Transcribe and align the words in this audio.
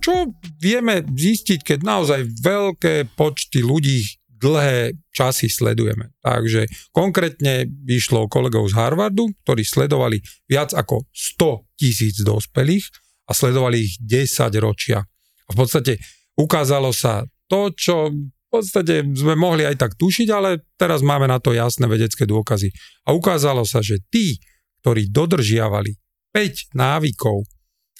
čo 0.00 0.32
vieme 0.58 1.04
zistiť, 1.04 1.60
keď 1.62 1.78
naozaj 1.84 2.20
veľké 2.40 3.14
počty 3.14 3.60
ľudí 3.60 4.20
dlhé 4.40 4.96
časy 5.12 5.52
sledujeme. 5.52 6.16
Takže 6.24 6.64
konkrétne 6.96 7.68
vyšlo 7.68 8.24
kolegov 8.32 8.72
z 8.72 8.74
Harvardu, 8.80 9.28
ktorí 9.44 9.62
sledovali 9.62 10.24
viac 10.48 10.72
ako 10.72 11.04
100 11.12 11.76
tisíc 11.76 12.16
dospelých 12.24 12.88
a 13.28 13.36
sledovali 13.36 13.84
ich 13.84 14.00
10 14.00 14.48
ročia. 14.64 15.04
A 15.44 15.50
v 15.52 15.56
podstate 15.60 16.00
ukázalo 16.40 16.90
sa 16.96 17.28
to, 17.46 17.68
čo 17.76 18.08
v 18.50 18.58
podstate 18.58 19.06
sme 19.14 19.38
mohli 19.38 19.62
aj 19.62 19.78
tak 19.78 19.92
tušiť, 19.94 20.28
ale 20.34 20.66
teraz 20.74 21.06
máme 21.06 21.30
na 21.30 21.38
to 21.38 21.54
jasné 21.54 21.86
vedecké 21.86 22.26
dôkazy. 22.26 22.74
A 23.06 23.14
ukázalo 23.14 23.62
sa, 23.62 23.78
že 23.78 24.02
tí, 24.10 24.42
ktorí 24.82 25.06
dodržiavali 25.06 25.94
5 26.34 26.74
návykov, 26.74 27.46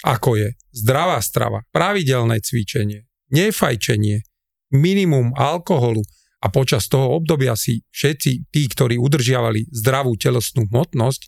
ako 0.05 0.41
je 0.41 0.49
zdravá 0.73 1.21
strava, 1.21 1.61
pravidelné 1.75 2.41
cvičenie, 2.41 3.05
nefajčenie, 3.33 4.25
minimum 4.73 5.35
alkoholu 5.37 6.01
a 6.41 6.47
počas 6.49 6.89
toho 6.89 7.21
obdobia 7.21 7.53
si 7.53 7.85
všetci 7.93 8.49
tí, 8.49 8.63
ktorí 8.71 8.97
udržiavali 8.97 9.69
zdravú 9.69 10.17
telesnú 10.17 10.65
hmotnosť, 10.73 11.21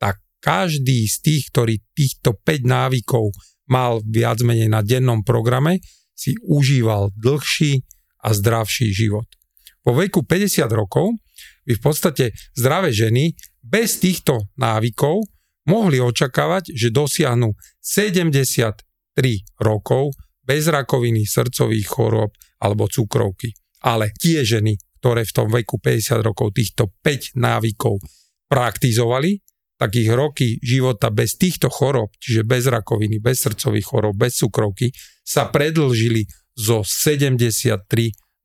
tak 0.00 0.24
každý 0.40 1.04
z 1.04 1.16
tých, 1.20 1.42
ktorý 1.52 1.74
týchto 1.92 2.32
5 2.40 2.64
návykov 2.64 3.28
mal 3.68 4.00
viac 4.04 4.40
menej 4.40 4.72
na 4.72 4.80
dennom 4.80 5.20
programe, 5.20 5.84
si 6.14 6.38
užíval 6.46 7.12
dlhší 7.18 7.82
a 8.24 8.32
zdravší 8.32 8.94
život. 8.94 9.26
Po 9.84 9.92
veku 9.92 10.24
50 10.24 10.64
rokov 10.72 11.12
by 11.68 11.72
v 11.76 11.82
podstate 11.82 12.24
zdravé 12.56 12.88
ženy 12.94 13.36
bez 13.60 14.00
týchto 14.00 14.48
návykov 14.56 15.28
mohli 15.68 16.00
očakávať, 16.00 16.72
že 16.72 16.92
dosiahnu 16.92 17.52
73 17.80 18.80
rokov 19.60 20.12
bez 20.44 20.68
rakoviny, 20.68 21.24
srdcových 21.24 21.88
chorób 21.88 22.30
alebo 22.60 22.88
cukrovky. 22.88 23.52
Ale 23.84 24.12
tie 24.16 24.44
ženy, 24.44 24.76
ktoré 25.00 25.24
v 25.24 25.32
tom 25.32 25.48
veku 25.52 25.80
50 25.80 26.20
rokov 26.24 26.56
týchto 26.56 26.92
5 27.00 27.36
návykov 27.36 28.00
praktizovali, 28.48 29.40
tak 29.74 30.00
ich 30.00 30.08
roky 30.08 30.56
života 30.62 31.10
bez 31.10 31.34
týchto 31.36 31.68
chorób, 31.68 32.14
čiže 32.16 32.46
bez 32.46 32.70
rakoviny, 32.70 33.18
bez 33.18 33.42
srdcových 33.42 33.84
chorób, 33.84 34.14
bez 34.16 34.38
cukrovky, 34.38 34.94
sa 35.20 35.50
predlžili 35.50 36.24
zo 36.54 36.86
73 36.86 37.82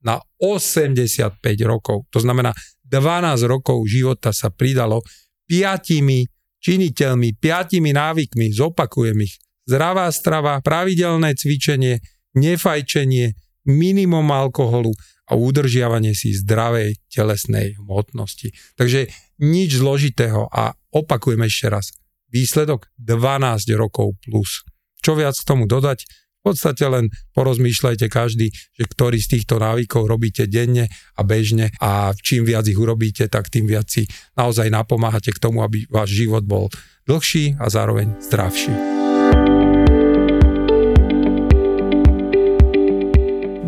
na 0.02 0.18
85 0.40 1.40
rokov. 1.64 2.10
To 2.10 2.18
znamená, 2.18 2.50
12 2.82 3.46
rokov 3.46 3.86
života 3.86 4.34
sa 4.34 4.50
pridalo 4.50 5.06
piatimi 5.46 6.26
činiteľmi, 6.60 7.36
piatimi 7.40 7.90
návykmi, 7.92 8.52
zopakujem 8.52 9.18
ich. 9.24 9.40
Zdravá 9.68 10.08
strava, 10.10 10.58
pravidelné 10.64 11.36
cvičenie, 11.36 12.00
nefajčenie, 12.36 13.36
minimum 13.68 14.28
alkoholu 14.32 14.90
a 15.30 15.38
udržiavanie 15.38 16.16
si 16.16 16.34
zdravej 16.34 16.98
telesnej 17.06 17.78
hmotnosti. 17.78 18.50
Takže 18.74 19.10
nič 19.40 19.78
zložitého 19.78 20.50
a 20.50 20.74
opakujem 20.90 21.40
ešte 21.46 21.66
raz. 21.70 21.86
Výsledok 22.30 22.90
12 22.98 23.70
rokov 23.78 24.18
plus. 24.22 24.66
Čo 25.00 25.16
viac 25.16 25.34
k 25.38 25.48
tomu 25.48 25.64
dodať? 25.64 26.04
V 26.40 26.56
podstate 26.56 26.88
len 26.88 27.12
porozmýšľajte 27.36 28.08
každý, 28.08 28.48
že 28.48 28.84
ktorý 28.88 29.20
z 29.20 29.36
týchto 29.36 29.60
návykov 29.60 30.08
robíte 30.08 30.48
denne 30.48 30.88
a 30.88 31.20
bežne 31.20 31.68
a 31.84 32.16
čím 32.16 32.48
viac 32.48 32.64
ich 32.64 32.80
urobíte, 32.80 33.28
tak 33.28 33.52
tým 33.52 33.68
viac 33.68 33.84
si 33.92 34.08
naozaj 34.40 34.72
napomáhate 34.72 35.36
k 35.36 35.42
tomu, 35.42 35.60
aby 35.60 35.84
váš 35.92 36.16
život 36.16 36.48
bol 36.48 36.72
dlhší 37.04 37.60
a 37.60 37.68
zároveň 37.68 38.16
zdravší. 38.24 38.72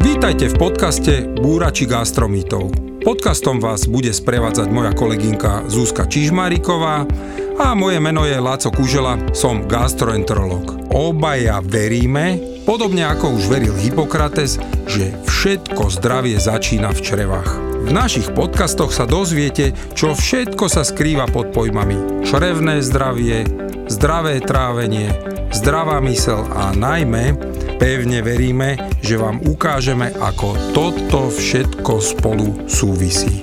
Vítajte 0.00 0.48
v 0.48 0.56
podcaste 0.56 1.12
Búrači 1.28 1.84
gastromítov. 1.84 2.91
Podcastom 3.02 3.58
vás 3.58 3.90
bude 3.90 4.14
sprevádzať 4.14 4.70
moja 4.70 4.94
kolegynka 4.94 5.66
Zuzka 5.66 6.06
Čižmáriková 6.06 7.02
a 7.58 7.74
moje 7.74 7.98
meno 7.98 8.22
je 8.22 8.38
Láco 8.38 8.70
Kužela, 8.70 9.18
som 9.34 9.66
gastroenterolog. 9.66 10.94
Obaja 10.94 11.58
veríme, 11.66 12.38
podobne 12.62 13.02
ako 13.10 13.42
už 13.42 13.50
veril 13.50 13.74
Hippokrates, 13.74 14.62
že 14.86 15.18
všetko 15.26 15.90
zdravie 15.98 16.38
začína 16.38 16.94
v 16.94 17.02
črevách. 17.02 17.71
V 17.82 17.90
našich 17.90 18.30
podcastoch 18.32 18.94
sa 18.94 19.04
dozviete, 19.04 19.74
čo 19.98 20.14
všetko 20.14 20.70
sa 20.70 20.86
skrýva 20.86 21.26
pod 21.28 21.50
pojmami 21.50 22.24
črevné 22.24 22.78
zdravie, 22.80 23.44
zdravé 23.90 24.38
trávenie, 24.40 25.10
zdravá 25.50 25.98
mysel 26.00 26.46
a 26.54 26.70
najmä 26.72 27.52
Pevne 27.82 28.22
veríme, 28.22 28.78
že 29.02 29.18
vám 29.18 29.42
ukážeme, 29.42 30.14
ako 30.14 30.54
toto 30.70 31.26
všetko 31.34 31.98
spolu 31.98 32.70
súvisí. 32.70 33.42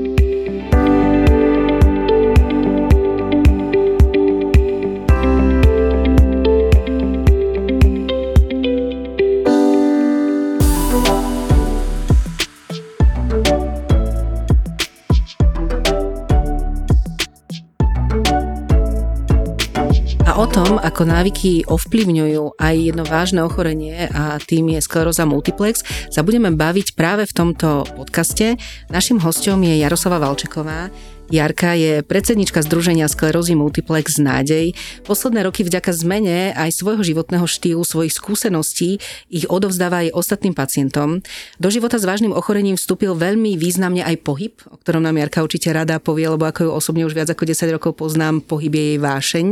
Ako 20.91 21.07
návyky 21.07 21.63
ovplyvňujú 21.71 22.59
aj 22.59 22.75
jedno 22.75 23.07
vážne 23.07 23.39
ochorenie 23.47 24.11
a 24.11 24.35
tým 24.43 24.75
je 24.75 24.83
skleróza 24.83 25.23
multiplex, 25.23 25.87
sa 26.11 26.19
budeme 26.19 26.51
baviť 26.51 26.99
práve 26.99 27.23
v 27.23 27.31
tomto 27.31 27.87
podcaste. 27.95 28.59
Našim 28.91 29.23
hostom 29.23 29.63
je 29.63 29.79
Jaroslava 29.79 30.19
Valčeková, 30.19 30.91
Jarka 31.31 31.79
je 31.79 32.03
predsednička 32.03 32.59
Združenia 32.59 33.07
sklerózy 33.07 33.55
Multiplex 33.55 34.19
Nádej. 34.19 34.75
Posledné 35.07 35.47
roky 35.47 35.63
vďaka 35.63 35.95
zmene 35.95 36.51
aj 36.51 36.75
svojho 36.75 36.99
životného 37.07 37.47
štýlu, 37.47 37.87
svojich 37.87 38.11
skúseností 38.11 38.99
ich 39.31 39.47
odovzdáva 39.47 40.03
aj 40.03 40.11
ostatným 40.11 40.51
pacientom. 40.51 41.23
Do 41.55 41.71
života 41.71 41.95
s 41.95 42.03
vážnym 42.03 42.35
ochorením 42.35 42.75
vstúpil 42.75 43.15
veľmi 43.15 43.55
významne 43.55 44.03
aj 44.03 44.27
pohyb, 44.27 44.59
o 44.67 44.75
ktorom 44.75 45.07
nám 45.07 45.23
Jarka 45.23 45.39
určite 45.39 45.71
rada 45.71 46.03
povie, 46.03 46.27
lebo 46.27 46.43
ako 46.43 46.67
ju 46.67 46.71
osobne 46.75 47.07
už 47.07 47.15
viac 47.15 47.31
ako 47.31 47.47
10 47.47 47.79
rokov 47.79 47.95
poznám, 47.95 48.43
pohyb 48.43 48.75
je 48.75 48.83
jej 48.91 48.99
vášeň 48.99 49.47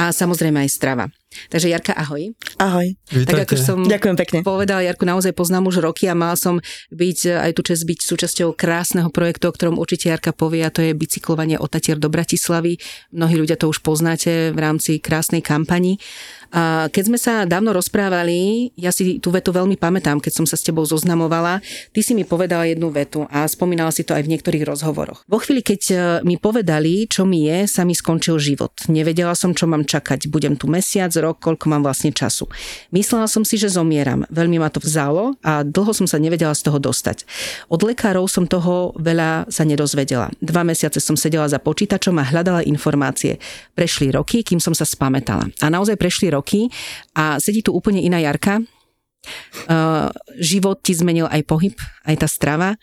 a 0.00 0.08
samozrejme 0.16 0.64
aj 0.64 0.70
strava. 0.72 1.04
Takže 1.52 1.70
Jarka, 1.70 1.94
ahoj. 1.94 2.34
Ahoj. 2.58 2.90
Vítajte. 3.06 3.30
Tak 3.30 3.38
ako 3.46 3.54
som 3.54 3.78
Ďakujem 3.86 4.16
pekne. 4.18 4.38
povedala, 4.42 4.82
Jarku 4.82 5.06
naozaj 5.06 5.30
poznám 5.30 5.70
už 5.70 5.78
roky 5.78 6.10
a 6.10 6.16
mal 6.16 6.34
som 6.34 6.58
byť 6.90 7.18
aj 7.46 7.50
tu 7.54 7.62
čas 7.62 7.86
byť 7.86 7.98
súčasťou 8.02 8.56
krásneho 8.58 9.12
projektu, 9.14 9.46
o 9.46 9.54
ktorom 9.54 9.78
určite 9.78 10.10
Jarka 10.10 10.34
povie 10.34 10.66
a 10.66 10.74
to 10.74 10.82
je 10.82 10.90
bicyklovanie 10.90 11.54
od 11.54 11.70
Tatier 11.70 12.02
do 12.02 12.10
Bratislavy. 12.10 12.82
Mnohí 13.14 13.38
ľudia 13.38 13.54
to 13.54 13.70
už 13.70 13.78
poznáte 13.78 14.50
v 14.50 14.58
rámci 14.58 14.98
krásnej 14.98 15.44
kampani. 15.44 16.02
A 16.50 16.90
keď 16.90 17.02
sme 17.06 17.18
sa 17.18 17.46
dávno 17.46 17.70
rozprávali, 17.70 18.70
ja 18.74 18.90
si 18.90 19.22
tú 19.22 19.30
vetu 19.30 19.54
veľmi 19.54 19.78
pamätám, 19.78 20.18
keď 20.18 20.42
som 20.42 20.46
sa 20.46 20.58
s 20.58 20.66
tebou 20.66 20.82
zoznamovala, 20.82 21.62
ty 21.94 22.02
si 22.02 22.12
mi 22.18 22.26
povedala 22.26 22.66
jednu 22.66 22.90
vetu 22.90 23.30
a 23.30 23.46
spomínala 23.46 23.94
si 23.94 24.02
to 24.02 24.18
aj 24.18 24.26
v 24.26 24.34
niektorých 24.34 24.66
rozhovoroch. 24.66 25.22
Vo 25.30 25.38
chvíli, 25.38 25.62
keď 25.62 25.82
mi 26.26 26.34
povedali, 26.34 27.06
čo 27.06 27.22
mi 27.22 27.46
je, 27.46 27.70
sa 27.70 27.86
mi 27.86 27.94
skončil 27.94 28.42
život. 28.42 28.74
Nevedela 28.90 29.38
som, 29.38 29.54
čo 29.54 29.70
mám 29.70 29.86
čakať. 29.86 30.26
Budem 30.26 30.58
tu 30.58 30.66
mesiac, 30.66 31.14
rok, 31.22 31.38
koľko 31.38 31.70
mám 31.70 31.86
vlastne 31.86 32.10
času. 32.10 32.50
Myslela 32.90 33.30
som 33.30 33.46
si, 33.46 33.54
že 33.54 33.70
zomieram. 33.70 34.26
Veľmi 34.26 34.58
ma 34.58 34.74
to 34.74 34.82
vzalo 34.82 35.38
a 35.46 35.62
dlho 35.62 35.94
som 35.94 36.10
sa 36.10 36.18
nevedela 36.18 36.50
z 36.58 36.66
toho 36.66 36.82
dostať. 36.82 37.22
Od 37.70 37.78
lekárov 37.78 38.26
som 38.26 38.50
toho 38.50 38.90
veľa 38.98 39.46
sa 39.46 39.62
nedozvedela. 39.62 40.34
Dva 40.42 40.66
mesiace 40.66 40.98
som 40.98 41.14
sedela 41.14 41.46
za 41.46 41.62
počítačom 41.62 42.18
a 42.18 42.26
hľadala 42.26 42.66
informácie. 42.66 43.38
Prešli 43.78 44.10
roky, 44.10 44.42
kým 44.42 44.58
som 44.58 44.74
sa 44.74 44.82
spametala. 44.82 45.46
A 45.62 45.70
naozaj 45.70 45.94
prešli 45.94 46.26
roky 46.26 46.38
a 47.14 47.38
sedí 47.38 47.60
tu 47.60 47.72
úplne 47.72 48.00
iná 48.00 48.18
Jarka. 48.18 48.60
Uh, 49.68 50.08
život 50.40 50.80
ti 50.80 50.96
zmenil 50.96 51.28
aj 51.28 51.44
pohyb, 51.44 51.76
aj 52.08 52.24
tá 52.24 52.28
strava 52.28 52.80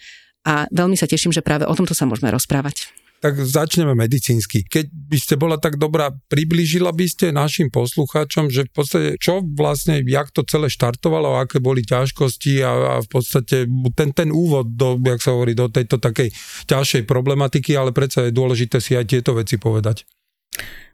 a 0.48 0.70
veľmi 0.72 0.96
sa 0.96 1.10
teším, 1.10 1.36
že 1.36 1.44
práve 1.44 1.68
o 1.68 1.74
tomto 1.76 1.92
sa 1.92 2.08
môžeme 2.08 2.32
rozprávať. 2.32 2.88
Tak 3.18 3.34
začneme 3.34 3.98
medicínsky. 3.98 4.62
Keď 4.62 4.94
by 4.94 5.18
ste 5.18 5.36
bola 5.42 5.58
tak 5.58 5.82
dobrá, 5.82 6.14
priblížila 6.30 6.94
by 6.94 7.10
ste 7.10 7.34
našim 7.34 7.74
poslucháčom, 7.74 8.54
že 8.54 8.70
v 8.70 8.72
podstate 8.72 9.10
čo 9.18 9.42
vlastne, 9.42 10.06
jak 10.06 10.30
to 10.30 10.46
celé 10.46 10.70
štartovalo, 10.70 11.42
aké 11.42 11.58
boli 11.58 11.82
ťažkosti 11.82 12.62
a, 12.62 12.72
a 12.72 12.96
v 13.02 13.10
podstate 13.10 13.66
ten, 13.98 14.14
ten 14.14 14.30
úvod, 14.30 14.70
do, 14.78 15.02
jak 15.02 15.18
sa 15.18 15.34
hovorí, 15.34 15.58
do 15.58 15.66
tejto 15.66 15.98
takej 15.98 16.30
ťažšej 16.70 17.10
problematiky, 17.10 17.74
ale 17.74 17.90
predsa 17.90 18.30
je 18.30 18.38
dôležité 18.38 18.78
si 18.78 18.94
aj 18.94 19.10
tieto 19.10 19.34
veci 19.34 19.58
povedať. 19.58 20.06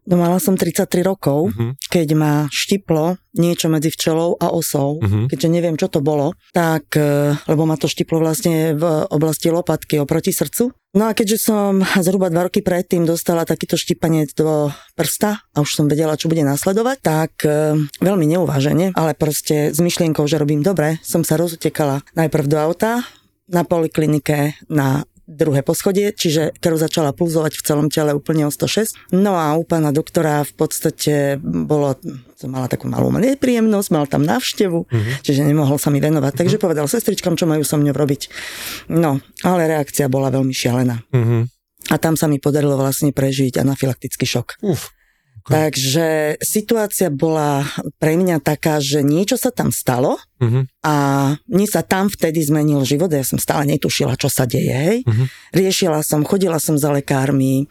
No 0.03 0.19
mala 0.19 0.35
som 0.35 0.59
33 0.59 0.99
rokov, 0.99 1.47
uh-huh. 1.47 1.79
keď 1.87 2.07
ma 2.11 2.33
štiplo 2.51 3.15
niečo 3.39 3.71
medzi 3.71 3.87
včelou 3.87 4.35
a 4.35 4.51
osou, 4.51 4.99
uh-huh. 4.99 5.31
keďže 5.31 5.47
neviem, 5.47 5.79
čo 5.79 5.87
to 5.87 6.03
bolo, 6.03 6.35
tak, 6.51 6.91
e, 6.99 7.31
lebo 7.47 7.63
ma 7.63 7.79
to 7.79 7.87
štiplo 7.87 8.19
vlastne 8.19 8.75
v 8.75 8.83
oblasti 9.07 9.47
lopatky 9.47 10.03
oproti 10.03 10.35
srdcu. 10.35 10.75
No 10.99 11.07
a 11.07 11.15
keďže 11.15 11.47
som 11.47 11.79
zhruba 12.03 12.27
dva 12.27 12.51
roky 12.51 12.59
predtým 12.59 13.07
dostala 13.07 13.47
takýto 13.47 13.79
štipanec 13.79 14.35
do 14.35 14.69
prsta 14.93 15.39
a 15.39 15.57
už 15.63 15.71
som 15.71 15.87
vedela, 15.87 16.19
čo 16.19 16.27
bude 16.27 16.43
nasledovať, 16.43 16.97
tak 16.99 17.31
e, 17.47 17.79
veľmi 18.03 18.27
neuvážene, 18.27 18.91
ale 18.99 19.15
proste 19.15 19.71
s 19.71 19.79
myšlienkou, 19.79 20.27
že 20.27 20.35
robím 20.35 20.59
dobre, 20.59 20.99
som 20.99 21.23
sa 21.23 21.39
rozutekala 21.39 22.03
najprv 22.11 22.45
do 22.51 22.59
auta, 22.59 23.07
na 23.47 23.67
poliklinike 23.67 24.55
na 24.71 25.03
druhé 25.27 25.63
poschodie, 25.63 26.11
čiže 26.11 26.51
krv 26.59 26.75
začala 26.75 27.15
pulzovať 27.15 27.55
v 27.55 27.65
celom 27.65 27.87
tele 27.87 28.11
úplne 28.11 28.47
o 28.47 28.51
106. 28.51 29.15
No 29.15 29.39
a 29.39 29.55
u 29.55 29.63
pána 29.63 29.95
doktora 29.95 30.43
v 30.43 30.53
podstate 30.53 31.39
bolo, 31.41 31.95
mala 32.43 32.67
takú 32.67 32.91
malú 32.91 33.07
nepríjemnosť, 33.11 33.89
mal 33.91 34.05
tam 34.07 34.27
návštevu, 34.27 34.79
uh-huh. 34.83 35.13
čiže 35.23 35.47
nemohol 35.47 35.79
sa 35.79 35.89
mi 35.89 36.03
venovať. 36.03 36.33
Takže 36.35 36.59
uh-huh. 36.59 36.65
povedal 36.69 36.85
sestričkám, 36.91 37.39
čo 37.39 37.47
majú 37.47 37.63
so 37.63 37.79
mňou 37.79 37.95
robiť. 37.95 38.21
No, 38.91 39.23
ale 39.47 39.71
reakcia 39.71 40.11
bola 40.11 40.27
veľmi 40.29 40.51
šialená. 40.51 40.95
Uh-huh. 41.09 41.47
A 41.91 41.95
tam 41.99 42.15
sa 42.15 42.31
mi 42.31 42.39
podarilo 42.39 42.79
vlastne 42.79 43.11
prežiť 43.11 43.59
anafylaktický 43.59 44.23
šok. 44.23 44.63
Uf. 44.63 44.92
Takže 45.43 46.39
situácia 46.39 47.11
bola 47.11 47.67
pre 47.99 48.15
mňa 48.15 48.39
taká, 48.39 48.79
že 48.79 49.03
niečo 49.03 49.35
sa 49.35 49.51
tam 49.51 49.75
stalo 49.75 50.15
uh-huh. 50.39 50.63
a 50.87 50.95
mne 51.51 51.67
sa 51.67 51.83
tam 51.83 52.07
vtedy 52.07 52.39
zmenil 52.39 52.87
život. 52.87 53.11
Ja 53.11 53.27
som 53.27 53.35
stále 53.35 53.67
netušila, 53.75 54.15
čo 54.15 54.31
sa 54.31 54.47
deje. 54.47 54.71
Hej. 54.71 54.97
Uh-huh. 55.03 55.27
Riešila 55.51 55.99
som, 55.99 56.23
chodila 56.23 56.63
som 56.63 56.79
za 56.79 56.87
lekármi. 56.95 57.67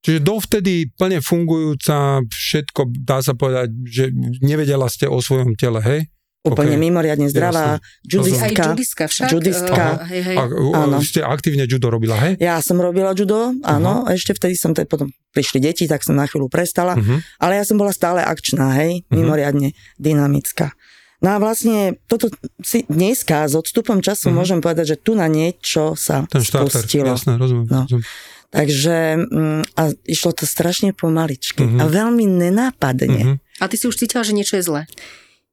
Čiže 0.00 0.24
dovtedy 0.24 0.88
plne 0.96 1.20
fungujúca 1.20 2.24
všetko, 2.24 3.04
dá 3.04 3.20
sa 3.20 3.36
povedať, 3.36 3.68
že 3.84 4.04
nevedela 4.40 4.88
ste 4.88 5.04
o 5.04 5.20
svojom 5.20 5.52
tele, 5.60 5.84
hej? 5.84 6.08
Úplne 6.40 6.72
okay. 6.72 6.84
mimoriadne 6.88 7.28
zdravá. 7.28 7.84
Judistka. 8.00 8.48
Aj 8.48 8.72
judistka 8.72 9.04
však. 9.12 9.28
Judistka. 9.28 9.84
Uh, 10.00 10.08
hej, 10.08 10.22
hej. 10.24 10.36
A, 10.40 10.42
áno. 10.88 10.96
Ste 11.04 11.20
aktívne 11.20 11.68
judo 11.68 11.92
robila, 11.92 12.16
hej? 12.16 12.40
Ja 12.40 12.64
som 12.64 12.80
robila 12.80 13.12
judo, 13.12 13.52
áno. 13.60 14.08
Uh-huh. 14.08 14.16
Ešte 14.16 14.32
vtedy 14.32 14.56
som, 14.56 14.72
te, 14.72 14.88
potom 14.88 15.12
prišli 15.36 15.60
deti, 15.60 15.84
tak 15.84 16.00
som 16.00 16.16
na 16.16 16.24
chvíľu 16.24 16.48
prestala. 16.48 16.96
Uh-huh. 16.96 17.20
Ale 17.44 17.60
ja 17.60 17.64
som 17.68 17.76
bola 17.76 17.92
stále 17.92 18.24
akčná, 18.24 18.72
hej? 18.80 19.04
Uh-huh. 19.04 19.20
Mimoriadne 19.20 19.76
dynamická. 20.00 20.72
No 21.20 21.36
a 21.36 21.44
vlastne 21.44 22.00
toto 22.08 22.32
si 22.64 22.88
dneska 22.88 23.44
s 23.44 23.52
odstupom 23.52 24.00
času 24.00 24.32
uh-huh. 24.32 24.40
môžem 24.40 24.64
povedať, 24.64 24.96
že 24.96 25.00
tu 25.04 25.12
na 25.12 25.28
niečo 25.28 25.92
sa 25.92 26.24
Ten 26.24 26.40
štarter, 26.40 26.72
spustilo. 26.72 27.12
jasné, 27.12 27.36
rozumiem. 27.36 27.68
No. 27.68 27.84
rozumiem. 27.84 28.08
Takže 28.50 28.96
mm, 29.28 29.62
a 29.76 29.82
išlo 30.08 30.32
to 30.32 30.48
strašne 30.48 30.96
pomaličky 30.96 31.68
uh-huh. 31.68 31.84
a 31.84 31.92
veľmi 31.92 32.24
nenápadne. 32.24 33.22
Uh-huh. 33.28 33.36
A 33.60 33.68
ty 33.68 33.76
si 33.76 33.84
už 33.84 34.00
cítila, 34.00 34.24
že 34.24 34.32
niečo 34.32 34.56
je 34.56 34.64
zlé? 34.64 34.82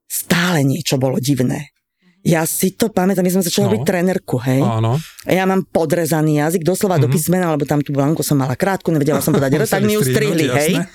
Stále 0.08 0.64
niečo 0.64 0.96
bolo 0.96 1.20
divné. 1.20 1.76
Ja 2.28 2.44
si 2.44 2.76
to 2.76 2.92
pamätám, 2.92 3.24
my 3.24 3.32
sme 3.40 3.48
začali 3.48 3.64
no. 3.64 3.70
robiť 3.72 3.84
trénerku, 3.88 4.36
hej. 4.44 4.60
Áno. 4.60 5.00
A 5.00 5.32
ja 5.32 5.48
mám 5.48 5.64
podrezaný 5.64 6.44
jazyk, 6.44 6.68
doslova 6.68 7.00
mm-hmm. 7.00 7.04
do 7.04 7.08
mhm. 7.08 7.16
písmena, 7.16 7.46
lebo 7.56 7.64
tam 7.64 7.80
tú 7.80 7.96
blanku 7.96 8.20
som 8.20 8.36
mala 8.36 8.60
krátku, 8.60 8.92
nevedela 8.92 9.24
som 9.24 9.32
podať, 9.32 9.64
tak 9.72 9.84
mi 9.88 9.96
ju 9.96 10.04
strihli, 10.04 10.52
hej. 10.52 10.74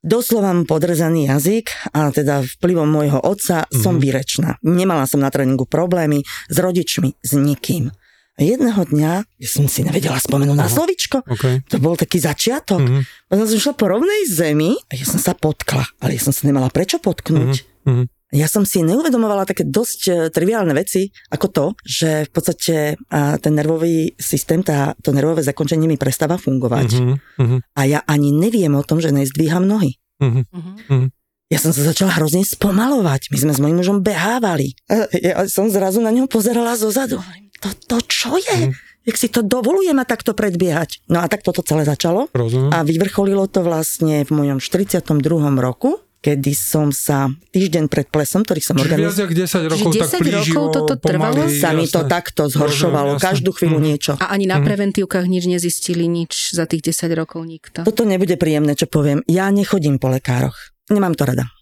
Doslova 0.00 0.56
mám 0.56 0.64
podrezaný 0.64 1.28
jazyk 1.28 1.92
a 1.92 2.08
teda 2.08 2.40
vplyvom 2.56 2.88
môjho 2.88 3.20
otca 3.20 3.68
mm-hmm. 3.68 3.82
som 3.84 4.00
vyrečná. 4.00 4.56
Nemala 4.64 5.04
som 5.04 5.20
na 5.20 5.28
tréningu 5.28 5.68
problémy 5.68 6.24
s 6.48 6.56
rodičmi, 6.56 7.20
s 7.20 7.36
nikým. 7.36 7.92
A 8.34 8.40
jedného 8.40 8.80
dňa, 8.80 9.12
ja 9.20 9.48
som 9.52 9.68
si 9.68 9.84
nevedela 9.84 10.16
spomenúť 10.16 10.56
na 10.56 10.72
slovičko, 10.72 11.28
okay. 11.28 11.60
to 11.68 11.76
bol 11.76 11.92
taký 11.92 12.16
začiatok. 12.16 12.80
Mm-hmm. 12.80 13.28
Potom 13.28 13.44
som 13.44 13.60
šla 13.60 13.74
po 13.76 13.92
rovnej 13.92 14.24
zemi 14.24 14.72
a 14.88 14.96
ja 14.96 15.04
som 15.04 15.20
sa 15.20 15.36
potkla, 15.36 15.84
ale 16.00 16.16
ja 16.16 16.24
som 16.24 16.32
sa 16.32 16.48
nemala 16.48 16.72
prečo 16.72 16.96
potknúť. 16.96 17.84
Mm-hmm. 17.84 18.19
Ja 18.30 18.46
som 18.46 18.62
si 18.62 18.86
neuvedomovala 18.86 19.42
také 19.42 19.66
dosť 19.66 20.00
e, 20.06 20.12
triviálne 20.30 20.70
veci, 20.70 21.10
ako 21.34 21.46
to, 21.50 21.66
že 21.82 22.26
v 22.26 22.30
podstate 22.30 22.74
ten 23.42 23.52
nervový 23.54 24.14
systém, 24.14 24.62
tá, 24.62 24.94
to 25.02 25.10
nervové 25.10 25.42
zakončenie 25.42 25.90
mi 25.90 25.98
prestáva 25.98 26.38
fungovať. 26.38 26.88
Uh-huh, 26.94 27.58
A 27.74 27.80
ja 27.90 28.00
ani 28.06 28.30
neviem 28.30 28.70
o 28.78 28.86
tom, 28.86 29.02
že 29.02 29.10
nezdvíham 29.10 29.66
nohy. 29.66 29.98
Uh-huh, 30.22 30.46
uh-huh. 30.46 31.10
Ja 31.50 31.58
som 31.58 31.74
sa 31.74 31.82
začala 31.82 32.14
hrozne 32.14 32.46
spomalovať. 32.46 33.34
My 33.34 33.38
sme 33.42 33.52
s 33.52 33.58
mojím 33.58 33.82
mužom 33.82 33.98
behávali. 34.06 34.78
Ja 35.18 35.42
som 35.50 35.66
zrazu 35.66 35.98
na 35.98 36.14
ňo 36.14 36.30
pozerala 36.30 36.78
zozadu. 36.78 37.18
To, 37.66 37.68
to 37.90 37.96
čo 38.06 38.38
je? 38.38 38.70
Uh-huh 38.70 38.88
jak 39.00 39.16
si 39.16 39.32
to 39.32 39.40
dovolujem 39.40 39.96
a 39.96 40.04
takto 40.04 40.36
predbiehať. 40.36 41.08
No 41.08 41.24
a 41.24 41.26
tak 41.26 41.40
toto 41.40 41.64
celé 41.64 41.88
začalo. 41.88 42.28
Rozumiem. 42.36 42.70
A 42.70 42.84
vyvrcholilo 42.84 43.48
to 43.48 43.64
vlastne 43.64 44.22
v 44.28 44.30
mojom 44.30 44.60
42. 44.60 45.08
roku, 45.56 46.04
kedy 46.20 46.52
som 46.52 46.92
sa 46.92 47.32
týždeň 47.52 47.88
pred 47.88 48.06
plesom, 48.12 48.44
ktorý 48.44 48.60
som 48.60 48.76
organizoval. 48.76 49.32
Viac 49.32 49.48
10 49.48 49.72
rokov 49.72 49.90
10 49.96 50.04
tak 50.04 50.20
plíživo, 50.20 50.60
rokov 50.60 50.64
toto 50.76 50.94
trvalo? 51.00 51.42
Pomaly, 51.48 51.56
sa 51.56 51.72
mi 51.72 51.88
to 51.88 52.04
takto 52.04 52.42
zhoršovalo, 52.46 53.16
jasne. 53.16 53.24
každú 53.24 53.50
chvíľu 53.56 53.78
mm. 53.80 53.84
niečo. 53.84 54.12
A 54.20 54.32
ani 54.36 54.44
na 54.44 54.60
mm. 54.60 54.64
preventívkach 54.68 55.24
nič 55.24 55.48
nezistili, 55.48 56.04
nič 56.06 56.52
za 56.52 56.68
tých 56.68 56.92
10 56.92 57.08
rokov 57.16 57.44
nikto? 57.48 57.82
Toto 57.88 58.04
nebude 58.04 58.36
príjemné, 58.36 58.76
čo 58.76 58.84
poviem. 58.84 59.24
Ja 59.24 59.48
nechodím 59.48 59.96
po 59.96 60.12
lekároch. 60.12 60.56
Nemám 60.92 61.16
to 61.16 61.24
rada. 61.24 61.59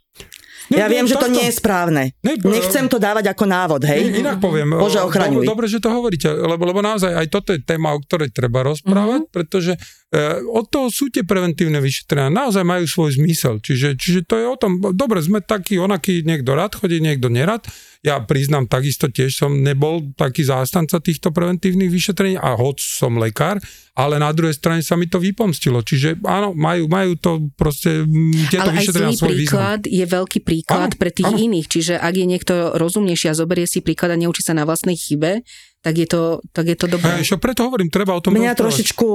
Ne, 0.68 0.84
ja 0.84 0.86
ne, 0.86 0.92
viem, 0.92 1.06
že 1.08 1.16
to 1.16 1.32
nie 1.32 1.48
je 1.48 1.54
správne. 1.56 2.12
Ne, 2.20 2.36
Nechcem 2.36 2.92
to 2.92 3.00
dávať 3.00 3.32
ako 3.32 3.44
návod, 3.48 3.82
hej? 3.88 4.12
Ne, 4.12 4.20
inak 4.20 4.36
poviem. 4.36 4.76
Bože, 4.76 5.00
ochraňuj. 5.00 5.48
Dobre, 5.48 5.64
že 5.64 5.80
to 5.80 5.88
hovoríte, 5.88 6.28
lebo, 6.28 6.60
lebo 6.68 6.84
naozaj 6.84 7.16
aj 7.16 7.26
toto 7.32 7.56
je 7.56 7.60
téma, 7.64 7.96
o 7.96 8.00
ktorej 8.04 8.28
treba 8.36 8.60
rozprávať, 8.68 9.24
mm-hmm. 9.24 9.32
pretože 9.32 9.72
e, 10.12 10.18
od 10.44 10.68
toho 10.68 10.92
sú 10.92 11.08
tie 11.08 11.24
preventívne 11.24 11.80
vyšetrenia. 11.80 12.28
Naozaj 12.28 12.64
majú 12.68 12.84
svoj 12.84 13.16
zmysel. 13.16 13.64
Čiže, 13.64 13.96
čiže 13.96 14.20
to 14.28 14.36
je 14.36 14.46
o 14.46 14.56
tom, 14.60 14.76
dobre, 14.92 15.24
sme 15.24 15.40
takí, 15.40 15.80
onakí, 15.80 16.20
niekto 16.20 16.52
rád 16.52 16.76
chodí, 16.76 17.00
niekto 17.00 17.32
nerad. 17.32 17.64
Ja 18.06 18.22
priznám, 18.22 18.70
takisto 18.70 19.10
tiež 19.10 19.34
som 19.34 19.50
nebol 19.58 20.14
taký 20.14 20.46
zástanca 20.46 21.02
týchto 21.02 21.34
preventívnych 21.34 21.90
vyšetrení 21.90 22.38
a 22.38 22.54
hoď 22.54 22.78
som 22.78 23.18
lekár, 23.18 23.58
ale 23.98 24.22
na 24.22 24.30
druhej 24.30 24.54
strane 24.54 24.86
sa 24.86 24.94
mi 24.94 25.10
to 25.10 25.18
vypomstilo. 25.18 25.82
Čiže 25.82 26.22
áno, 26.22 26.54
majú, 26.54 26.86
majú 26.86 27.18
to 27.18 27.50
proste 27.58 28.06
tieto 28.54 28.70
ale 28.70 28.78
vyšetrenia 28.78 29.18
svoj 29.18 29.34
príklad 29.34 29.80
význam. 29.82 29.98
je 29.98 30.04
veľký 30.14 30.38
príklad 30.46 30.94
áno, 30.94 30.98
pre 31.02 31.10
tých 31.10 31.26
áno. 31.26 31.42
iných. 31.42 31.66
Čiže 31.66 31.94
ak 31.98 32.14
je 32.14 32.26
niekto 32.30 32.54
rozumnejší 32.78 33.26
a 33.30 33.34
zoberie 33.34 33.66
si 33.66 33.82
príklad 33.82 34.14
a 34.14 34.16
neučí 34.16 34.46
sa 34.46 34.54
na 34.54 34.62
vlastnej 34.62 34.94
chybe, 34.94 35.42
tak 35.82 35.94
je 35.98 36.06
to, 36.06 36.38
tak 36.54 36.70
je 36.70 36.76
to 36.78 36.86
dobré. 36.86 37.18
Ešte 37.18 37.42
preto 37.42 37.66
hovorím, 37.66 37.90
treba 37.90 38.14
o 38.14 38.22
tom 38.22 38.30
Mňa 38.38 38.54
rozprávať. 38.54 38.62
trošičku, 38.62 39.08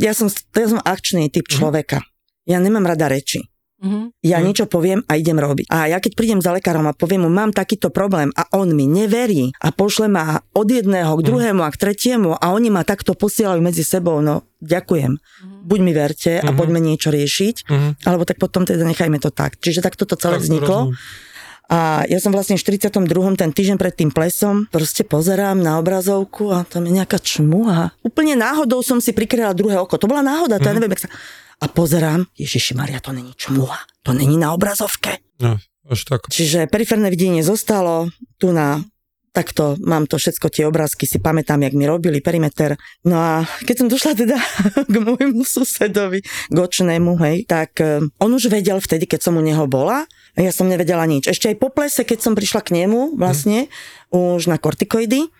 ja 0.00 0.12
som, 0.16 0.32
ja 0.32 0.66
som 0.72 0.80
akčný 0.80 1.28
typ 1.28 1.44
mhm. 1.44 1.52
človeka. 1.60 1.98
Mm-hmm. 2.00 2.48
Ja 2.48 2.56
nemám 2.60 2.88
rada 2.88 3.08
reči. 3.08 3.44
Uh-huh. 3.84 4.08
Ja 4.24 4.40
uh-huh. 4.40 4.48
niečo 4.48 4.64
poviem 4.64 5.04
a 5.04 5.20
idem 5.20 5.36
robiť. 5.36 5.68
A 5.68 5.92
ja 5.92 6.00
keď 6.00 6.16
prídem 6.16 6.40
za 6.40 6.56
lekárom 6.56 6.88
a 6.88 6.96
poviem 6.96 7.28
mu, 7.28 7.30
mám 7.30 7.52
takýto 7.52 7.92
problém 7.92 8.32
a 8.32 8.48
on 8.56 8.72
mi 8.72 8.88
neverí 8.88 9.52
a 9.60 9.68
pošle 9.76 10.08
ma 10.08 10.40
od 10.56 10.64
jedného 10.64 11.12
k 11.20 11.22
druhému 11.28 11.60
uh-huh. 11.60 11.68
a 11.68 11.74
k 11.76 11.80
tretiemu 11.84 12.32
a 12.32 12.56
oni 12.56 12.72
ma 12.72 12.80
takto 12.82 13.12
posielajú 13.12 13.60
medzi 13.60 13.84
sebou, 13.84 14.24
no 14.24 14.48
ďakujem. 14.64 15.12
Uh-huh. 15.20 15.68
Buď 15.68 15.78
mi 15.84 15.92
verte 15.92 16.40
a 16.40 16.48
uh-huh. 16.48 16.56
poďme 16.56 16.80
niečo 16.80 17.12
riešiť, 17.12 17.56
uh-huh. 17.68 18.08
alebo 18.08 18.24
tak 18.24 18.40
potom 18.40 18.64
teda 18.64 18.88
nechajme 18.88 19.20
to 19.20 19.28
tak. 19.28 19.60
Čiže 19.60 19.84
tak 19.84 20.00
toto 20.00 20.16
celé 20.16 20.40
tak 20.40 20.48
vzniklo. 20.48 20.96
A 21.64 22.04
ja 22.12 22.20
som 22.20 22.28
vlastne 22.28 22.60
v 22.60 22.64
42. 22.64 23.08
ten 23.40 23.48
týždeň 23.48 23.76
pred 23.80 23.94
tým 23.96 24.12
plesom 24.12 24.68
proste 24.68 25.00
pozerám 25.00 25.56
na 25.56 25.80
obrazovku 25.80 26.52
a 26.52 26.60
tam 26.68 26.84
je 26.84 26.92
nejaká 26.92 27.16
čmuha. 27.16 27.96
Úplne 28.04 28.36
náhodou 28.36 28.84
som 28.84 29.00
si 29.00 29.16
prikryla 29.16 29.56
druhé 29.56 29.80
oko. 29.80 29.96
To 29.96 30.04
bola 30.04 30.20
náhoda, 30.20 30.60
to 30.60 30.68
mm. 30.68 30.70
ja 30.70 30.76
neviem, 30.76 30.92
jak 30.92 31.08
sa 31.08 31.10
a 31.60 31.66
pozerám, 31.68 32.26
Ježiši 32.38 32.74
Maria, 32.74 33.00
to 33.00 33.12
není 33.12 33.32
čmuha, 33.36 33.78
to 34.02 34.12
není 34.12 34.38
na 34.38 34.52
obrazovke. 34.52 35.22
No, 35.40 35.58
až 35.90 36.00
tak. 36.04 36.26
Čiže 36.30 36.66
periférne 36.66 37.10
videnie 37.12 37.44
zostalo, 37.44 38.08
tu 38.38 38.50
na 38.50 38.82
takto 39.34 39.74
mám 39.82 40.06
to 40.06 40.14
všetko, 40.14 40.46
tie 40.46 40.64
obrázky 40.70 41.10
si 41.10 41.18
pamätám, 41.18 41.66
jak 41.66 41.74
mi 41.74 41.90
robili 41.90 42.22
perimeter. 42.22 42.78
No 43.02 43.18
a 43.18 43.32
keď 43.66 43.74
som 43.82 43.88
došla 43.90 44.12
teda 44.14 44.38
k 44.92 44.94
môjmu 44.94 45.42
susedovi, 45.42 46.22
gočnému, 46.54 47.18
hej, 47.26 47.50
tak 47.50 47.82
eh, 47.82 47.98
on 48.22 48.30
už 48.30 48.46
vedel 48.46 48.78
vtedy, 48.78 49.10
keď 49.10 49.26
som 49.26 49.34
u 49.34 49.42
neho 49.42 49.66
bola, 49.66 50.06
ja 50.38 50.54
som 50.54 50.70
nevedela 50.70 51.02
nič. 51.02 51.26
Ešte 51.26 51.50
aj 51.50 51.56
po 51.58 51.74
plese, 51.74 52.06
keď 52.06 52.18
som 52.22 52.38
prišla 52.38 52.62
k 52.62 52.74
nemu 52.78 53.18
vlastne, 53.18 53.66
mm. 53.66 54.38
už 54.38 54.50
na 54.50 54.58
kortikoidy, 54.58 55.30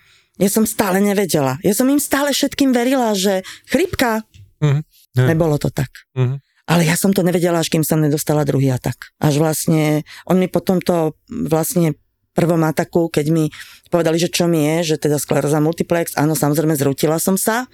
ja 0.43 0.51
som 0.51 0.67
stále 0.67 0.99
nevedela. 0.99 1.63
Ja 1.63 1.75
som 1.79 1.87
im 1.87 2.03
stále 2.03 2.35
všetkým 2.35 2.75
verila, 2.75 3.15
že 3.15 3.47
chrypka. 3.71 4.27
Mm. 4.59 4.83
Nebolo 5.15 5.57
to 5.63 5.71
tak. 5.71 5.91
Mm. 6.19 6.43
Ale 6.65 6.83
ja 6.89 6.97
som 6.97 7.13
to 7.13 7.21
nevedela, 7.21 7.61
až 7.61 7.69
kým 7.69 7.85
som 7.85 8.01
nedostala 8.01 8.43
druhý 8.49 8.73
atak. 8.73 9.15
Až 9.21 9.37
vlastne, 9.37 10.03
on 10.25 10.41
mi 10.41 10.49
potom 10.49 10.81
to 10.81 11.13
vlastne 11.29 11.95
prvom 12.35 12.67
ataku, 12.67 13.13
keď 13.13 13.27
mi 13.31 13.45
povedali, 13.93 14.19
že 14.19 14.33
čo 14.33 14.51
mi 14.51 14.67
je, 14.67 14.97
že 14.97 15.07
teda 15.07 15.23
skleróza 15.23 15.63
multiplex, 15.63 16.19
áno, 16.19 16.35
samozrejme 16.35 16.75
zrútila 16.75 17.23
som 17.23 17.39
sa, 17.39 17.71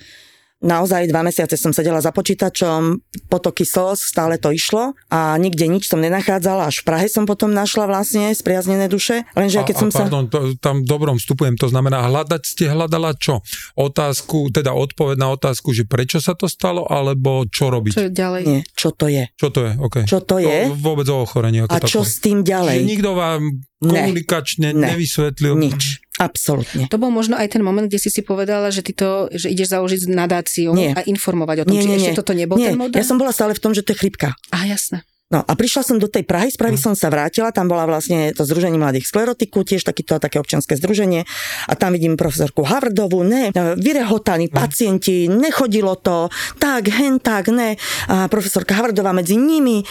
naozaj 0.61 1.09
dva 1.09 1.25
mesiace 1.25 1.57
som 1.57 1.73
sedela 1.73 1.99
za 2.05 2.13
počítačom, 2.13 3.01
potoky 3.33 3.65
SOS, 3.65 4.13
stále 4.13 4.37
to 4.37 4.53
išlo 4.53 4.93
a 5.09 5.35
nikde 5.41 5.67
nič 5.67 5.89
som 5.89 6.01
nenachádzala, 6.01 6.69
až 6.69 6.85
v 6.85 6.85
Prahe 6.87 7.07
som 7.09 7.25
potom 7.25 7.51
našla 7.51 7.89
vlastne 7.89 8.33
spriaznené 8.37 8.87
duše, 8.87 9.25
lenže 9.33 9.61
a, 9.61 9.67
keď 9.67 9.77
som 9.77 9.91
a 9.91 10.07
pardon, 10.07 10.25
sa... 10.29 10.33
To, 10.33 10.39
tam 10.61 10.77
dobrom 10.85 11.17
vstupujem, 11.17 11.57
to 11.57 11.73
znamená 11.73 12.05
hľadať 12.07 12.43
ste 12.45 12.65
hľadala 12.69 13.17
čo? 13.17 13.41
Otázku, 13.75 14.53
teda 14.53 14.77
odpoveď 14.77 15.17
na 15.17 15.29
otázku, 15.33 15.73
že 15.73 15.89
prečo 15.89 16.21
sa 16.21 16.37
to 16.37 16.47
stalo, 16.47 16.85
alebo 16.87 17.49
čo 17.49 17.73
robiť? 17.73 17.93
Čo 17.97 18.07
ďalej? 18.13 18.43
Nie, 18.45 18.61
čo 18.77 18.93
to 18.93 19.09
je. 19.09 19.25
Čo 19.41 19.49
to 19.49 19.61
je, 19.65 19.73
OK. 19.81 19.97
Čo 20.05 20.21
to 20.23 20.37
je? 20.39 20.69
To 20.69 20.77
vôbec 20.77 21.09
o 21.09 21.25
ochorení. 21.25 21.65
Ako 21.65 21.73
a 21.73 21.79
čo 21.81 22.05
s 22.05 22.21
tým 22.21 22.45
ďalej? 22.45 22.85
Že 22.85 22.89
nikto 22.89 23.11
vám 23.17 23.41
komunikačne 23.81 24.77
ne, 24.77 24.93
nevysvetlil. 24.93 25.57
Nič. 25.57 26.05
Absolútne. 26.21 26.85
To 26.93 27.01
bol 27.01 27.09
možno 27.09 27.41
aj 27.41 27.57
ten 27.57 27.65
moment, 27.65 27.89
kde 27.89 27.97
si 27.97 28.13
si 28.13 28.21
povedala, 28.21 28.69
že 28.69 28.85
ty 28.85 28.93
to, 28.93 29.33
že 29.33 29.49
ideš 29.49 29.73
založiť 29.73 30.05
nadáciu 30.13 30.77
nie. 30.77 30.93
a 30.93 31.01
informovať 31.01 31.65
o 31.65 31.67
tom, 31.67 31.73
nie, 31.73 31.81
nie, 31.81 31.85
či 31.85 31.89
nie. 31.89 31.99
ešte 32.05 32.21
toto 32.21 32.37
nebol 32.37 32.61
nie. 32.61 32.69
ten 32.69 32.77
model? 32.77 33.01
Ja 33.01 33.09
som 33.09 33.17
bola 33.17 33.33
stále 33.33 33.57
v 33.57 33.63
tom, 33.65 33.73
že 33.73 33.81
to 33.81 33.97
je 33.97 34.05
chrypka. 34.05 34.37
A 34.53 34.69
jasné. 34.69 35.01
No 35.31 35.47
a 35.47 35.53
prišla 35.55 35.87
som 35.87 35.97
do 36.03 36.11
tej 36.11 36.27
Prahy, 36.27 36.51
spraví 36.51 36.75
hm. 36.75 36.85
som 36.91 36.95
sa 36.99 37.07
vrátila, 37.07 37.55
tam 37.55 37.71
bola 37.71 37.87
vlastne 37.87 38.35
to 38.35 38.43
Združenie 38.43 38.83
mladých 38.83 39.07
sklerotiku, 39.07 39.63
tiež 39.63 39.87
takýto, 39.87 40.19
také 40.19 40.43
občianske 40.43 40.75
združenie 40.75 41.23
a 41.71 41.73
tam 41.79 41.95
vidím 41.95 42.19
profesorku 42.19 42.67
Havrdovú, 42.67 43.23
ne, 43.23 43.55
vyrehotaní 43.79 44.51
hm. 44.51 44.53
pacienti, 44.53 45.31
nechodilo 45.31 45.95
to, 46.03 46.27
tak, 46.59 46.91
hen, 46.91 47.23
tak, 47.23 47.47
ne, 47.55 47.79
a 48.11 48.27
profesorka 48.27 48.75
Havrdová 48.75 49.15
medzi 49.15 49.39
nimi 49.39 49.87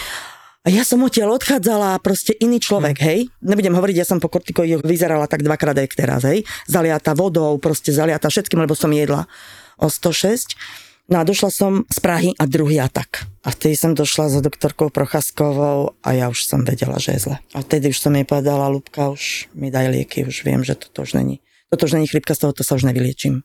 a 0.60 0.68
ja 0.68 0.84
som 0.84 1.00
odtiaľ 1.00 1.40
odchádzala 1.40 1.96
proste 2.04 2.36
iný 2.36 2.60
človek, 2.60 3.00
mm. 3.00 3.04
hej. 3.08 3.18
Nebudem 3.40 3.72
hovoriť, 3.72 3.96
ja 3.96 4.04
som 4.04 4.20
po 4.20 4.28
kortikoidoch 4.28 4.84
vyzerala 4.84 5.24
tak 5.24 5.40
dvakrát 5.40 5.72
aj 5.72 5.88
teraz, 5.96 6.20
hej. 6.28 6.44
Zaliata 6.68 7.16
vodou, 7.16 7.56
proste 7.56 7.96
zaliata 7.96 8.28
všetkým, 8.28 8.60
lebo 8.60 8.76
som 8.76 8.92
jedla 8.92 9.24
o 9.80 9.88
106. 9.88 10.52
No 11.10 11.18
a 11.18 11.26
došla 11.26 11.50
som 11.50 11.72
z 11.88 11.98
Prahy 12.04 12.30
a 12.38 12.44
druhý 12.46 12.78
atak. 12.78 13.26
A 13.42 13.50
vtedy 13.50 13.74
som 13.74 13.96
došla 13.96 14.30
za 14.30 14.40
doktorkou 14.44 14.92
Prochaskovou 14.92 15.96
a 16.04 16.08
ja 16.14 16.30
už 16.30 16.46
som 16.46 16.62
vedela, 16.62 17.02
že 17.02 17.18
je 17.18 17.32
zle. 17.32 17.36
A 17.56 17.64
vtedy 17.64 17.90
už 17.90 17.98
som 17.98 18.14
jej 18.14 18.22
povedala, 18.28 18.70
Lubka, 18.70 19.10
už 19.10 19.50
mi 19.56 19.72
daj 19.74 19.90
lieky, 19.90 20.28
už 20.28 20.46
viem, 20.46 20.62
že 20.62 20.76
toto 20.76 21.02
už 21.02 21.18
není. 21.18 21.42
Toto 21.72 21.88
už 21.88 21.98
není 21.98 22.06
chrypka, 22.06 22.36
z 22.36 22.46
tohoto 22.46 22.62
sa 22.62 22.76
už 22.76 22.86
nevyliečím. 22.86 23.42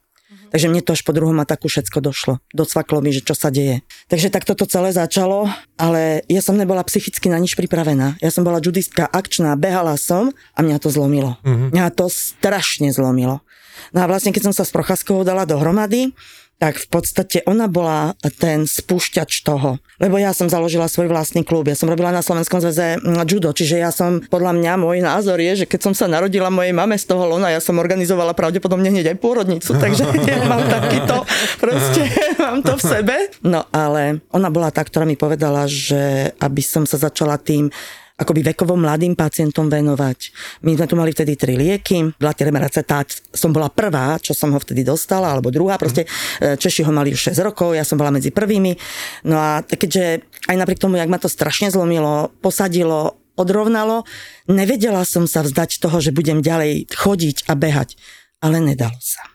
Takže 0.50 0.70
mne 0.70 0.82
to 0.82 0.94
až 0.94 1.02
po 1.02 1.12
druhom 1.12 1.36
ataku 1.42 1.66
všetko 1.66 1.98
došlo. 2.00 2.38
Docvaklo 2.54 3.02
mi, 3.02 3.10
že 3.10 3.22
čo 3.22 3.34
sa 3.34 3.50
deje. 3.50 3.82
Takže 4.06 4.30
takto 4.30 4.54
to 4.54 4.64
celé 4.66 4.94
začalo, 4.94 5.50
ale 5.76 6.22
ja 6.30 6.40
som 6.40 6.54
nebola 6.54 6.86
psychicky 6.86 7.26
na 7.28 7.38
nič 7.40 7.58
pripravená. 7.58 8.18
Ja 8.22 8.30
som 8.30 8.46
bola 8.46 8.62
judistka 8.62 9.06
akčná, 9.10 9.58
behala 9.58 9.98
som 9.98 10.30
a 10.54 10.60
mňa 10.62 10.76
to 10.78 10.88
zlomilo. 10.88 11.36
Uh-huh. 11.42 11.68
Mňa 11.74 11.92
to 11.94 12.06
strašne 12.08 12.90
zlomilo. 12.94 13.42
No 13.92 14.02
a 14.02 14.06
vlastne, 14.08 14.32
keď 14.32 14.50
som 14.50 14.54
sa 14.56 14.64
s 14.64 14.72
Procházkovou 14.72 15.22
dala 15.22 15.44
dohromady, 15.44 16.16
tak 16.56 16.80
v 16.80 16.86
podstate 16.88 17.44
ona 17.44 17.68
bola 17.68 18.16
ten 18.40 18.64
spúšťač 18.64 19.44
toho. 19.44 19.76
Lebo 20.00 20.16
ja 20.16 20.32
som 20.32 20.48
založila 20.48 20.88
svoj 20.88 21.12
vlastný 21.12 21.44
klub, 21.44 21.68
ja 21.68 21.76
som 21.76 21.88
robila 21.92 22.08
na 22.08 22.24
Slovenskom 22.24 22.64
zväze 22.64 22.96
mm, 22.96 23.28
judo, 23.28 23.52
čiže 23.52 23.76
ja 23.76 23.92
som, 23.92 24.24
podľa 24.24 24.56
mňa, 24.56 24.72
môj 24.80 25.04
názor 25.04 25.36
je, 25.36 25.64
že 25.64 25.66
keď 25.68 25.80
som 25.84 25.92
sa 25.92 26.08
narodila 26.08 26.48
mojej 26.48 26.72
mame 26.72 26.96
z 26.96 27.04
toho 27.04 27.28
lona, 27.28 27.52
ja 27.52 27.60
som 27.60 27.76
organizovala 27.76 28.32
pravdepodobne 28.32 28.88
hneď 28.88 29.12
aj 29.12 29.20
pôrodnicu, 29.20 29.76
takže 29.84 30.08
ja 30.32 30.40
mám 30.48 30.64
takýto, 30.64 31.28
proste 31.60 32.08
mám 32.44 32.64
to 32.64 32.72
v 32.80 32.82
sebe. 32.82 33.14
No 33.44 33.68
ale 33.68 34.24
ona 34.32 34.48
bola 34.48 34.72
tá, 34.72 34.80
ktorá 34.80 35.04
mi 35.04 35.20
povedala, 35.20 35.68
že 35.68 36.32
aby 36.40 36.62
som 36.64 36.88
sa 36.88 36.96
začala 36.96 37.36
tým 37.36 37.68
akoby 38.16 38.40
vekovo 38.52 38.80
mladým 38.80 39.12
pacientom 39.12 39.68
venovať. 39.68 40.32
My 40.64 40.72
sme 40.72 40.86
tu 40.88 40.94
mali 40.96 41.12
vtedy 41.12 41.36
tri 41.36 41.54
lieky, 41.60 42.16
Glatirem 42.16 42.56
acetát 42.56 43.12
som 43.28 43.52
bola 43.52 43.68
prvá, 43.68 44.16
čo 44.16 44.32
som 44.32 44.56
ho 44.56 44.58
vtedy 44.60 44.80
dostala, 44.80 45.36
alebo 45.36 45.52
druhá, 45.52 45.76
proste 45.76 46.08
mm. 46.08 46.56
Češi 46.56 46.88
ho 46.88 46.92
mali 46.92 47.12
už 47.12 47.36
6 47.36 47.44
rokov, 47.44 47.76
ja 47.76 47.84
som 47.84 48.00
bola 48.00 48.08
medzi 48.08 48.32
prvými. 48.32 48.72
No 49.28 49.36
a 49.36 49.60
keďže 49.60 50.24
aj 50.48 50.56
napriek 50.56 50.80
tomu, 50.80 50.96
jak 50.96 51.12
ma 51.12 51.20
to 51.20 51.28
strašne 51.28 51.68
zlomilo, 51.68 52.32
posadilo, 52.40 53.20
odrovnalo, 53.36 54.08
nevedela 54.48 55.04
som 55.04 55.28
sa 55.28 55.44
vzdať 55.44 55.76
toho, 55.84 56.00
že 56.00 56.16
budem 56.16 56.40
ďalej 56.40 56.88
chodiť 56.88 57.46
a 57.46 57.52
behať. 57.52 58.00
Ale 58.40 58.64
nedalo 58.64 58.96
sa. 59.00 59.28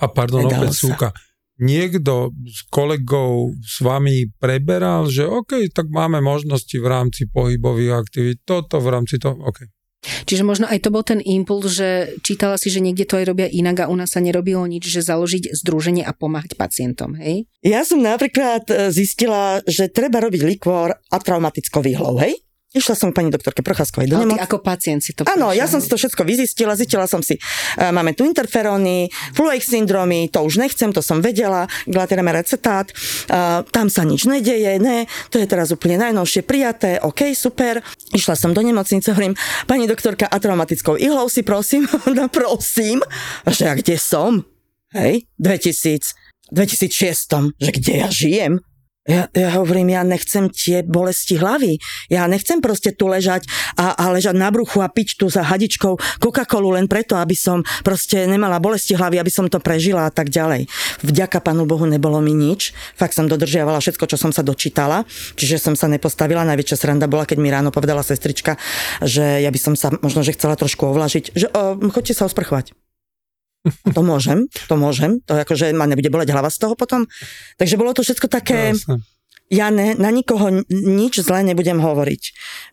A 0.00 0.08
pardon, 0.08 0.44
nedalo 0.44 0.72
opäť 0.72 0.96
sa. 0.96 1.31
Niekto 1.62 2.34
z 2.42 2.60
kolegov 2.74 3.54
s 3.62 3.78
vami 3.78 4.34
preberal, 4.42 5.06
že 5.06 5.22
OK, 5.22 5.70
tak 5.70 5.86
máme 5.88 6.18
možnosti 6.18 6.74
v 6.74 6.86
rámci 6.90 7.30
pohybových 7.30 8.02
aktivít, 8.02 8.42
toto 8.42 8.82
v 8.82 8.90
rámci 8.90 9.22
toho, 9.22 9.38
OK. 9.38 9.70
Čiže 10.02 10.42
možno 10.42 10.66
aj 10.66 10.82
to 10.82 10.90
bol 10.90 11.06
ten 11.06 11.22
impuls, 11.22 11.78
že 11.78 12.18
čítala 12.26 12.58
si, 12.58 12.74
že 12.74 12.82
niekde 12.82 13.06
to 13.06 13.22
aj 13.22 13.30
robia 13.30 13.46
inak 13.46 13.86
a 13.86 13.90
u 13.90 13.94
nás 13.94 14.10
sa 14.10 14.18
nerobilo 14.18 14.66
nič, 14.66 14.90
že 14.90 15.06
založiť 15.06 15.54
združenie 15.62 16.02
a 16.02 16.10
pomáhať 16.10 16.58
pacientom, 16.58 17.14
hej? 17.14 17.46
Ja 17.62 17.86
som 17.86 18.02
napríklad 18.02 18.66
e, 18.66 18.90
zistila, 18.90 19.62
že 19.62 19.86
treba 19.94 20.18
robiť 20.18 20.42
likvor 20.42 20.98
a 20.98 21.16
traumatickou 21.22 21.86
výhľou, 21.86 22.18
hej? 22.18 22.34
Išla 22.72 22.96
som 22.96 23.12
k 23.12 23.20
pani 23.20 23.28
doktorke 23.28 23.60
Procházkovej 23.60 24.08
do 24.08 24.16
nemoc. 24.16 24.40
ako 24.40 24.64
pacient 24.64 25.04
si 25.04 25.12
to 25.12 25.28
Áno, 25.28 25.52
ja 25.52 25.68
som 25.68 25.76
si 25.76 25.92
to 25.92 26.00
všetko 26.00 26.24
vyzistila, 26.24 26.72
zistila 26.72 27.04
som 27.04 27.20
si, 27.20 27.36
uh, 27.36 27.92
máme 27.92 28.16
tu 28.16 28.24
interferóny, 28.24 29.12
fluix 29.36 29.68
syndromy, 29.68 30.32
to 30.32 30.40
už 30.40 30.56
nechcem, 30.56 30.88
to 30.88 31.04
som 31.04 31.20
vedela, 31.20 31.68
glatireme 31.84 32.32
recetát, 32.32 32.88
uh, 32.88 33.60
tam 33.68 33.92
sa 33.92 34.08
nič 34.08 34.24
nedeje, 34.24 34.80
ne, 34.80 35.04
to 35.28 35.36
je 35.36 35.44
teraz 35.44 35.68
úplne 35.68 36.00
najnovšie 36.00 36.40
prijaté, 36.48 36.96
OK, 37.04 37.36
super. 37.36 37.84
Išla 38.16 38.40
som 38.40 38.56
do 38.56 38.64
nemocnice, 38.64 39.12
hovorím, 39.12 39.36
pani 39.68 39.84
doktorka, 39.84 40.24
a 40.24 40.36
traumatickou 40.40 40.96
ihlou 40.96 41.28
si 41.28 41.44
prosím, 41.44 41.84
no 42.16 42.32
prosím, 42.32 43.04
že 43.52 43.68
ja 43.68 43.76
kde 43.76 44.00
som? 44.00 44.48
Hej, 44.96 45.28
2000, 45.36 46.16
2006, 46.48 47.60
že 47.60 47.70
kde 47.76 47.92
ja 48.00 48.08
žijem? 48.08 48.64
Ja, 49.02 49.26
ja 49.34 49.50
hovorím, 49.58 49.98
ja 49.98 50.06
nechcem 50.06 50.46
tie 50.46 50.86
bolesti 50.86 51.34
hlavy. 51.34 51.82
Ja 52.06 52.30
nechcem 52.30 52.62
proste 52.62 52.94
tu 52.94 53.10
ležať 53.10 53.50
a, 53.74 53.98
a 53.98 54.14
ležať 54.14 54.38
na 54.38 54.46
bruchu 54.54 54.78
a 54.78 54.86
piť 54.86 55.18
tu 55.18 55.26
za 55.26 55.42
hadičkou 55.42 55.98
Coca-Colu 56.22 56.78
len 56.78 56.86
preto, 56.86 57.18
aby 57.18 57.34
som 57.34 57.66
proste 57.82 58.30
nemala 58.30 58.62
bolesti 58.62 58.94
hlavy, 58.94 59.18
aby 59.18 59.26
som 59.26 59.50
to 59.50 59.58
prežila 59.58 60.06
a 60.06 60.14
tak 60.14 60.30
ďalej. 60.30 60.70
Vďaka 61.02 61.42
Pánu 61.42 61.66
Bohu 61.66 61.82
nebolo 61.82 62.22
mi 62.22 62.30
nič. 62.30 62.70
Fakt 62.94 63.18
som 63.18 63.26
dodržiavala 63.26 63.82
všetko, 63.82 64.06
čo 64.06 64.14
som 64.14 64.30
sa 64.30 64.46
dočítala. 64.46 65.02
Čiže 65.34 65.58
som 65.58 65.74
sa 65.74 65.90
nepostavila. 65.90 66.46
Najväčšia 66.46 66.78
sranda 66.78 67.10
bola, 67.10 67.26
keď 67.26 67.42
mi 67.42 67.50
ráno 67.50 67.74
povedala 67.74 68.06
sestrička, 68.06 68.54
že 69.02 69.42
ja 69.42 69.50
by 69.50 69.58
som 69.58 69.74
sa 69.74 69.90
možno, 69.98 70.22
že 70.22 70.38
chcela 70.38 70.54
trošku 70.54 70.86
ovlažiť, 70.86 71.34
že 71.34 71.50
o, 71.50 71.74
chodte 71.90 72.14
sa 72.14 72.30
osprchovať. 72.30 72.70
To 73.94 74.02
môžem, 74.02 74.50
to 74.66 74.74
môžem, 74.74 75.22
to 75.22 75.38
akože 75.38 75.70
ma 75.70 75.86
nebude 75.86 76.10
boleť 76.10 76.34
hlava 76.34 76.50
z 76.50 76.58
toho 76.66 76.74
potom. 76.74 77.06
Takže 77.62 77.78
bolo 77.78 77.94
to 77.94 78.02
všetko 78.02 78.26
také... 78.26 78.74
Ja 79.52 79.68
ne, 79.68 79.92
na 80.00 80.08
nikoho 80.08 80.64
nič 80.72 81.20
zlé 81.20 81.44
nebudem 81.44 81.76
hovoriť, 81.76 82.22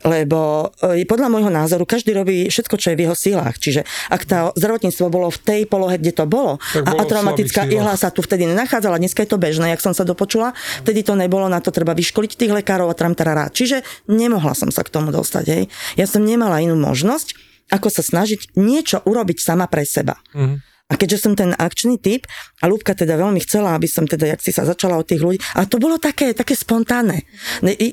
lebo 0.08 0.72
e, 0.80 1.04
podľa 1.04 1.28
môjho 1.28 1.52
názoru 1.52 1.84
každý 1.84 2.16
robí 2.16 2.48
všetko, 2.48 2.80
čo 2.80 2.96
je 2.96 2.96
v 2.96 3.04
jeho 3.04 3.16
silách. 3.20 3.60
Čiže 3.60 3.84
ak 4.08 4.22
tá 4.24 4.56
zdravotníctvo 4.56 5.12
bolo 5.12 5.28
v 5.28 5.44
tej 5.44 5.62
polohe, 5.68 6.00
kde 6.00 6.16
to 6.16 6.24
bolo, 6.24 6.56
a, 6.56 6.92
a 6.96 7.04
traumatická 7.04 7.68
ihla 7.68 8.00
sa 8.00 8.16
tu 8.16 8.24
vtedy 8.24 8.48
nenachádzala, 8.48 8.96
dneska 8.96 9.28
je 9.28 9.32
to 9.36 9.36
bežné, 9.36 9.76
jak 9.76 9.84
som 9.84 9.92
sa 9.92 10.08
dopočula, 10.08 10.56
vtedy 10.88 11.04
to 11.04 11.20
nebolo, 11.20 11.52
na 11.52 11.60
to 11.60 11.68
treba 11.68 11.92
vyškoliť 11.92 12.40
tých 12.40 12.56
lekárov 12.64 12.88
a 12.88 12.96
tramtarará. 12.96 13.52
Čiže 13.52 13.84
nemohla 14.08 14.56
som 14.56 14.72
sa 14.72 14.80
k 14.80 14.94
tomu 14.96 15.12
dostať. 15.12 15.46
Hej. 15.52 15.64
Ja 16.00 16.08
som 16.08 16.24
nemala 16.24 16.64
inú 16.64 16.80
možnosť, 16.80 17.36
ako 17.76 17.92
sa 17.92 18.08
snažiť 18.08 18.56
niečo 18.56 19.04
urobiť 19.04 19.36
sama 19.44 19.68
pre 19.68 19.84
seba. 19.84 20.16
Mm-hmm. 20.32 20.69
A 20.90 20.98
keďže 20.98 21.22
som 21.22 21.38
ten 21.38 21.54
akčný 21.54 22.02
typ, 22.02 22.26
a 22.60 22.66
Lúbka 22.66 22.98
teda 22.98 23.14
veľmi 23.14 23.38
chcela, 23.46 23.78
aby 23.78 23.86
som 23.86 24.10
teda, 24.10 24.34
jak 24.34 24.42
si 24.42 24.50
sa 24.50 24.66
začala 24.66 24.98
od 24.98 25.06
tých 25.06 25.22
ľudí, 25.22 25.38
a 25.54 25.70
to 25.70 25.78
bolo 25.78 26.02
také, 26.02 26.34
také 26.34 26.58
spontánne. 26.58 27.30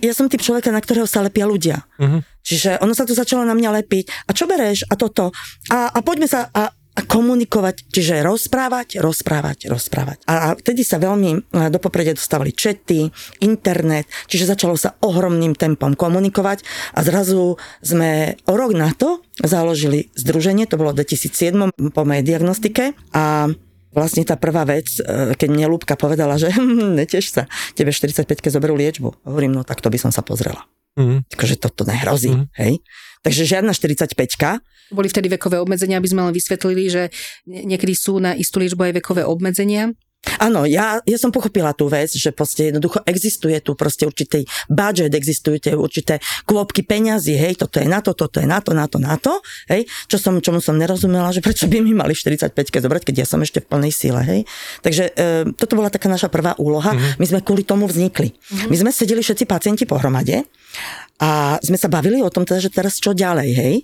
Ja 0.00 0.16
som 0.16 0.32
typ 0.32 0.40
človeka, 0.40 0.72
na 0.72 0.80
ktorého 0.80 1.04
sa 1.04 1.20
lepia 1.20 1.44
ľudia. 1.44 1.84
Uh-huh. 2.00 2.24
Čiže 2.40 2.80
ono 2.80 2.96
sa 2.96 3.04
to 3.04 3.12
začalo 3.12 3.44
na 3.44 3.52
mňa 3.52 3.84
lepiť. 3.84 4.26
A 4.26 4.30
čo 4.32 4.48
bereš? 4.48 4.88
A 4.88 4.96
toto. 4.96 5.28
A, 5.68 5.92
a 5.92 5.98
poďme 6.00 6.24
sa, 6.24 6.48
a 6.56 6.72
a 6.96 7.00
komunikovať, 7.04 7.92
čiže 7.92 8.24
rozprávať, 8.24 9.04
rozprávať, 9.04 9.68
rozprávať. 9.68 10.18
A 10.24 10.56
vtedy 10.56 10.80
sa 10.80 10.96
veľmi 10.96 11.30
e, 11.36 11.38
do 11.68 11.76
popredia 11.76 12.16
dostávali 12.16 12.56
čety, 12.56 13.12
internet, 13.44 14.08
čiže 14.32 14.48
začalo 14.48 14.80
sa 14.80 14.96
ohromným 15.04 15.52
tempom 15.52 15.92
komunikovať 15.92 16.64
a 16.96 17.04
zrazu 17.04 17.60
sme 17.84 18.40
o 18.48 18.54
rok 18.56 18.72
na 18.72 18.96
to 18.96 19.20
založili 19.36 20.08
združenie, 20.16 20.64
to 20.64 20.80
bolo 20.80 20.96
v 20.96 21.04
2007 21.04 21.92
po 21.92 22.02
mojej 22.08 22.24
diagnostike 22.24 22.96
a 23.12 23.52
vlastne 23.92 24.24
tá 24.24 24.40
prvá 24.40 24.64
vec, 24.64 24.88
e, 24.96 25.36
keď 25.36 25.48
mne 25.52 25.72
Lúbka 25.72 26.00
povedala, 26.00 26.40
že 26.40 26.48
neteš 27.00 27.36
sa, 27.36 27.42
tebe 27.76 27.92
45 27.92 28.24
zoberú 28.48 28.72
liečbu. 28.72 29.28
Hovorím, 29.28 29.52
no 29.52 29.62
tak 29.68 29.84
to 29.84 29.92
by 29.92 30.00
som 30.00 30.08
sa 30.08 30.24
pozrela. 30.24 30.64
Mm. 30.96 31.28
Takže 31.28 31.60
toto 31.60 31.84
nehrozí, 31.84 32.32
mm. 32.32 32.44
hej. 32.56 32.80
Takže 33.26 33.42
žiadna 33.58 33.74
45 33.74 34.14
Boli 34.94 35.10
vtedy 35.10 35.26
vekové 35.26 35.58
obmedzenia, 35.58 35.98
aby 35.98 36.06
sme 36.06 36.30
len 36.30 36.30
vysvetlili, 36.30 36.86
že 36.86 37.10
niekedy 37.50 37.90
sú 37.98 38.22
na 38.22 38.38
istú 38.38 38.62
liečbu 38.62 38.86
aj 38.86 39.02
vekové 39.02 39.26
obmedzenia. 39.26 39.90
Áno, 40.42 40.66
ja, 40.66 41.00
ja 41.06 41.18
som 41.18 41.30
pochopila 41.30 41.72
tú 41.72 41.86
vec, 41.86 42.12
že 42.12 42.34
proste 42.34 42.70
jednoducho 42.70 43.02
existuje 43.06 43.56
tu 43.62 43.78
proste 43.78 44.04
určitý 44.04 44.44
budget, 44.68 45.14
existujú 45.14 45.56
tie 45.62 45.72
určité 45.72 46.18
kôpky 46.44 46.82
peňazí, 46.82 47.38
hej, 47.38 47.56
toto 47.56 47.78
je 47.78 47.88
na 47.88 48.02
to, 48.02 48.12
toto 48.12 48.42
je 48.42 48.46
na 48.48 48.58
to, 48.60 48.74
na 48.74 48.86
to, 48.90 48.98
na 48.98 49.14
to, 49.16 49.38
hej, 49.70 49.86
čo 50.10 50.18
som, 50.18 50.36
čomu 50.42 50.58
som 50.58 50.76
nerozumela, 50.76 51.30
že 51.30 51.40
prečo 51.40 51.70
by 51.70 51.78
mi 51.80 51.94
mali 51.94 52.12
45 52.12 52.52
zobrať, 52.56 53.02
keď 53.06 53.14
ja 53.22 53.26
som 53.26 53.40
ešte 53.40 53.62
v 53.62 53.66
plnej 53.70 53.92
síle, 53.94 54.20
hej. 54.22 54.40
Takže 54.82 55.04
e, 55.14 55.52
toto 55.54 55.78
bola 55.78 55.88
taká 55.88 56.10
naša 56.10 56.28
prvá 56.28 56.58
úloha, 56.58 56.92
mm-hmm. 56.92 57.18
my 57.22 57.26
sme 57.26 57.40
kvôli 57.40 57.62
tomu 57.62 57.86
vznikli. 57.86 58.34
Mm-hmm. 58.34 58.68
My 58.68 58.76
sme 58.76 58.90
sedeli 58.90 59.22
všetci 59.22 59.44
pacienti 59.46 59.84
pohromade 59.88 60.44
a 61.22 61.56
sme 61.64 61.80
sa 61.80 61.88
bavili 61.88 62.20
o 62.20 62.28
tom 62.28 62.44
teda, 62.44 62.60
že 62.60 62.70
teraz 62.74 62.98
čo 63.00 63.16
ďalej, 63.16 63.50
hej. 63.54 63.76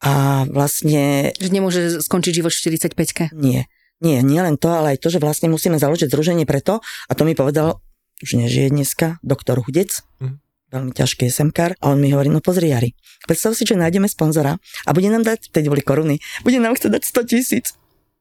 A 0.00 0.44
vlastne... 0.48 1.36
Že 1.36 1.50
nemôže 1.52 1.80
skončiť 2.00 2.32
život 2.40 2.52
45 2.52 3.36
Nie. 3.36 3.68
Nie, 4.00 4.24
nie 4.24 4.40
len 4.40 4.56
to, 4.56 4.72
ale 4.72 4.96
aj 4.96 5.04
to, 5.04 5.08
že 5.12 5.20
vlastne 5.20 5.52
musíme 5.52 5.76
založiť 5.76 6.08
združenie 6.08 6.48
preto, 6.48 6.80
a 6.80 7.12
to 7.12 7.28
mi 7.28 7.36
povedal, 7.36 7.84
už 8.20 8.36
nežije 8.36 8.72
dneska, 8.72 9.20
doktor 9.20 9.60
Hudec, 9.60 10.00
mm. 10.20 10.40
veľmi 10.72 10.92
ťažký 10.96 11.28
SMK, 11.28 11.76
a 11.76 11.84
on 11.88 12.00
mi 12.00 12.12
hovorí, 12.12 12.32
no 12.32 12.40
pozri 12.40 12.72
Jari, 12.72 12.96
predstav 13.28 13.52
si, 13.52 13.68
že 13.68 13.76
nájdeme 13.76 14.08
sponzora 14.08 14.56
a 14.84 14.90
bude 14.96 15.08
nám 15.12 15.24
dať, 15.24 15.52
teď 15.52 15.64
boli 15.68 15.84
koruny, 15.84 16.16
bude 16.44 16.56
nám 16.60 16.76
chcieť 16.80 16.96
dať 16.96 17.02
100 17.04 17.30
tisíc 17.32 17.66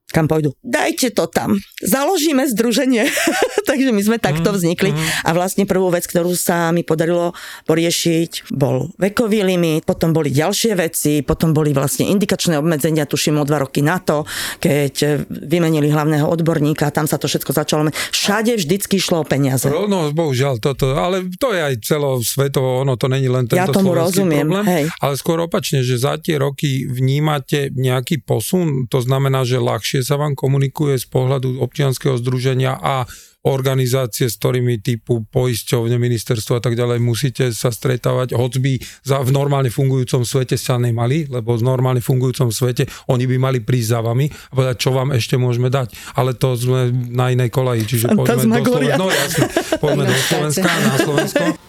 kam 0.10 0.26
pôjdu. 0.26 0.58
Dajte 0.66 1.14
to 1.14 1.30
tam, 1.30 1.62
založíme 1.82 2.50
združenie. 2.50 3.06
Takže 3.70 3.94
my 3.94 4.02
sme 4.02 4.18
takto 4.18 4.50
mhm, 4.50 4.56
vznikli 4.58 4.90
mhm. 4.92 5.26
a 5.26 5.30
vlastne 5.38 5.64
prvú 5.70 5.94
vec, 5.94 6.06
ktorú 6.10 6.34
sa 6.34 6.74
mi 6.74 6.82
podarilo 6.82 7.38
poriešiť, 7.70 8.50
bol 8.54 8.90
vekový 8.98 9.46
limit, 9.46 9.86
potom 9.86 10.12
boli 10.12 10.34
ďalšie 10.34 10.74
veci, 10.74 11.22
potom 11.22 11.54
boli 11.54 11.72
vlastne 11.72 12.10
indikačné 12.10 12.58
obmedzenia, 12.58 13.06
tuším 13.06 13.42
o 13.42 13.46
dva 13.46 13.62
roky 13.62 13.86
na 13.86 14.02
to, 14.02 14.26
keď 14.58 15.26
vymenili 15.30 15.94
hlavného 15.94 16.26
odborníka, 16.26 16.90
tam 16.90 17.06
sa 17.06 17.22
to 17.22 17.30
všetko 17.30 17.52
začalo. 17.54 17.82
Všade 18.12 18.58
vždycky 18.58 18.98
išlo 18.98 19.22
o 19.22 19.26
peniaze. 19.26 19.70
No, 19.70 20.10
bohužiaľ, 20.12 20.58
toto, 20.58 20.98
ale 20.98 21.30
to 21.38 21.54
je 21.54 21.62
aj 21.62 21.76
celosvetovo, 21.86 22.82
ono 22.82 22.98
to 22.98 23.08
není 23.08 23.30
len 23.30 23.46
tento 23.46 23.62
ja 23.62 23.70
tomu 23.70 23.94
rozumiem, 23.94 24.46
problém, 24.46 24.66
hej. 24.68 24.84
ale 25.00 25.14
skôr 25.16 25.38
opačne, 25.40 25.86
že 25.86 26.02
za 26.02 26.18
tie 26.18 26.42
roky 26.42 26.90
vnímate 26.90 27.70
nejaký 27.74 28.26
posun, 28.26 28.90
to 28.90 29.00
znamená, 29.00 29.46
že 29.46 29.62
ľahšie 29.62 29.99
lepšie 30.00 30.16
sa 30.16 30.16
vám 30.16 30.32
komunikuje 30.32 30.96
z 30.96 31.12
pohľadu 31.12 31.60
občianskeho 31.60 32.16
združenia 32.16 32.80
a 32.80 33.04
organizácie, 33.44 34.28
s 34.28 34.36
ktorými 34.40 34.80
typu 34.80 35.28
poisťovne, 35.28 35.96
ministerstvo 35.96 36.60
a 36.60 36.62
tak 36.64 36.76
ďalej 36.76 37.00
musíte 37.04 37.52
sa 37.56 37.72
stretávať, 37.72 38.36
hoď 38.36 38.54
by 38.60 38.74
za, 39.04 39.20
v 39.24 39.32
normálne 39.32 39.72
fungujúcom 39.72 40.24
svete 40.28 40.60
sa 40.60 40.76
nemali, 40.80 41.28
lebo 41.28 41.56
v 41.56 41.64
normálne 41.64 42.04
fungujúcom 42.04 42.52
svete 42.52 42.88
oni 43.12 43.28
by 43.28 43.36
mali 43.40 43.60
prísť 43.64 43.90
za 43.96 44.00
vami 44.04 44.28
a 44.28 44.52
povedať, 44.56 44.76
čo 44.80 44.92
vám 44.96 45.16
ešte 45.16 45.36
môžeme 45.40 45.72
dať. 45.72 45.96
Ale 46.20 46.36
to 46.36 46.56
sme 46.56 46.92
na 47.12 47.32
inej 47.32 47.52
kolaji, 47.52 47.84
čiže 47.88 48.16
poďme 48.16 48.60
do, 48.60 48.76
Sloven- 48.76 49.00
no, 49.00 49.08
jasne, 49.08 49.44
poďme 49.80 50.04
do 50.08 50.16
Slovenska, 50.16 50.68
na 50.68 50.96
Slovensko. 51.00 51.69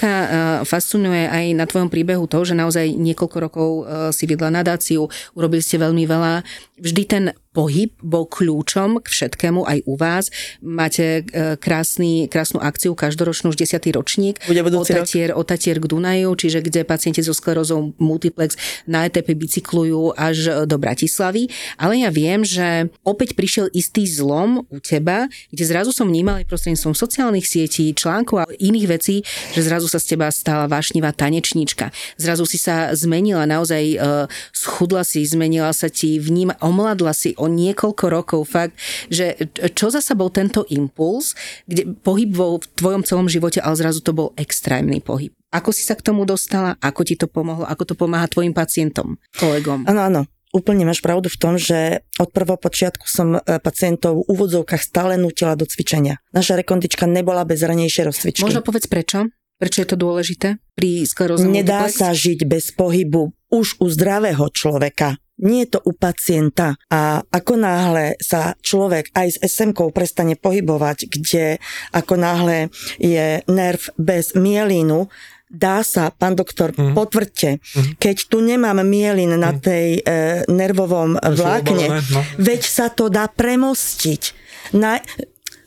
Jarka, 0.00 0.16
eh, 0.24 0.28
fascinuje 0.64 1.28
aj 1.28 1.46
na 1.52 1.68
tvojom 1.68 1.92
príbehu 1.92 2.24
to, 2.24 2.40
že 2.40 2.56
naozaj 2.56 2.96
niekoľko 2.96 3.36
rokov 3.36 3.70
eh, 3.84 3.84
si 4.16 4.24
vedla 4.24 4.48
nadáciu, 4.48 5.12
urobili 5.36 5.60
ste 5.60 5.76
veľmi 5.76 6.08
veľa. 6.08 6.40
Vždy 6.80 7.02
ten 7.04 7.24
pohyb 7.50 7.90
bol 7.98 8.30
kľúčom 8.30 9.02
k 9.02 9.06
všetkému 9.10 9.66
aj 9.66 9.78
u 9.90 9.98
vás. 9.98 10.30
Máte 10.62 11.26
e, 11.26 11.58
krásny, 11.58 12.30
krásnu 12.30 12.62
akciu 12.62 12.94
každoročnú 12.94 13.50
už 13.50 13.58
10. 13.58 13.90
ročník. 13.90 14.38
Bude 14.46 14.62
otatier, 14.62 15.34
otatier 15.34 15.82
k 15.82 15.86
Dunaju, 15.90 16.30
čiže 16.38 16.62
kde 16.62 16.86
pacienti 16.86 17.26
so 17.26 17.34
sklerózou 17.34 17.90
multiplex 17.98 18.54
na 18.86 19.10
ETP 19.10 19.34
bicyklujú 19.34 20.14
až 20.14 20.62
do 20.70 20.78
Bratislavy. 20.78 21.50
Ale 21.74 22.06
ja 22.06 22.14
viem, 22.14 22.46
že 22.46 22.86
opäť 23.02 23.34
prišiel 23.34 23.66
istý 23.74 24.06
zlom 24.06 24.62
u 24.70 24.78
teba, 24.78 25.26
kde 25.50 25.64
zrazu 25.66 25.90
som 25.90 26.06
vnímal 26.06 26.38
aj 26.38 26.46
prostredníctvom 26.46 26.94
sociálnych 26.94 27.50
sietí, 27.50 27.90
článkov 27.90 28.46
a 28.46 28.50
iných 28.62 28.86
vecí, 28.86 29.26
že 29.50 29.66
zrazu 29.66 29.90
sa 29.90 29.98
z 29.98 30.14
teba 30.14 30.30
stala 30.30 30.70
vášnivá 30.70 31.10
tanečníčka. 31.10 31.90
Zrazu 32.14 32.46
si 32.46 32.62
sa 32.62 32.94
zmenila, 32.94 33.42
naozaj 33.42 33.82
uh, 33.98 34.30
schudla 34.54 35.02
si, 35.02 35.26
zmenila 35.26 35.74
sa 35.74 35.90
ti, 35.90 36.22
vníma, 36.22 36.54
omladla 36.62 37.10
si, 37.10 37.34
o 37.40 37.48
niekoľko 37.48 38.04
rokov 38.12 38.40
fakt, 38.44 38.76
že 39.08 39.34
čo 39.72 39.88
zasa 39.88 40.12
bol 40.12 40.28
tento 40.28 40.68
impuls, 40.68 41.32
kde 41.64 41.96
pohyb 42.04 42.30
vo 42.36 42.60
v 42.60 42.66
tvojom 42.76 43.02
celom 43.02 43.26
živote, 43.26 43.64
ale 43.64 43.80
zrazu 43.80 44.04
to 44.04 44.12
bol 44.12 44.36
extrémny 44.36 45.00
pohyb. 45.00 45.32
Ako 45.50 45.74
si 45.74 45.82
sa 45.82 45.98
k 45.98 46.04
tomu 46.04 46.28
dostala? 46.28 46.78
Ako 46.78 47.02
ti 47.02 47.18
to 47.18 47.26
pomohlo? 47.26 47.66
Ako 47.66 47.82
to 47.82 47.94
pomáha 47.98 48.30
tvojim 48.30 48.54
pacientom, 48.54 49.18
kolegom? 49.34 49.88
Áno, 49.88 50.00
áno. 50.06 50.22
Úplne 50.50 50.82
máš 50.82 50.98
pravdu 50.98 51.30
v 51.30 51.38
tom, 51.38 51.54
že 51.62 52.02
od 52.18 52.34
prvého 52.34 52.58
počiatku 52.58 53.06
som 53.06 53.38
e, 53.38 53.40
pacientov 53.62 54.26
v 54.26 54.34
úvodzovkách 54.34 54.82
stále 54.82 55.14
nutila 55.14 55.54
do 55.54 55.62
cvičenia. 55.62 56.18
Naša 56.34 56.58
rekondička 56.58 57.06
nebola 57.06 57.46
bez 57.46 57.62
ranejšej 57.62 58.10
rozcvičky. 58.10 58.42
Možno 58.42 58.58
povedz 58.58 58.90
prečo? 58.90 59.30
Prečo 59.62 59.84
je 59.84 59.88
to 59.92 59.96
dôležité 60.00 60.58
pri 60.74 61.04
skleróze 61.06 61.44
Nedá 61.46 61.86
sa 61.92 62.10
žiť 62.16 62.48
bez 62.50 62.74
pohybu 62.74 63.30
už 63.52 63.78
u 63.78 63.86
zdravého 63.92 64.48
človeka 64.50 65.20
nie 65.40 65.66
je 65.66 65.76
to 65.76 65.80
u 65.84 65.92
pacienta. 65.96 66.76
A 66.92 67.24
ako 67.24 67.56
náhle 67.56 68.16
sa 68.20 68.54
človek 68.60 69.12
aj 69.16 69.28
s 69.34 69.36
SMK 69.40 69.92
prestane 69.92 70.36
pohybovať, 70.36 71.08
kde 71.08 71.58
ako 71.96 72.14
náhle 72.20 72.68
je 73.00 73.40
nerv 73.48 73.82
bez 73.96 74.36
mielínu, 74.36 75.08
dá 75.50 75.82
sa, 75.82 76.14
pán 76.14 76.38
doktor, 76.38 76.70
mm. 76.70 76.94
potvrďte, 76.94 77.58
mm. 77.58 77.92
keď 77.98 78.16
tu 78.30 78.38
nemám 78.38 78.86
mielin 78.86 79.34
na 79.34 79.50
mhm. 79.50 79.58
tej 79.58 79.88
e, 79.98 80.02
nervovom 80.46 81.18
vlákne, 81.18 81.98
no. 81.98 82.20
veď 82.38 82.62
sa 82.62 82.86
to 82.86 83.10
dá 83.10 83.26
premostiť. 83.26 84.38
Na, 84.78 85.02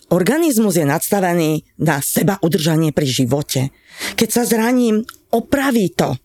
organizmus 0.07 0.79
je 0.79 0.88
nadstavený 0.88 1.67
na 1.83 1.99
seba 1.99 2.39
udržanie 2.39 2.95
pri 2.95 3.07
živote. 3.12 3.62
Keď 4.15 4.29
sa 4.31 4.47
zraním, 4.47 5.03
opraví 5.36 5.91
to. 5.91 6.15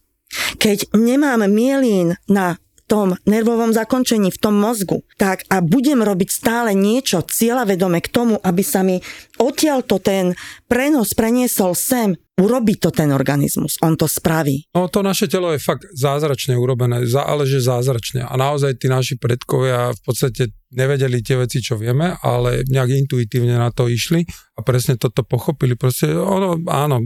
Keď 0.61 0.95
nemám 0.95 1.49
mielín 1.51 2.15
na 2.31 2.61
tom 2.89 3.15
nervovom 3.29 3.77
zakončení, 3.77 4.33
v 4.33 4.41
tom 4.41 4.57
mozgu, 4.57 5.05
tak 5.21 5.45
a 5.53 5.61
budem 5.61 6.01
robiť 6.01 6.29
stále 6.33 6.73
niečo 6.73 7.21
cieľavedome 7.21 8.01
k 8.01 8.09
tomu, 8.09 8.41
aby 8.41 8.63
sa 8.65 8.81
mi 8.81 8.99
odtiaľto 9.37 10.01
ten 10.01 10.33
prenos 10.65 11.13
preniesol 11.13 11.77
sem, 11.77 12.17
urobí 12.39 12.79
to 12.81 12.89
ten 12.89 13.11
organizmus, 13.13 13.77
on 13.85 13.99
to 13.99 14.09
spraví. 14.09 14.71
No 14.73 14.89
to 14.89 15.05
naše 15.05 15.27
telo 15.29 15.53
je 15.53 15.61
fakt 15.61 15.85
zázračne 15.93 16.55
urobené, 16.57 17.05
ale 17.19 17.43
že 17.45 17.61
zázračne. 17.61 18.25
A 18.25 18.35
naozaj 18.39 18.79
tí 18.79 18.87
naši 18.89 19.19
predkovia 19.19 19.93
v 19.93 20.01
podstate 20.07 20.55
nevedeli 20.73 21.21
tie 21.21 21.37
veci, 21.37 21.59
čo 21.59 21.77
vieme, 21.77 22.15
ale 22.23 22.63
nejak 22.65 23.05
intuitívne 23.05 23.59
na 23.59 23.69
to 23.75 23.91
išli 23.91 24.25
a 24.57 24.63
presne 24.63 24.95
toto 24.97 25.27
pochopili. 25.27 25.75
Proste 25.75 26.15
ono, 26.15 26.57
áno, 26.71 27.03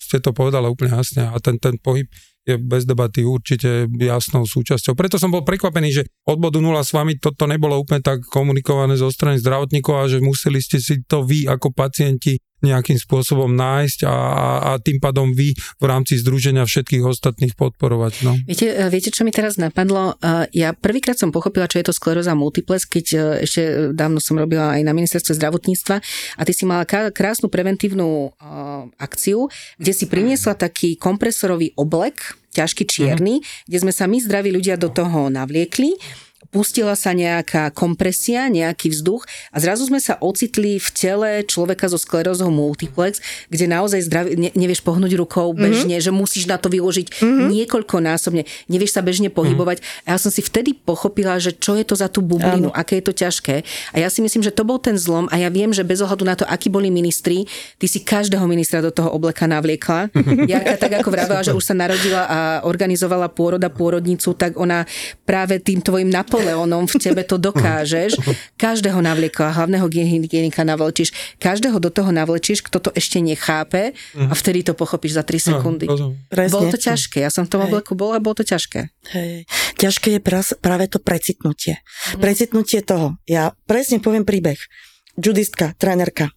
ste 0.00 0.18
to 0.18 0.32
povedali 0.32 0.66
úplne 0.66 0.96
jasne 0.96 1.28
a 1.28 1.36
ten, 1.38 1.60
ten 1.60 1.76
pohyb 1.78 2.08
je 2.50 2.56
bez 2.58 2.82
debaty 2.84 3.22
určite 3.22 3.86
jasnou 3.86 4.44
súčasťou. 4.44 4.98
Preto 4.98 5.16
som 5.16 5.30
bol 5.30 5.46
prekvapený, 5.46 5.88
že 5.90 6.02
od 6.26 6.42
bodu 6.42 6.58
0 6.58 6.74
s 6.82 6.90
vami 6.90 7.16
toto 7.16 7.46
nebolo 7.46 7.78
úplne 7.78 8.02
tak 8.02 8.26
komunikované 8.26 8.98
zo 8.98 9.08
strany 9.08 9.38
zdravotníkov 9.38 9.94
a 9.94 10.10
že 10.10 10.18
museli 10.18 10.58
ste 10.58 10.82
si 10.82 11.00
to 11.06 11.22
vy 11.22 11.46
ako 11.46 11.70
pacienti 11.70 12.36
nejakým 12.60 12.96
spôsobom 13.00 13.48
nájsť 13.52 14.04
a, 14.04 14.16
a 14.60 14.70
tým 14.80 15.00
pádom 15.00 15.32
vy 15.32 15.56
v 15.56 15.84
rámci 15.84 16.20
združenia 16.20 16.64
všetkých 16.64 17.04
ostatných 17.04 17.56
podporovať. 17.56 18.12
No. 18.24 18.36
Viete, 18.44 18.68
e, 18.70 18.88
viete, 18.92 19.12
čo 19.12 19.24
mi 19.24 19.32
teraz 19.32 19.56
napadlo? 19.56 20.16
E, 20.20 20.48
ja 20.56 20.76
prvýkrát 20.76 21.16
som 21.16 21.32
pochopila, 21.32 21.68
čo 21.68 21.80
je 21.80 21.88
to 21.88 21.96
skleróza 21.96 22.36
multiplex, 22.36 22.84
keď 22.84 23.06
e, 23.12 23.18
ešte 23.48 23.62
dávno 23.96 24.20
som 24.20 24.36
robila 24.36 24.76
aj 24.76 24.82
na 24.84 24.92
ministerstve 24.92 25.36
zdravotníctva 25.36 25.96
a 26.36 26.42
ty 26.44 26.52
si 26.52 26.64
mala 26.68 26.84
krásnu 26.88 27.48
preventívnu 27.48 28.32
akciu, 29.00 29.48
kde 29.80 29.92
si 29.92 30.04
priniesla 30.06 30.54
taký 30.56 30.96
kompresorový 30.96 31.72
oblek, 31.74 32.36
ťažký 32.50 32.84
čierny, 32.86 33.40
uh-huh. 33.40 33.66
kde 33.70 33.78
sme 33.78 33.92
sa 33.94 34.10
my 34.10 34.18
zdraví 34.18 34.50
ľudia 34.50 34.74
do 34.74 34.90
toho 34.90 35.30
navliekli 35.30 35.94
pustila 36.50 36.98
sa 36.98 37.14
nejaká 37.14 37.70
kompresia, 37.70 38.50
nejaký 38.50 38.90
vzduch 38.90 39.24
a 39.54 39.56
zrazu 39.62 39.86
sme 39.86 40.02
sa 40.02 40.18
ocitli 40.18 40.82
v 40.82 40.88
tele 40.90 41.30
človeka 41.46 41.86
so 41.86 41.96
sklerózou 41.96 42.50
multiplex, 42.50 43.22
kde 43.48 43.70
naozaj 43.70 44.02
zdravie, 44.10 44.34
ne, 44.34 44.50
nevieš 44.58 44.82
pohnúť 44.82 45.14
rukou 45.14 45.54
mhm. 45.54 45.58
bežne, 45.58 45.96
mm-hmm. 45.96 46.10
že 46.10 46.12
musíš 46.12 46.44
na 46.50 46.58
to 46.58 46.66
vyložiť 46.66 47.22
mm-hmm. 47.22 47.48
niekoľkonásobne, 47.54 48.42
nevieš 48.66 48.98
sa 48.98 49.02
bežne 49.06 49.30
pohybovať. 49.30 49.78
Mm-hmm. 49.78 50.06
A 50.10 50.14
ja 50.14 50.18
som 50.18 50.34
si 50.34 50.42
vtedy 50.42 50.74
pochopila, 50.74 51.38
že 51.38 51.54
čo 51.54 51.78
je 51.78 51.86
to 51.86 51.94
za 51.94 52.10
tú 52.10 52.20
bublinu, 52.20 52.74
aké 52.74 52.98
je 52.98 53.04
to 53.06 53.14
ťažké. 53.14 53.62
A 53.94 53.96
ja 54.02 54.10
si 54.10 54.20
myslím, 54.20 54.42
že 54.42 54.50
to 54.50 54.66
bol 54.66 54.82
ten 54.82 54.98
zlom 54.98 55.30
a 55.30 55.38
ja 55.38 55.48
viem, 55.48 55.70
že 55.70 55.86
bez 55.86 56.02
ohľadu 56.02 56.24
na 56.26 56.34
to, 56.34 56.44
akí 56.44 56.66
boli 56.66 56.90
ministri, 56.90 57.46
ty 57.78 57.86
si 57.86 58.02
každého 58.02 58.42
ministra 58.50 58.82
do 58.82 58.90
toho 58.90 59.14
obleka 59.14 59.46
navliekla. 59.46 60.10
Jarka 60.50 60.74
tak 60.82 60.92
ako 60.98 61.08
vravela, 61.14 61.46
že 61.46 61.54
už 61.54 61.62
sa 61.62 61.78
narodila 61.78 62.26
a 62.26 62.38
organizovala 62.66 63.30
pôroda 63.30 63.70
pôrodnicu, 63.70 64.34
tak 64.34 64.58
ona 64.58 64.82
práve 65.22 65.62
tým 65.62 65.78
tvojim 65.78 66.10
napol 66.10 66.39
Napoleónom 66.40 66.88
v 66.88 66.96
tebe 66.96 67.22
to 67.28 67.36
dokážeš. 67.36 68.16
Každého 68.56 68.96
navliekla, 69.04 69.52
hlavného 69.52 69.84
hygienika 69.92 70.64
navlečíš, 70.64 71.36
každého 71.36 71.76
do 71.76 71.92
toho 71.92 72.08
navlečíš, 72.08 72.64
kto 72.64 72.80
to 72.80 72.90
ešte 72.96 73.20
nechápe 73.20 73.92
a 74.16 74.32
vtedy 74.32 74.64
to 74.64 74.72
pochopíš 74.72 75.20
za 75.20 75.22
3 75.22 75.36
sekundy. 75.52 75.84
No, 75.84 76.16
bolo 76.32 76.72
to 76.72 76.80
ťažké, 76.80 77.20
ja 77.20 77.28
som 77.28 77.44
v 77.44 77.52
tom 77.52 77.60
obleku 77.68 77.92
bola 77.92 78.16
a 78.16 78.24
bolo 78.24 78.40
to 78.40 78.44
ťažké. 78.48 78.88
Hej. 79.12 79.44
Ťažké 79.76 80.16
je 80.16 80.20
práve 80.56 80.84
to 80.88 80.96
precitnutie. 80.96 81.84
Mm. 82.16 82.20
Precitnutie 82.24 82.80
toho. 82.80 83.20
Ja 83.28 83.52
presne 83.68 84.00
poviem 84.00 84.24
príbeh. 84.24 84.56
Judistka, 85.20 85.76
trénerka. 85.76 86.32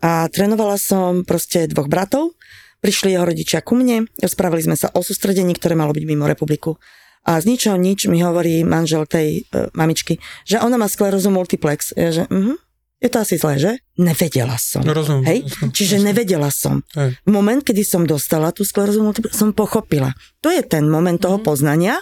A 0.00 0.32
trénovala 0.32 0.80
som 0.80 1.26
proste 1.26 1.68
dvoch 1.68 1.92
bratov, 1.92 2.32
prišli 2.80 3.12
jeho 3.12 3.28
rodičia 3.28 3.60
ku 3.60 3.76
mne, 3.76 4.08
rozprávali 4.20 4.64
sme 4.64 4.76
sa 4.78 4.88
o 4.92 5.04
sústredení, 5.04 5.52
ktoré 5.56 5.76
malo 5.76 5.92
byť 5.92 6.04
mimo 6.08 6.24
republiku. 6.24 6.80
A 7.24 7.40
z 7.40 7.48
ničoho 7.48 7.80
nič 7.80 8.04
mi 8.06 8.20
hovorí 8.20 8.62
manžel 8.68 9.08
tej 9.08 9.48
e, 9.48 9.72
mamičky, 9.72 10.20
že 10.44 10.60
ona 10.60 10.76
má 10.76 10.92
sklerózu 10.92 11.32
multiplex. 11.32 11.96
Ja, 11.96 12.12
že, 12.12 12.28
uh-huh, 12.28 12.60
je 13.04 13.12
to 13.12 13.20
asi 13.20 13.36
zlé, 13.36 13.60
že? 13.60 13.72
Nevedela 14.00 14.56
som. 14.56 14.80
No, 14.80 14.96
rozumiem, 14.96 15.28
Hej? 15.28 15.38
Čiže 15.76 16.00
nevedela 16.00 16.48
som. 16.48 16.80
Hej. 16.96 17.20
Moment, 17.28 17.60
kedy 17.60 17.84
som 17.84 18.08
dostala 18.08 18.48
tú 18.48 18.64
sklerózu 18.64 19.04
multiplex, 19.04 19.36
som 19.36 19.52
pochopila. 19.52 20.16
To 20.40 20.48
je 20.48 20.64
ten 20.64 20.88
moment 20.88 21.20
toho 21.20 21.36
mm. 21.36 21.44
poznania. 21.44 22.00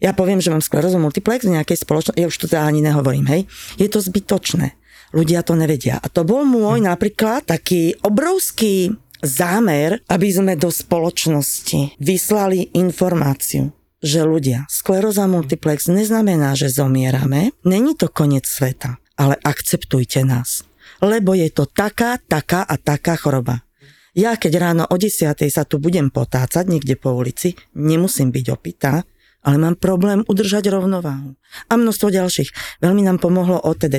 Ja 0.00 0.12
poviem, 0.12 0.44
že 0.44 0.52
mám 0.52 0.60
sklerózu 0.60 1.00
multiplex 1.00 1.48
v 1.48 1.56
nejakej 1.56 1.88
spoločnosti, 1.88 2.20
ja 2.20 2.28
už 2.28 2.36
to 2.36 2.52
teda 2.52 2.68
ani 2.68 2.84
nehovorím, 2.84 3.28
hej. 3.32 3.48
Je 3.80 3.88
to 3.88 4.04
zbytočné. 4.04 4.76
Ľudia 5.16 5.40
to 5.44 5.56
nevedia. 5.56 6.00
A 6.00 6.08
to 6.12 6.24
bol 6.24 6.44
môj 6.44 6.80
hm. 6.80 6.88
napríklad 6.88 7.48
taký 7.48 7.96
obrovský 8.04 8.92
zámer, 9.24 10.04
aby 10.08 10.28
sme 10.32 10.52
do 10.56 10.68
spoločnosti 10.68 11.96
vyslali 11.96 12.76
informáciu 12.76 13.72
že 14.02 14.26
ľudia, 14.26 14.66
skleróza 14.66 15.30
multiplex 15.30 15.86
neznamená, 15.86 16.58
že 16.58 16.68
zomierame, 16.68 17.54
není 17.62 17.94
to 17.94 18.10
koniec 18.10 18.44
sveta, 18.44 18.98
ale 19.14 19.38
akceptujte 19.40 20.26
nás. 20.26 20.66
Lebo 20.98 21.38
je 21.38 21.48
to 21.54 21.70
taká, 21.70 22.18
taká 22.18 22.66
a 22.66 22.74
taká 22.74 23.14
choroba. 23.14 23.62
Ja 24.12 24.36
keď 24.36 24.52
ráno 24.60 24.84
o 24.90 24.96
10. 24.98 25.32
sa 25.48 25.64
tu 25.64 25.80
budem 25.80 26.12
potácať 26.12 26.68
niekde 26.68 27.00
po 27.00 27.16
ulici, 27.16 27.56
nemusím 27.72 28.28
byť 28.28 28.46
opitá, 28.52 29.08
ale 29.42 29.56
mám 29.56 29.74
problém 29.80 30.20
udržať 30.28 30.68
rovnováhu. 30.68 31.34
A 31.66 31.74
množstvo 31.74 32.12
ďalších. 32.12 32.78
Veľmi 32.84 33.02
nám 33.02 33.18
pomohlo 33.18 33.58
OTD, 33.58 33.98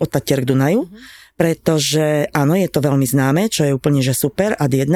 od 0.00 0.08
Tatier 0.08 0.42
k 0.42 0.48
Dunaju, 0.48 0.88
mm-hmm 0.88 1.19
pretože 1.40 2.28
áno, 2.36 2.52
je 2.52 2.68
to 2.68 2.84
veľmi 2.84 3.08
známe, 3.08 3.48
čo 3.48 3.64
je 3.64 3.72
úplne 3.72 4.04
že 4.04 4.12
super, 4.12 4.52
ad 4.60 4.76
1 4.76 4.92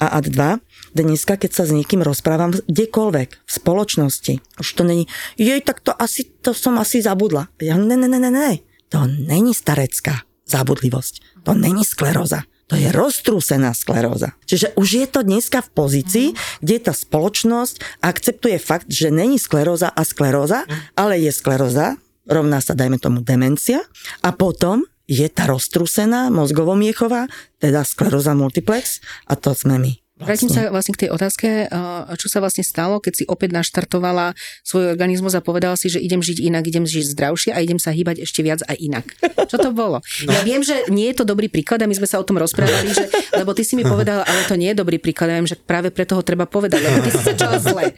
a 0.00 0.06
ad 0.08 0.24
2. 0.24 0.96
Dneska, 0.96 1.36
keď 1.36 1.52
sa 1.52 1.68
s 1.68 1.76
niekým 1.76 2.00
rozprávam 2.00 2.56
kdekoľvek, 2.64 3.28
v 3.44 3.50
spoločnosti, 3.52 4.40
už 4.56 4.68
to 4.72 4.88
není, 4.88 5.04
jej, 5.36 5.60
tak 5.60 5.84
to 5.84 5.92
asi, 5.92 6.24
to 6.40 6.56
som 6.56 6.80
asi 6.80 7.04
zabudla. 7.04 7.52
Ja, 7.60 7.76
ne, 7.76 7.92
ne, 8.00 8.08
ne, 8.08 8.16
ne, 8.16 8.32
ne, 8.32 8.64
to 8.88 9.04
není 9.04 9.52
starecká 9.52 10.24
zabudlivosť, 10.48 11.44
to 11.44 11.52
není 11.52 11.84
skleróza. 11.84 12.48
To 12.72 12.80
je 12.80 12.88
roztrúsená 12.88 13.76
skleróza. 13.76 14.32
Čiže 14.48 14.72
už 14.80 14.88
je 14.96 15.06
to 15.12 15.20
dneska 15.20 15.60
v 15.60 15.72
pozícii, 15.76 16.28
kde 16.64 16.88
tá 16.88 16.96
spoločnosť 16.96 18.00
akceptuje 18.00 18.56
fakt, 18.56 18.88
že 18.88 19.12
není 19.12 19.36
skleróza 19.36 19.92
a 19.92 20.00
skleróza, 20.08 20.64
ale 20.96 21.20
je 21.20 21.28
skleróza, 21.36 22.00
rovná 22.24 22.64
sa, 22.64 22.72
dajme 22.72 22.96
tomu, 22.96 23.20
demencia. 23.20 23.84
A 24.24 24.32
potom 24.32 24.88
je 25.12 25.28
tá 25.28 25.44
roztrusená 25.44 26.32
mozgovo-miechová, 26.32 27.28
teda 27.60 27.84
skleróza 27.84 28.32
multiplex 28.32 29.04
a 29.28 29.36
to 29.36 29.52
sme 29.52 29.76
my. 29.76 29.92
Vrátim 30.22 30.46
sa 30.46 30.70
vlastne 30.70 30.94
k 30.94 31.06
tej 31.06 31.10
otázke, 31.10 31.66
čo 32.14 32.26
sa 32.30 32.38
vlastne 32.38 32.62
stalo, 32.62 33.02
keď 33.02 33.12
si 33.12 33.24
opäť 33.26 33.58
naštartovala 33.58 34.38
svoj 34.62 34.94
organizmus 34.94 35.34
a 35.34 35.42
povedala 35.42 35.74
si, 35.74 35.90
že 35.90 35.98
idem 35.98 36.22
žiť 36.22 36.46
inak, 36.46 36.62
idem 36.62 36.86
žiť 36.86 37.10
zdravšie 37.10 37.50
a 37.50 37.58
idem 37.58 37.82
sa 37.82 37.90
hýbať 37.90 38.22
ešte 38.22 38.46
viac 38.46 38.62
aj 38.62 38.76
inak. 38.78 39.06
Čo 39.50 39.58
to 39.58 39.74
bolo? 39.74 39.98
No. 40.22 40.30
Ja 40.30 40.46
viem, 40.46 40.62
že 40.62 40.86
nie 40.94 41.10
je 41.10 41.18
to 41.18 41.24
dobrý 41.26 41.50
príklad 41.50 41.82
a 41.82 41.90
my 41.90 41.96
sme 41.98 42.06
sa 42.06 42.22
o 42.22 42.26
tom 42.26 42.38
rozprávali, 42.38 42.94
že, 42.94 43.10
lebo 43.34 43.50
ty 43.50 43.66
si 43.66 43.74
mi 43.74 43.82
povedala, 43.82 44.22
ale 44.22 44.46
to 44.46 44.54
nie 44.54 44.70
je 44.70 44.78
dobrý 44.78 45.02
príklad, 45.02 45.34
ja 45.34 45.38
viem, 45.42 45.50
že 45.50 45.58
práve 45.58 45.90
preto 45.90 46.14
ho 46.14 46.22
treba 46.22 46.46
povedať, 46.46 46.80
lebo 46.86 47.02
ty 47.02 47.10
si 47.10 47.18
začala 47.18 47.58
zle. 47.58 47.90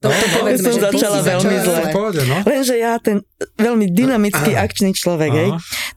To, 0.00 0.08
no, 0.08 0.16
to 0.16 0.26
no, 0.32 0.36
povedzme, 0.40 0.64
som 0.64 0.80
že 0.80 0.84
začala 0.88 1.18
veľmi 1.20 1.56
zle. 1.60 1.82
no? 2.24 2.36
Lenže 2.48 2.74
ja 2.80 2.96
ten 2.96 3.20
veľmi 3.60 3.92
dynamický, 3.92 4.56
akčný 4.56 4.96
človek, 4.96 5.30
hej, 5.36 5.50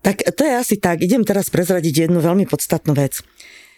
tak 0.04 0.28
to 0.36 0.44
je 0.44 0.54
asi 0.60 0.76
tak. 0.76 1.00
Idem 1.00 1.24
teraz 1.24 1.48
prezradiť 1.48 2.12
jednu 2.12 2.20
veľmi 2.20 2.44
podstatnú 2.44 2.92
vec. 3.00 3.24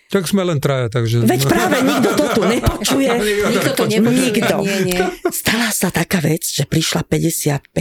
Tak 0.10 0.30
sme 0.30 0.46
len 0.46 0.62
traja, 0.62 0.90
takže... 0.90 1.26
Veď 1.26 1.50
práve 1.50 1.82
nikto 1.82 2.10
to 2.14 2.26
tu 2.38 2.42
nepočuje. 2.46 3.10
nikto 3.54 3.72
to 3.74 3.84
nepočuje. 3.90 4.34
Nikto. 4.34 4.56
Nie, 4.62 4.80
nie. 4.86 5.02
Stala 5.34 5.70
sa 5.74 5.90
taká 5.90 6.22
vec, 6.22 6.46
že 6.46 6.70
prišla 6.70 7.06
55 7.06 7.74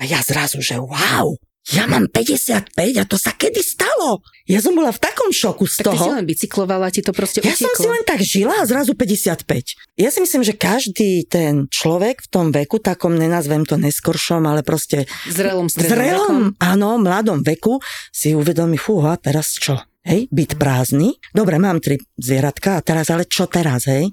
A 0.00 0.02
ja 0.08 0.24
zrazu, 0.24 0.64
že 0.64 0.80
wow, 0.80 1.36
ja 1.72 1.88
mám 1.88 2.12
55 2.12 2.76
a 2.76 3.04
to 3.08 3.16
sa 3.16 3.32
kedy 3.32 3.64
stalo? 3.64 4.20
Ja 4.44 4.60
som 4.60 4.76
bola 4.76 4.92
v 4.92 5.00
takom 5.00 5.32
šoku 5.32 5.64
z 5.64 5.80
tak 5.80 5.88
toho. 5.88 5.96
Tak 5.96 6.04
ty 6.04 6.04
si 6.04 6.16
len 6.20 6.26
bicyklovala, 6.28 6.86
ti 6.92 7.00
to 7.00 7.16
proste 7.16 7.40
Ja 7.40 7.56
utieklo. 7.56 7.64
som 7.64 7.72
si 7.80 7.88
len 7.88 8.04
tak 8.04 8.20
žila 8.20 8.60
a 8.60 8.68
zrazu 8.68 8.92
55. 8.92 9.96
Ja 9.96 10.12
si 10.12 10.18
myslím, 10.20 10.44
že 10.44 10.52
každý 10.52 11.24
ten 11.24 11.64
človek 11.72 12.20
v 12.20 12.28
tom 12.28 12.52
veku, 12.52 12.76
takom 12.84 13.16
nenazvem 13.16 13.64
to 13.64 13.80
neskoršom, 13.80 14.44
ale 14.44 14.60
proste... 14.60 15.08
Zrelom, 15.24 15.72
zrelom, 15.72 16.52
áno, 16.60 17.00
mladom 17.00 17.40
veku 17.40 17.80
si 18.12 18.36
uvedomí, 18.36 18.76
fúha, 18.76 19.16
teraz 19.16 19.56
čo? 19.56 19.80
Hej, 20.04 20.28
byť 20.28 20.60
prázdny. 20.60 21.16
Dobre, 21.32 21.56
mám 21.56 21.80
tri 21.80 21.96
zvieratka 22.20 22.76
a 22.76 22.84
teraz, 22.84 23.08
ale 23.08 23.24
čo 23.24 23.48
teraz, 23.48 23.88
hej? 23.88 24.12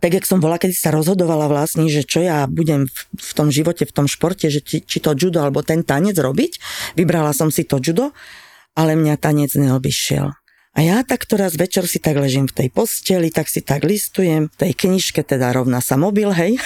Tak 0.00 0.12
jak 0.12 0.28
som 0.28 0.38
bola, 0.44 0.60
keď 0.60 0.76
sa 0.76 0.90
rozhodovala 0.92 1.48
vlastne, 1.48 1.88
že 1.88 2.04
čo 2.04 2.20
ja 2.20 2.44
budem 2.44 2.84
v, 2.84 2.98
v 3.16 3.30
tom 3.32 3.48
živote, 3.48 3.88
v 3.88 3.94
tom 3.96 4.06
športe, 4.06 4.52
že 4.52 4.60
či, 4.60 4.84
či 4.84 4.98
to 5.00 5.16
judo 5.16 5.40
alebo 5.40 5.64
ten 5.64 5.80
tanec 5.80 6.16
robiť, 6.16 6.60
vybrala 7.00 7.32
som 7.32 7.48
si 7.48 7.64
to 7.64 7.80
judo, 7.80 8.12
ale 8.76 8.92
mňa 8.92 9.16
tanec 9.16 9.56
neobyšiel. 9.56 10.36
A 10.76 10.84
ja 10.84 11.00
takto 11.00 11.40
raz 11.40 11.56
večer 11.56 11.88
si 11.88 11.96
tak 11.96 12.20
ležím 12.20 12.44
v 12.44 12.52
tej 12.52 12.68
posteli, 12.68 13.32
tak 13.32 13.48
si 13.48 13.64
tak 13.64 13.80
listujem, 13.80 14.52
v 14.52 14.56
tej 14.60 14.76
knižke 14.76 15.24
teda 15.24 15.56
rovná 15.56 15.80
sa 15.80 15.96
mobil, 15.96 16.28
hej. 16.36 16.60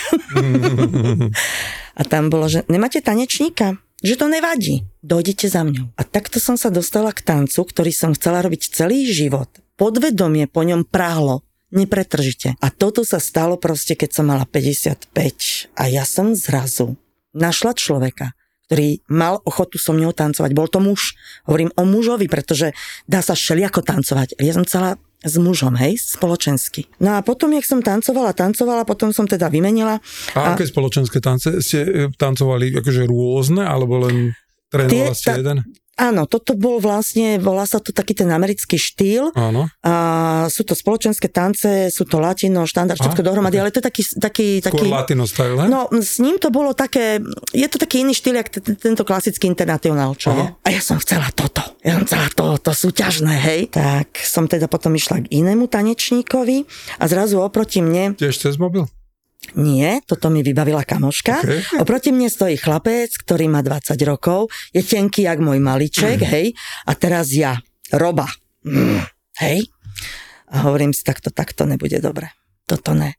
a 2.01 2.03
tam 2.03 2.27
bolo, 2.27 2.51
že 2.51 2.67
nemáte 2.67 2.99
tanečníka? 2.99 3.79
Že 4.03 4.15
to 4.19 4.27
nevadí, 4.27 4.83
dojdete 5.07 5.47
za 5.47 5.63
mňou. 5.63 5.95
A 5.95 6.03
takto 6.03 6.43
som 6.43 6.59
sa 6.59 6.75
dostala 6.75 7.15
k 7.15 7.23
tancu, 7.23 7.63
ktorý 7.63 7.95
som 7.95 8.11
chcela 8.19 8.43
robiť 8.43 8.75
celý 8.75 9.07
život. 9.07 9.47
Podvedomie 9.79 10.51
po 10.51 10.67
ňom 10.67 10.83
prahlo 10.83 11.47
nepretržite. 11.71 12.59
A 12.59 12.69
toto 12.71 13.07
sa 13.07 13.23
stalo 13.23 13.57
proste, 13.57 13.95
keď 13.95 14.11
som 14.21 14.27
mala 14.31 14.47
55 14.47 15.11
a 15.79 15.83
ja 15.87 16.03
som 16.07 16.35
zrazu 16.35 16.99
našla 17.35 17.75
človeka, 17.79 18.35
ktorý 18.71 19.03
mal 19.11 19.43
ochotu 19.43 19.83
so 19.83 19.91
mnou 19.91 20.15
tancovať. 20.15 20.51
Bol 20.55 20.71
to 20.71 20.79
muž. 20.79 21.19
Hovorím 21.47 21.75
o 21.75 21.83
mužovi, 21.83 22.31
pretože 22.31 22.71
dá 23.07 23.19
sa 23.19 23.35
všelijako 23.35 23.83
tancovať. 23.83 24.39
Ja 24.39 24.55
som 24.55 24.63
chcela 24.63 24.95
s 25.21 25.37
mužom, 25.37 25.77
hej, 25.77 26.01
spoločensky. 26.01 26.89
No 27.03 27.19
a 27.19 27.21
potom, 27.21 27.53
jak 27.53 27.69
som 27.69 27.85
tancovala, 27.85 28.33
tancovala, 28.33 28.89
potom 28.89 29.13
som 29.13 29.29
teda 29.29 29.53
vymenila. 29.53 30.01
A, 30.33 30.39
a 30.39 30.57
aké 30.57 30.65
spoločenské 30.65 31.21
tance 31.21 31.61
ste 31.61 31.79
e, 31.85 31.91
tancovali? 32.17 32.73
Akože 32.81 33.05
rôzne, 33.05 33.69
alebo 33.69 34.01
len 34.09 34.33
trénovala 34.73 35.13
ste 35.13 35.29
ta, 35.29 35.37
jeden? 35.37 35.59
Áno, 35.99 36.25
toto 36.25 36.57
bol 36.57 36.81
vlastne, 36.81 37.37
volá 37.37 37.69
sa 37.69 37.77
to 37.77 37.93
taký 37.93 38.17
ten 38.17 38.31
americký 38.33 38.81
štýl. 38.81 39.37
Áno. 39.37 39.69
A 39.85 39.93
sú 40.49 40.65
to 40.65 40.73
spoločenské 40.73 41.29
tance, 41.29 41.93
sú 41.93 42.09
to 42.09 42.17
latino, 42.17 42.65
štandard, 42.65 42.97
všetko 42.97 43.21
dohromady, 43.21 43.61
okay. 43.61 43.63
ale 43.69 43.75
to 43.75 43.79
je 43.83 43.87
taký... 43.87 44.03
taký, 44.17 44.49
taký 44.65 44.89
Skôr 44.89 44.97
latino 44.97 45.25
style, 45.29 45.55
ne? 45.61 45.67
No, 45.69 45.93
s 45.93 46.17
ním 46.23 46.41
to 46.41 46.49
bolo 46.49 46.73
také, 46.73 47.21
je 47.53 47.69
to 47.69 47.77
taký 47.77 48.01
iný 48.01 48.17
štýl, 48.17 48.41
jak 48.41 48.49
tento 48.81 49.05
klasický 49.05 49.45
internacionál, 49.51 50.17
čo 50.17 50.33
je. 50.33 50.45
A 50.65 50.69
ja 50.73 50.81
som 50.81 50.97
chcela 51.03 51.29
toto, 51.37 51.61
ja 51.85 52.01
som 52.01 52.09
chcela 52.09 52.29
toto 52.33 52.73
súťažné, 52.73 53.35
hej. 53.51 53.61
Tak 53.69 54.17
som 54.25 54.49
teda 54.49 54.73
potom 54.73 54.97
išla 54.97 55.27
k 55.27 55.33
inému 55.37 55.69
tanečníkovi 55.69 56.65
a 56.97 57.05
zrazu 57.13 57.45
oproti 57.45 57.85
mne... 57.85 58.17
Tiež 58.17 58.41
cez 58.41 58.57
mobil? 58.57 58.89
Nie, 59.57 60.05
toto 60.05 60.29
mi 60.29 60.45
vybavila 60.45 60.85
kamoška. 60.85 61.35
Okay. 61.43 61.81
Oproti 61.81 62.13
mne 62.13 62.29
stojí 62.29 62.61
chlapec, 62.61 63.17
ktorý 63.25 63.49
má 63.49 63.65
20 63.65 63.97
rokov, 64.05 64.53
je 64.71 64.85
tenký 64.85 65.25
jak 65.27 65.41
môj 65.41 65.59
maliček, 65.59 66.21
mm. 66.21 66.29
hej, 66.29 66.47
a 66.85 66.93
teraz 66.93 67.33
ja, 67.33 67.57
roba, 67.91 68.29
mm, 68.63 69.01
hej. 69.43 69.65
A 70.51 70.67
hovorím 70.69 70.93
si, 70.93 71.03
takto, 71.07 71.33
takto 71.33 71.65
nebude 71.65 71.99
dobre. 72.05 72.31
Toto 72.69 72.93
ne. 72.93 73.17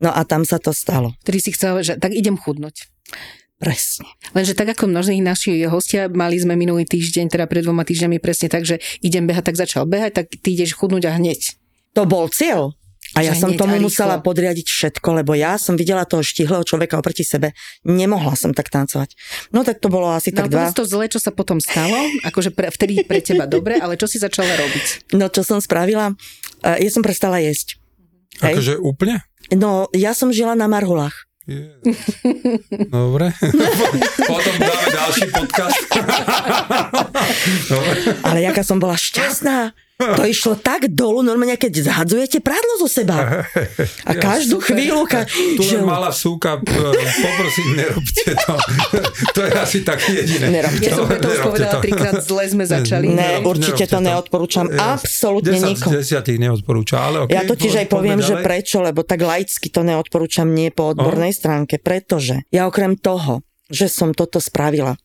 No 0.00 0.10
a 0.10 0.24
tam 0.24 0.48
sa 0.48 0.56
to 0.56 0.72
stalo. 0.72 1.12
Ktorý 1.22 1.38
si 1.38 1.52
chcel, 1.52 1.84
že 1.84 2.00
tak 2.00 2.16
idem 2.16 2.40
chudnúť. 2.40 2.88
Presne. 3.60 4.08
Lenže 4.32 4.56
tak 4.56 4.72
ako 4.72 4.88
množí 4.88 5.20
naši 5.20 5.68
hostia, 5.68 6.08
mali 6.08 6.40
sme 6.40 6.56
minulý 6.56 6.88
týždeň, 6.88 7.28
teda 7.28 7.44
pred 7.44 7.60
dvoma 7.60 7.84
týždňami 7.84 8.16
presne 8.16 8.48
tak, 8.48 8.64
že 8.64 8.80
idem 9.04 9.28
behať, 9.28 9.52
tak 9.52 9.60
začal 9.60 9.84
behať, 9.84 10.16
tak 10.16 10.26
ty 10.32 10.56
ideš 10.56 10.72
chudnúť 10.72 11.12
a 11.12 11.20
hneď. 11.20 11.60
To 11.92 12.08
bol 12.08 12.32
cieľ. 12.32 12.72
A 13.18 13.26
ja 13.26 13.34
som 13.34 13.50
tomu 13.58 13.74
musela 13.82 14.22
podriadiť 14.22 14.66
všetko, 14.70 15.22
lebo 15.22 15.34
ja 15.34 15.58
som 15.58 15.74
videla 15.74 16.06
toho 16.06 16.22
štihlého 16.22 16.62
človeka 16.62 16.94
oproti 16.94 17.26
sebe. 17.26 17.58
Nemohla 17.82 18.38
som 18.38 18.54
tak 18.54 18.70
tancovať. 18.70 19.18
No 19.50 19.66
tak 19.66 19.82
to 19.82 19.90
bolo 19.90 20.14
asi 20.14 20.30
no, 20.30 20.46
tak 20.46 20.52
dva... 20.52 20.70
to 20.70 20.86
zle, 20.86 21.10
čo 21.10 21.18
sa 21.18 21.34
potom 21.34 21.58
stalo, 21.58 21.96
akože 22.22 22.54
pre, 22.54 22.70
vtedy 22.70 23.02
pre 23.02 23.18
teba 23.18 23.50
dobre, 23.50 23.82
ale 23.82 23.98
čo 23.98 24.06
si 24.06 24.22
začala 24.22 24.54
robiť? 24.54 25.14
No 25.18 25.26
čo 25.26 25.42
som 25.42 25.58
spravila? 25.58 26.14
Uh, 26.62 26.78
ja 26.78 26.90
som 26.92 27.02
prestala 27.02 27.42
jesť. 27.42 27.80
Akože 28.40 28.78
úplne? 28.78 29.26
No, 29.50 29.90
ja 29.90 30.14
som 30.14 30.30
žila 30.30 30.54
na 30.54 30.70
marhulách. 30.70 31.26
Dobre. 32.94 33.34
Potom 34.30 34.54
dáme 34.54 34.86
ďalší 34.86 35.26
podcast. 35.34 35.82
Dobre. 37.72 37.98
Ale 38.22 38.38
jaká 38.46 38.62
som 38.62 38.78
bola 38.78 38.94
šťastná. 38.94 39.74
To 40.00 40.24
išlo 40.24 40.56
tak 40.56 40.88
dolu, 40.88 41.20
normálne 41.20 41.60
keď 41.60 41.84
zhadzujete 41.84 42.40
prádlo 42.40 42.80
zo 42.80 42.88
seba. 42.88 43.44
A 44.08 44.12
každú 44.26 44.56
ja, 44.64 44.72
chvíľu... 44.72 45.04
Ka- 45.04 45.28
tu 45.28 45.60
že... 45.60 45.84
malá 45.84 46.08
súka, 46.08 46.56
poprosím, 46.60 47.76
nerobte 47.76 48.32
to. 48.32 48.54
to 49.36 49.40
je 49.44 49.52
asi 49.52 49.78
tak 49.84 50.00
jediné. 50.08 50.48
Nerobte 50.48 50.88
ja 50.88 50.96
to. 50.96 51.04
som 51.04 51.06
preto 51.06 51.26
už 51.28 51.38
povedala 51.44 51.72
to. 51.76 51.82
trikrát, 51.84 52.14
zle 52.24 52.44
sme 52.48 52.64
začali. 52.64 53.06
Ne, 53.12 53.44
určite 53.44 53.84
to, 53.84 54.00
to 54.00 54.08
neodporúčam. 54.08 54.66
Absolútne 54.72 55.58
nikomu. 55.60 56.00
Desiatých 56.00 56.38
neodporúča, 56.40 56.96
ale 56.96 57.16
okay, 57.28 57.36
Ja 57.36 57.44
totiž 57.44 57.84
aj 57.84 57.86
poviem, 57.92 58.24
že 58.24 58.40
prečo, 58.40 58.80
lebo 58.80 59.04
tak 59.04 59.20
laicky 59.20 59.68
to 59.68 59.84
neodporúčam 59.84 60.48
nie 60.48 60.72
po 60.72 60.96
odbornej 60.96 61.32
oh. 61.32 61.36
stránke, 61.36 61.76
pretože 61.76 62.40
ja 62.48 62.64
okrem 62.64 62.96
toho, 62.96 63.44
že 63.68 63.86
som 63.86 64.16
toto 64.16 64.40
spravila, 64.40 64.96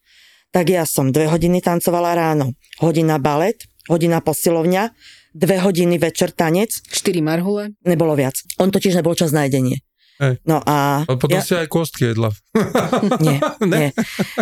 tak 0.55 0.71
ja 0.71 0.87
som 0.87 1.11
dve 1.11 1.27
hodiny 1.27 1.59
tancovala 1.59 2.15
ráno, 2.15 2.55
hodina 2.79 3.19
balet, 3.19 3.59
hodina 3.89 4.21
posilovňa, 4.21 4.93
dve 5.35 5.57
hodiny 5.59 5.99
večer 5.99 6.31
tanec. 6.31 6.79
Štyri 6.87 7.19
marhule? 7.19 7.75
Nebolo 7.83 8.15
viac. 8.15 8.39
On 8.57 8.71
totiž 8.71 8.99
nebol 8.99 9.13
čas 9.13 9.35
na 9.35 9.45
jedenie. 9.45 9.83
Hey. 10.15 10.39
No 10.47 10.63
a... 10.63 11.03
A 11.03 11.19
potom 11.19 11.35
ja... 11.35 11.43
si 11.43 11.59
aj 11.59 11.67
kostky 11.67 12.15
jedla. 12.15 12.31
nie, 13.25 13.35
nie. 13.75 13.91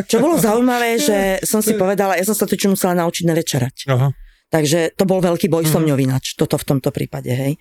Čo 0.06 0.21
bolo 0.21 0.38
zaujímavé, 0.38 1.01
že 1.10 1.41
som 1.41 1.65
si 1.65 1.73
povedala, 1.73 2.13
ja 2.13 2.25
som 2.25 2.38
sa 2.38 2.45
totiž 2.45 2.69
musela 2.69 2.93
naučiť 3.01 3.25
nevečerať. 3.25 3.75
Aha. 3.89 4.13
Takže 4.53 4.93
to 4.93 5.10
bol 5.10 5.17
veľký 5.17 5.49
boj 5.49 5.65
som 5.65 5.82
ňou 5.82 5.97
ináč, 5.97 6.38
toto 6.38 6.62
v 6.62 6.77
tomto 6.77 6.93
prípade, 6.93 7.34
hej. 7.34 7.58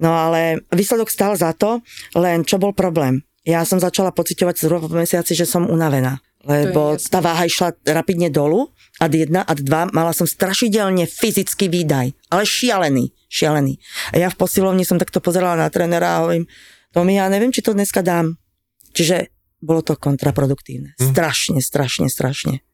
No 0.00 0.16
ale 0.16 0.64
výsledok 0.72 1.12
stál 1.12 1.36
za 1.36 1.52
to, 1.52 1.84
len 2.16 2.48
čo 2.48 2.56
bol 2.56 2.72
problém? 2.72 3.20
Ja 3.44 3.60
som 3.68 3.76
začala 3.76 4.08
pocitovať 4.08 4.56
zhruba 4.56 4.88
po 4.88 4.96
mesiaci, 4.96 5.36
že 5.36 5.44
som 5.44 5.68
unavená 5.68 6.16
lebo 6.40 6.96
tá 6.96 7.20
váha 7.20 7.44
išla 7.44 7.76
rapidne 7.84 8.32
dolu, 8.32 8.72
ad 8.96 9.12
1, 9.12 9.32
ad 9.32 9.60
2, 9.60 9.92
mala 9.92 10.12
som 10.16 10.24
strašidelne 10.24 11.04
fyzický 11.04 11.68
výdaj, 11.68 12.12
ale 12.32 12.42
šialený, 12.48 13.12
šialený. 13.28 13.76
A 14.16 14.24
ja 14.24 14.28
v 14.32 14.36
posilovni 14.40 14.84
som 14.84 14.96
takto 14.96 15.20
pozerala 15.20 15.56
na 15.56 15.68
trénera 15.68 16.16
a 16.16 16.20
hovorím, 16.24 16.48
Tomi, 16.90 17.22
ja 17.22 17.30
neviem, 17.30 17.54
či 17.54 17.62
to 17.62 17.70
dneska 17.70 18.02
dám. 18.02 18.34
Čiže 18.90 19.30
bolo 19.62 19.84
to 19.84 19.94
kontraproduktívne. 19.94 20.98
Hm. 20.98 21.14
Strašne, 21.14 21.58
strašne, 21.62 22.08
strašne. 22.10 22.64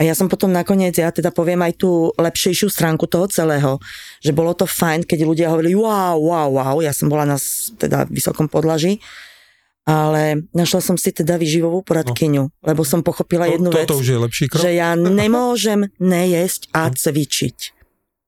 A 0.00 0.08
ja 0.08 0.16
som 0.16 0.26
potom 0.26 0.48
nakoniec, 0.48 0.96
ja 0.96 1.12
teda 1.12 1.28
poviem 1.28 1.60
aj 1.62 1.84
tú 1.84 2.10
lepšejšiu 2.16 2.72
stránku 2.72 3.04
toho 3.06 3.28
celého, 3.28 3.76
že 4.24 4.32
bolo 4.32 4.56
to 4.56 4.64
fajn, 4.64 5.04
keď 5.04 5.18
ľudia 5.22 5.52
hovorili 5.52 5.76
wow, 5.76 6.16
wow, 6.16 6.48
wow, 6.48 6.76
ja 6.80 6.96
som 6.96 7.12
bola 7.12 7.28
na 7.28 7.36
teda 7.76 8.08
vysokom 8.08 8.48
podlaží, 8.48 8.98
ale 9.82 10.46
našla 10.54 10.80
som 10.80 10.94
si 10.94 11.10
teda 11.10 11.34
výživovú 11.34 11.82
poradkyňu, 11.82 12.44
no. 12.46 12.54
lebo 12.62 12.86
som 12.86 13.02
pochopila 13.02 13.50
to, 13.50 13.58
jednu 13.58 13.70
to, 13.74 13.78
vec, 13.82 13.88
to 13.90 13.98
už 13.98 14.08
je 14.08 14.18
lepší 14.18 14.44
krok. 14.46 14.62
že 14.62 14.70
ja 14.78 14.94
nemôžem 14.94 15.90
nejesť 15.98 16.70
a 16.70 16.90
hm. 16.90 16.94
cvičiť. 16.94 17.58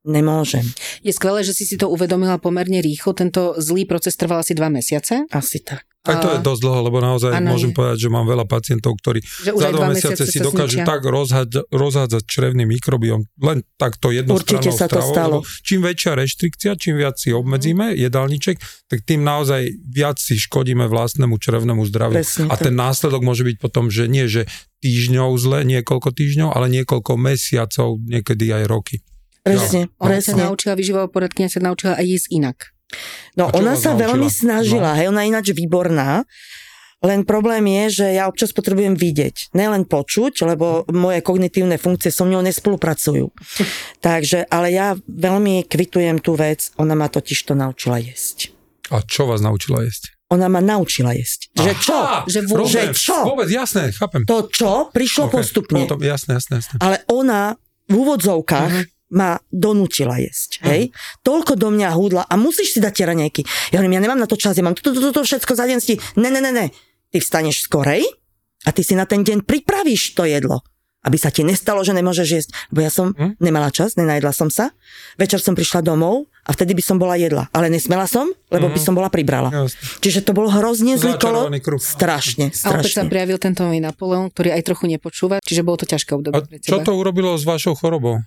Nemôžem. 0.04 0.68
Je 1.00 1.16
skvelé, 1.16 1.40
že 1.40 1.56
si 1.56 1.64
si 1.64 1.80
to 1.80 1.88
uvedomila 1.88 2.36
pomerne 2.36 2.84
rýchlo. 2.84 3.16
Tento 3.16 3.56
zlý 3.56 3.88
proces 3.88 4.12
trval 4.20 4.44
asi 4.44 4.52
dva 4.52 4.68
mesiace. 4.68 5.24
Asi 5.32 5.64
tak. 5.64 5.93
Tak 6.04 6.20
to 6.20 6.28
je 6.36 6.38
dosť 6.44 6.60
dlho, 6.60 6.80
lebo 6.84 6.98
naozaj 7.00 7.32
ano, 7.32 7.56
môžem 7.56 7.72
je. 7.72 7.76
povedať, 7.80 7.98
že 8.04 8.08
mám 8.12 8.28
veľa 8.28 8.44
pacientov, 8.44 9.00
ktorí 9.00 9.24
že 9.24 9.56
za 9.56 9.72
dva 9.72 9.88
mesiace 9.88 10.28
si 10.28 10.36
dokážu 10.36 10.84
zničia. 10.84 10.92
tak 10.92 11.00
rozhádzať, 11.08 11.72
rozhádzať 11.72 12.22
črevný 12.28 12.68
mikrobiom, 12.68 13.24
len 13.40 13.64
takto 13.80 14.12
jednostrannou 14.12 14.76
sa 14.76 14.84
to 14.84 15.00
stalo. 15.00 15.40
čím 15.64 15.80
väčšia 15.80 16.12
reštrikcia, 16.12 16.76
čím 16.76 17.00
viac 17.00 17.16
si 17.16 17.32
obmedzíme 17.32 17.96
jedálniček, 17.96 18.60
tak 18.84 19.00
tým 19.08 19.24
naozaj 19.24 19.64
viac 19.88 20.20
si 20.20 20.36
škodíme 20.36 20.84
vlastnému 20.92 21.40
črevnému 21.40 21.80
zdraviu. 21.88 22.20
Presne, 22.20 22.52
A 22.52 22.54
ten 22.60 22.76
následok 22.76 23.24
môže 23.24 23.48
byť 23.48 23.56
potom, 23.56 23.88
že 23.88 24.04
nie, 24.04 24.28
že 24.28 24.44
týždňov 24.84 25.32
zle, 25.40 25.64
niekoľko 25.64 26.12
týždňov, 26.12 26.52
ale 26.52 26.68
niekoľko 26.68 27.16
mesiacov, 27.16 27.96
niekedy 28.04 28.52
aj 28.52 28.64
roky. 28.68 29.00
Presne, 29.40 29.88
presne. 29.96 30.04
Ona 30.04 30.20
sa 30.20 30.32
naučila 30.36 30.76
vyživovať 30.76 31.08
poradkynia, 31.08 31.48
sa 31.48 31.64
naučila 31.64 31.96
aj 31.96 32.04
jesť 32.04 32.28
inak. 32.32 32.73
No 33.34 33.50
ona 33.50 33.74
sa 33.74 33.92
naučila? 33.92 34.02
veľmi 34.06 34.28
snažila, 34.30 34.90
no. 34.94 34.96
hej, 34.98 35.06
ona 35.10 35.20
je 35.26 35.28
ináč 35.34 35.46
výborná, 35.50 36.22
len 37.04 37.20
problém 37.28 37.68
je, 37.68 38.00
že 38.00 38.06
ja 38.16 38.24
občas 38.24 38.56
potrebujem 38.56 38.96
vidieť, 38.96 39.52
nelen 39.52 39.84
počuť, 39.84 40.40
lebo 40.48 40.88
moje 40.88 41.20
kognitívne 41.20 41.76
funkcie 41.76 42.08
so 42.08 42.24
mnou 42.24 42.40
nespolupracujú. 42.40 43.28
Takže, 44.00 44.48
ale 44.48 44.72
ja 44.72 44.96
veľmi 45.04 45.68
kvitujem 45.68 46.24
tú 46.24 46.32
vec, 46.32 46.72
ona 46.80 46.96
ma 46.96 47.12
totiž 47.12 47.44
to 47.44 47.52
naučila 47.52 48.00
jesť. 48.00 48.56
A 48.88 49.04
čo 49.04 49.28
vás 49.28 49.44
naučila 49.44 49.84
jesť? 49.84 50.16
Ona 50.32 50.48
ma 50.48 50.64
naučila 50.64 51.12
jesť. 51.12 51.52
Že 51.52 51.72
čo? 51.76 51.98
Že, 52.24 52.40
vôbec, 52.48 52.72
že 52.72 52.82
čo? 52.96 53.18
Vôbec, 53.28 53.48
jasné, 53.52 53.92
chápem. 53.92 54.24
To 54.24 54.48
čo? 54.48 54.88
Prišlo 54.88 55.28
okay, 55.28 55.34
postupne. 55.36 55.84
Potom, 55.84 56.00
jasné, 56.00 56.40
jasné, 56.40 56.64
jasné. 56.64 56.76
Ale 56.80 57.04
ona 57.12 57.60
v 57.84 57.94
úvodzovkách 58.00 58.72
uh-huh 58.72 58.93
ma 59.14 59.38
donútila 59.48 60.18
jesť, 60.18 60.60
hej? 60.66 60.90
Mm. 60.90 61.22
Toľko 61.22 61.54
do 61.54 61.70
mňa 61.70 61.88
húdla 61.94 62.22
a 62.26 62.34
musíš 62.34 62.74
si 62.74 62.78
dať 62.82 62.92
tie 62.92 63.06
raňajky. 63.06 63.42
Ja 63.70 63.78
hovorím, 63.78 63.96
ja 63.96 64.02
nemám 64.02 64.18
na 64.18 64.28
to 64.28 64.34
čas, 64.34 64.58
ja 64.58 64.66
mám 64.66 64.74
toto, 64.74 64.90
toto, 64.90 65.14
toto 65.14 65.22
všetko 65.22 65.54
za 65.54 65.64
deň 65.70 65.78
sti. 65.78 65.94
Ne, 66.18 66.28
ne, 66.34 66.42
ne, 66.42 66.50
ne. 66.50 66.66
Ty 67.14 67.18
vstaneš 67.22 67.70
skorej 67.70 68.02
a 68.66 68.74
ty 68.74 68.82
si 68.82 68.98
na 68.98 69.06
ten 69.06 69.22
deň 69.22 69.46
pripravíš 69.46 70.18
to 70.18 70.26
jedlo. 70.26 70.66
Aby 71.04 71.20
sa 71.20 71.28
ti 71.28 71.44
nestalo, 71.44 71.84
že 71.84 71.92
nemôžeš 71.92 72.28
jesť. 72.32 72.50
Lebo 72.72 72.80
ja 72.80 72.88
som 72.88 73.12
mm. 73.12 73.36
nemala 73.36 73.68
čas, 73.68 73.92
nenajedla 74.00 74.32
som 74.32 74.48
sa. 74.48 74.72
Večer 75.20 75.36
som 75.36 75.52
prišla 75.52 75.84
domov 75.84 76.32
a 76.48 76.50
vtedy 76.56 76.72
by 76.72 76.80
som 76.80 76.96
bola 76.96 77.20
jedla. 77.20 77.44
Ale 77.52 77.68
nesmela 77.68 78.08
som, 78.08 78.32
lebo 78.48 78.72
mm. 78.72 78.72
by 78.72 78.80
mhm. 78.80 78.86
som 78.88 78.94
bola 78.96 79.12
pribrala. 79.12 79.52
Jasne. 79.52 80.00
Čiže 80.00 80.24
to 80.24 80.32
bol 80.32 80.48
hrozne 80.48 80.96
zlý 80.96 81.20
kolo. 81.20 81.52
Strašne, 81.76 82.56
strašne. 82.56 82.68
A 82.72 82.80
opäť 82.80 82.96
sa 82.96 83.04
prijavil 83.04 83.36
tento 83.36 83.68
Napoleon, 83.68 84.32
ktorý 84.32 84.56
aj 84.56 84.64
trochu 84.64 84.88
nepočúva, 84.88 85.44
čiže 85.44 85.60
bolo 85.60 85.76
to 85.76 85.86
ťažké 85.88 86.16
obdobie. 86.16 86.40
A 86.40 86.64
čo 86.64 86.80
to 86.80 86.96
urobilo 86.96 87.36
s 87.36 87.44
vašou 87.44 87.76
chorobou? 87.76 88.24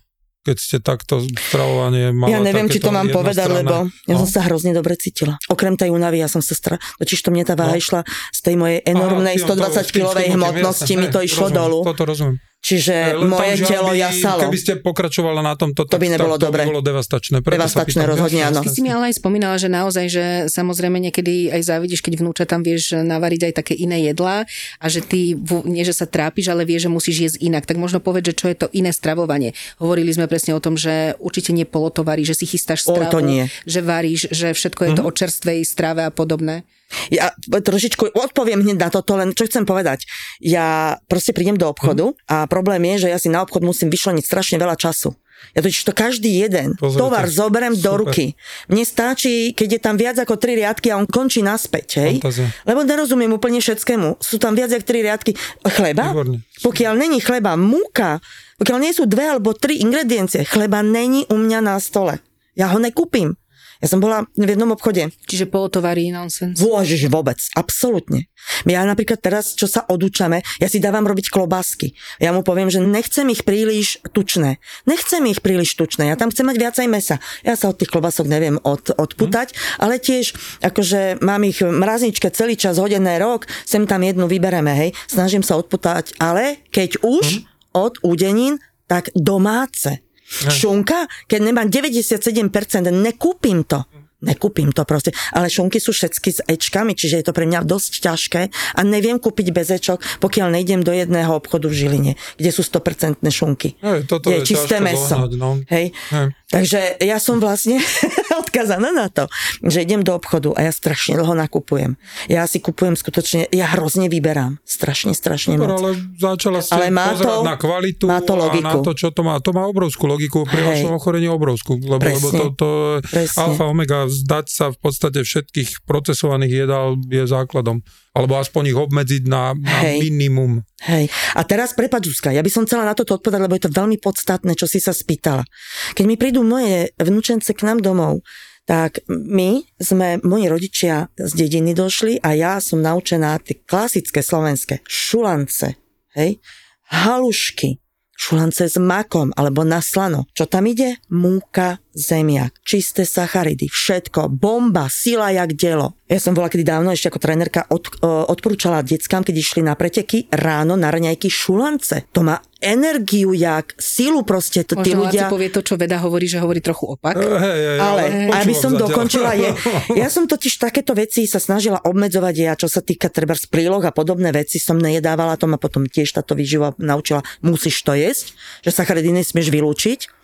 Keď 0.47 0.55
ste 0.55 0.77
takto 0.79 1.19
stravovanie 1.19 2.15
mali. 2.15 2.31
Ja 2.31 2.39
neviem, 2.39 2.71
či 2.71 2.79
to 2.79 2.95
mám 2.95 3.11
povedať, 3.11 3.51
lebo 3.51 3.91
ja 4.07 4.15
no. 4.15 4.23
som 4.23 4.29
sa 4.39 4.47
hrozne 4.47 4.71
dobre 4.71 4.95
cítila. 4.95 5.35
Okrem 5.51 5.75
tej 5.75 5.91
únavy, 5.91 6.23
ja 6.23 6.31
som 6.31 6.39
sa 6.39 6.55
stra... 6.55 6.79
Totiž 6.95 7.19
to 7.19 7.35
mne 7.35 7.43
tá 7.43 7.59
váha 7.59 7.75
no. 7.75 7.81
išla 7.83 8.07
z 8.31 8.39
tej 8.39 8.55
mojej 8.55 8.79
enormnej 8.87 9.35
120 9.35 9.91
kilovej 9.91 10.27
hmotnosti, 10.39 10.93
mi 10.95 11.11
to 11.11 11.19
išlo 11.19 11.51
rozumiem, 11.51 11.59
dolu. 11.59 11.77
Toto 11.83 12.03
rozumiem. 12.07 12.39
Čiže 12.67 13.15
Len 13.15 13.23
tam, 13.23 13.31
moje 13.31 13.53
že 13.53 13.65
telo 13.65 13.89
aby- 13.89 14.01
jasalo. 14.01 14.41
Keby 14.43 14.57
ste 14.57 14.71
pokračovala 14.77 15.39
na 15.41 15.55
tomto, 15.55 15.81
To 15.81 15.95
by 15.95 16.07
nebolo 16.09 16.35
tak 16.35 16.41
to 16.41 16.45
dobre. 16.45 16.61
by 16.61 16.69
bolo 16.69 16.81
devastačné. 16.81 17.39
Preto 17.39 17.55
Devastačné 17.55 17.95
pýtam. 17.97 18.11
rozhodne, 18.11 18.41
áno. 18.43 18.59
Ty 18.59 18.69
si 18.69 18.81
mi 18.81 18.89
ale 18.89 19.03
aj 19.07 19.15
spomínala, 19.15 19.55
že 19.55 19.69
naozaj, 19.69 20.05
že 20.05 20.25
samozrejme 20.49 20.99
niekedy 20.99 21.47
aj 21.49 21.61
závidíš, 21.63 22.01
keď 22.01 22.19
vnúča 22.19 22.43
tam 22.43 22.59
vieš 22.59 22.91
navariť 22.93 23.41
aj 23.45 23.53
také 23.55 23.73
iné 23.73 24.03
jedlá 24.03 24.43
a 24.77 24.85
že 24.85 24.99
ty 24.99 25.31
nie, 25.63 25.81
že 25.81 25.93
sa 25.93 26.03
trápiš, 26.03 26.49
ale 26.49 26.61
vieš, 26.61 26.81
že 26.81 26.91
musíš 26.91 27.17
jesť 27.23 27.37
inak. 27.39 27.63
Tak 27.63 27.77
možno 27.77 27.97
povedz, 27.97 28.27
že 28.27 28.35
čo 28.35 28.51
je 28.51 28.57
to 28.57 28.67
iné 28.71 28.91
stravovanie. 28.91 29.55
Hovorili 29.77 30.11
sme 30.11 30.27
presne 30.27 30.51
o 30.51 30.59
tom, 30.59 30.75
že 30.75 31.15
určite 31.17 31.55
nie 31.55 31.63
polotovarí, 31.63 32.21
že 32.21 32.35
si 32.35 32.43
chystáš 32.43 32.83
O, 32.83 32.91
stravu, 32.91 33.09
to 33.09 33.21
nie. 33.21 33.47
že 33.63 33.79
varíš, 33.79 34.27
že 34.27 34.51
všetko 34.51 34.81
je 34.83 34.91
to 34.93 35.03
o 35.03 35.11
čerstvej 35.13 35.63
strave 35.63 36.03
a 36.03 36.11
podobné. 36.11 36.67
Ja 37.11 37.35
trošičku 37.51 38.15
odpoviem 38.15 38.63
hneď 38.63 38.77
na 38.79 38.89
toto, 38.91 39.19
len 39.19 39.35
čo 39.35 39.43
chcem 39.47 39.67
povedať. 39.67 40.07
Ja 40.39 40.97
proste 41.11 41.35
prídem 41.35 41.59
do 41.59 41.67
obchodu 41.67 42.15
a 42.31 42.47
problém 42.47 42.83
je, 42.95 43.07
že 43.07 43.11
ja 43.11 43.19
si 43.19 43.27
na 43.27 43.43
obchod 43.43 43.63
musím 43.63 43.91
vyšleniť 43.91 44.23
strašne 44.23 44.55
veľa 44.55 44.79
času. 44.79 45.11
Ja 45.53 45.61
totiž 45.61 45.85
to 45.85 45.93
každý 45.93 46.33
jeden 46.33 46.73
Pozrite. 46.73 46.97
tovar 46.97 47.25
zoberiem 47.29 47.77
do 47.77 47.93
Super. 47.93 48.01
ruky. 48.01 48.25
Mne 48.73 48.83
stačí, 48.83 49.53
keď 49.53 49.77
je 49.77 49.81
tam 49.81 49.95
viac 49.97 50.17
ako 50.17 50.33
tri 50.41 50.57
riadky 50.57 50.89
a 50.89 50.97
on 50.97 51.05
končí 51.05 51.45
naspäť, 51.45 52.01
hej? 52.01 52.13
Fantázia. 52.17 52.49
Lebo 52.65 52.81
nerozumiem 52.81 53.29
úplne 53.29 53.61
všetkému. 53.61 54.17
Sú 54.17 54.41
tam 54.41 54.57
viac 54.57 54.73
ako 54.73 54.85
tri 54.85 55.05
riadky. 55.05 55.37
Chleba? 55.61 56.09
Výborne. 56.09 56.41
Pokiaľ 56.65 56.93
není 56.97 57.21
chleba, 57.21 57.53
múka, 57.53 58.17
pokiaľ 58.57 58.77
nie 58.81 58.93
sú 58.97 59.05
dve 59.05 59.29
alebo 59.29 59.53
tri 59.53 59.77
ingrediencie, 59.77 60.41
chleba 60.41 60.81
není 60.81 61.29
u 61.29 61.37
mňa 61.37 61.59
na 61.61 61.77
stole. 61.77 62.17
Ja 62.57 62.73
ho 62.73 62.81
nekúpim. 62.81 63.37
Ja 63.83 63.87
som 63.91 64.01
bola 64.01 64.25
v 64.33 64.49
jednom 64.57 64.73
obchode. 64.73 65.13
Čiže 65.29 65.49
polotovarí 65.49 66.09
nonsense. 66.09 66.57
Vôžiš 66.57 67.09
vôbec, 67.11 67.37
absolútne. 67.53 68.29
Ja 68.65 68.81
napríklad 68.87 69.19
teraz, 69.19 69.53
čo 69.53 69.67
sa 69.67 69.83
odúčame, 69.85 70.41
ja 70.57 70.67
si 70.71 70.81
dávam 70.81 71.03
robiť 71.03 71.29
klobásky. 71.29 71.93
Ja 72.17 72.31
mu 72.31 72.41
poviem, 72.41 72.71
že 72.71 72.81
nechcem 72.81 73.27
ich 73.29 73.43
príliš 73.43 74.01
tučné. 74.15 74.57
Nechcem 74.87 75.21
ich 75.29 75.43
príliš 75.43 75.75
tučné, 75.75 76.09
ja 76.09 76.15
tam 76.17 76.31
chcem 76.33 76.47
mať 76.47 76.57
viacej 76.57 76.87
mesa. 76.89 77.21
Ja 77.43 77.59
sa 77.59 77.69
od 77.69 77.77
tých 77.77 77.91
klobások 77.91 78.25
neviem 78.25 78.57
od, 78.63 78.93
odputať, 78.95 79.53
ale 79.77 79.99
tiež, 80.01 80.33
akože 80.63 81.21
mám 81.21 81.43
ich 81.45 81.59
v 81.61 81.69
mrazničke 81.69 82.31
celý 82.31 82.55
čas 82.55 82.79
hodené 82.81 83.19
rok, 83.19 83.45
sem 83.67 83.85
tam 83.85 84.01
jednu 84.01 84.25
vybereme, 84.25 84.73
hej. 84.73 84.89
Snažím 85.05 85.43
sa 85.43 85.59
odputať, 85.59 86.15
ale 86.17 86.63
keď 86.71 87.03
už 87.03 87.45
od 87.75 87.99
údenín, 88.01 88.57
tak 88.87 89.11
domáce. 89.13 90.06
Šunka, 90.27 91.07
keď 91.25 91.39
nemám 91.39 91.67
97%, 91.71 92.51
nekúpim 92.91 93.63
to. 93.63 93.87
Nekúpim 94.17 94.73
to 94.73 94.81
proste. 94.81 95.13
Ale 95.29 95.45
šunky 95.45 95.77
sú 95.77 95.93
všetky 95.93 96.29
s 96.33 96.41
ečkami, 96.41 96.97
čiže 96.97 97.21
je 97.21 97.25
to 97.29 97.37
pre 97.37 97.45
mňa 97.45 97.61
dosť 97.61 98.01
ťažké 98.01 98.41
a 98.49 98.79
neviem 98.81 99.21
kúpiť 99.21 99.53
bez 99.53 99.69
ečok, 99.69 100.01
pokiaľ 100.17 100.57
nejdem 100.57 100.81
do 100.81 100.89
jedného 100.89 101.37
obchodu 101.37 101.69
v 101.69 101.77
Žiline, 101.77 102.13
kde 102.33 102.49
sú 102.49 102.65
100% 102.65 103.21
šunky. 103.29 103.77
Hej, 103.77 104.09
toto 104.09 104.33
je 104.33 104.41
čisté 104.41 104.81
ťažko 104.81 104.87
meso. 104.89 105.15
zohnať, 105.21 105.31
no. 105.37 105.61
Hej. 105.69 105.93
Hej. 105.93 106.27
Takže 106.49 106.79
ja 106.97 107.17
som 107.21 107.37
vlastne 107.37 107.77
odkazaná 108.57 108.89
na 108.89 109.05
to, 109.13 109.29
že 109.61 109.85
idem 109.85 110.01
do 110.01 110.17
obchodu 110.17 110.49
a 110.57 110.65
ja 110.65 110.73
strašne 110.73 111.13
dlho 111.13 111.37
nakupujem. 111.37 111.93
Ja 112.25 112.49
si 112.49 112.57
kupujem 112.57 112.97
skutočne, 112.97 113.45
ja 113.53 113.69
hrozne 113.77 114.09
vyberám. 114.09 114.57
Strašne, 114.65 115.13
strašne 115.13 115.61
Dobre, 115.61 115.69
moc. 115.69 115.77
ale 115.77 115.89
začala 116.17 116.59
ste 116.65 116.73
Ale 116.73 116.89
má 116.89 117.13
to- 117.13 117.45
na 117.45 117.53
kvalitu 117.53 118.09
má 118.09 118.17
to 118.25 118.33
a 118.33 118.37
na 118.37 118.41
logiku. 118.49 118.77
to, 118.81 118.91
čo 118.97 119.07
to 119.13 119.21
má. 119.21 119.37
To 119.37 119.53
má 119.53 119.69
obrovskú 119.69 120.09
logiku, 120.09 120.41
pri 120.49 120.65
vašom 120.65 120.97
ochorení 120.97 121.29
obrovskú. 121.29 121.77
Lebo, 121.77 122.01
lebo 122.01 122.27
to, 122.33 122.45
to 122.57 122.69
Presne. 123.05 123.37
alfa, 123.37 123.69
omega, 123.69 124.09
zdať 124.09 124.45
sa 124.49 124.65
v 124.73 124.77
podstate 124.81 125.21
všetkých 125.21 125.85
procesovaných 125.85 126.65
jedál 126.65 126.97
je 127.05 127.23
základom. 127.29 127.85
Alebo 128.17 128.41
aspoň 128.41 128.73
ich 128.73 128.79
obmedziť 128.81 129.29
na, 129.29 129.53
na 129.53 129.77
Hej. 129.85 130.09
minimum. 130.09 130.65
Hej. 130.89 131.13
A 131.37 131.45
teraz 131.45 131.77
prepáč, 131.77 132.09
Zuzka, 132.09 132.33
ja 132.33 132.41
by 132.41 132.49
som 132.49 132.65
chcela 132.65 132.89
na 132.89 132.97
toto 132.97 133.13
odpovedať, 133.13 133.45
lebo 133.45 133.53
je 133.53 133.69
to 133.69 133.77
veľmi 133.77 134.01
podstatné, 134.01 134.57
čo 134.57 134.65
si 134.65 134.81
sa 134.81 134.89
spýtala. 134.89 135.45
Keď 135.93 136.05
mi 136.09 136.17
prídu 136.17 136.41
moje 136.41 136.89
vnúčence 136.97 137.53
k 137.53 137.61
nám 137.61 137.85
domov, 137.85 138.25
tak 138.67 139.05
my 139.07 139.63
sme, 139.79 140.19
moji 140.25 140.45
rodičia 140.51 141.07
z 141.15 141.31
dediny 141.31 141.71
došli 141.71 142.19
a 142.19 142.35
ja 142.35 142.53
som 142.59 142.83
naučená 142.83 143.39
tie 143.39 143.63
klasické 143.63 144.19
slovenské 144.19 144.83
šulance, 144.83 145.79
hej, 146.17 146.43
halušky, 146.91 147.79
šulance 148.17 148.67
s 148.67 148.75
makom 148.75 149.31
alebo 149.37 149.63
na 149.63 149.79
slano. 149.79 150.27
Čo 150.35 150.49
tam 150.49 150.67
ide? 150.67 150.99
Múka, 151.13 151.79
zemiak, 151.95 152.59
čisté 152.65 153.05
sacharidy, 153.07 153.69
všetko, 153.71 154.27
bomba, 154.27 154.89
sila 154.89 155.31
jak 155.31 155.53
dielo. 155.55 155.96
Ja 156.07 156.23
som 156.23 156.31
bola 156.31 156.47
kedy 156.47 156.63
dávno 156.63 156.95
ešte 156.95 157.11
ako 157.11 157.19
trénerka 157.19 157.67
od, 157.67 157.83
o, 157.99 158.31
odporúčala 158.31 158.79
deckám, 158.79 159.27
keď 159.27 159.35
išli 159.43 159.59
na 159.59 159.75
preteky 159.75 160.31
ráno 160.31 160.79
na 160.79 160.87
raňajky 160.87 161.27
šulance. 161.27 162.07
To 162.15 162.23
má 162.23 162.39
energiu 162.63 163.35
jak 163.35 163.75
silu 163.75 164.23
proste. 164.23 164.63
To, 164.63 164.79
tí 164.79 164.95
Možno 164.95 165.03
ľudia... 165.03 165.27
Laci 165.27 165.35
povie 165.35 165.49
to, 165.51 165.61
čo 165.67 165.75
veda 165.75 165.99
hovorí, 165.99 166.31
že 166.31 166.39
hovorí 166.39 166.63
trochu 166.63 166.95
opak. 166.95 167.19
E, 167.19 167.27
Hej, 167.27 167.59
hej, 167.59 167.79
Ale 167.83 168.03
počúvam 168.07 168.39
aby 168.39 168.53
som 168.55 168.71
zatiaľ. 168.71 168.87
dokončila 168.87 169.31
je, 169.35 169.49
ja 170.01 170.07
som 170.07 170.23
totiž 170.25 170.53
takéto 170.55 170.95
veci 170.95 171.27
sa 171.27 171.43
snažila 171.43 171.83
obmedzovať 171.83 172.35
ja, 172.39 172.55
čo 172.55 172.71
sa 172.71 172.79
týka 172.79 173.11
treba 173.11 173.35
z 173.35 173.43
príloh 173.51 173.83
a 173.83 173.91
podobné 173.91 174.31
veci 174.31 174.63
som 174.63 174.79
nejedávala, 174.79 175.35
to 175.35 175.51
ma 175.51 175.59
potom 175.59 175.91
tiež 175.91 176.15
táto 176.15 176.39
výživa 176.39 176.71
naučila, 176.79 177.19
musíš 177.43 177.83
to 177.83 177.91
jesť, 177.93 178.31
že 178.63 178.71
sacharidy 178.71 179.11
nesmieš 179.11 179.51
vylúčiť. 179.51 180.16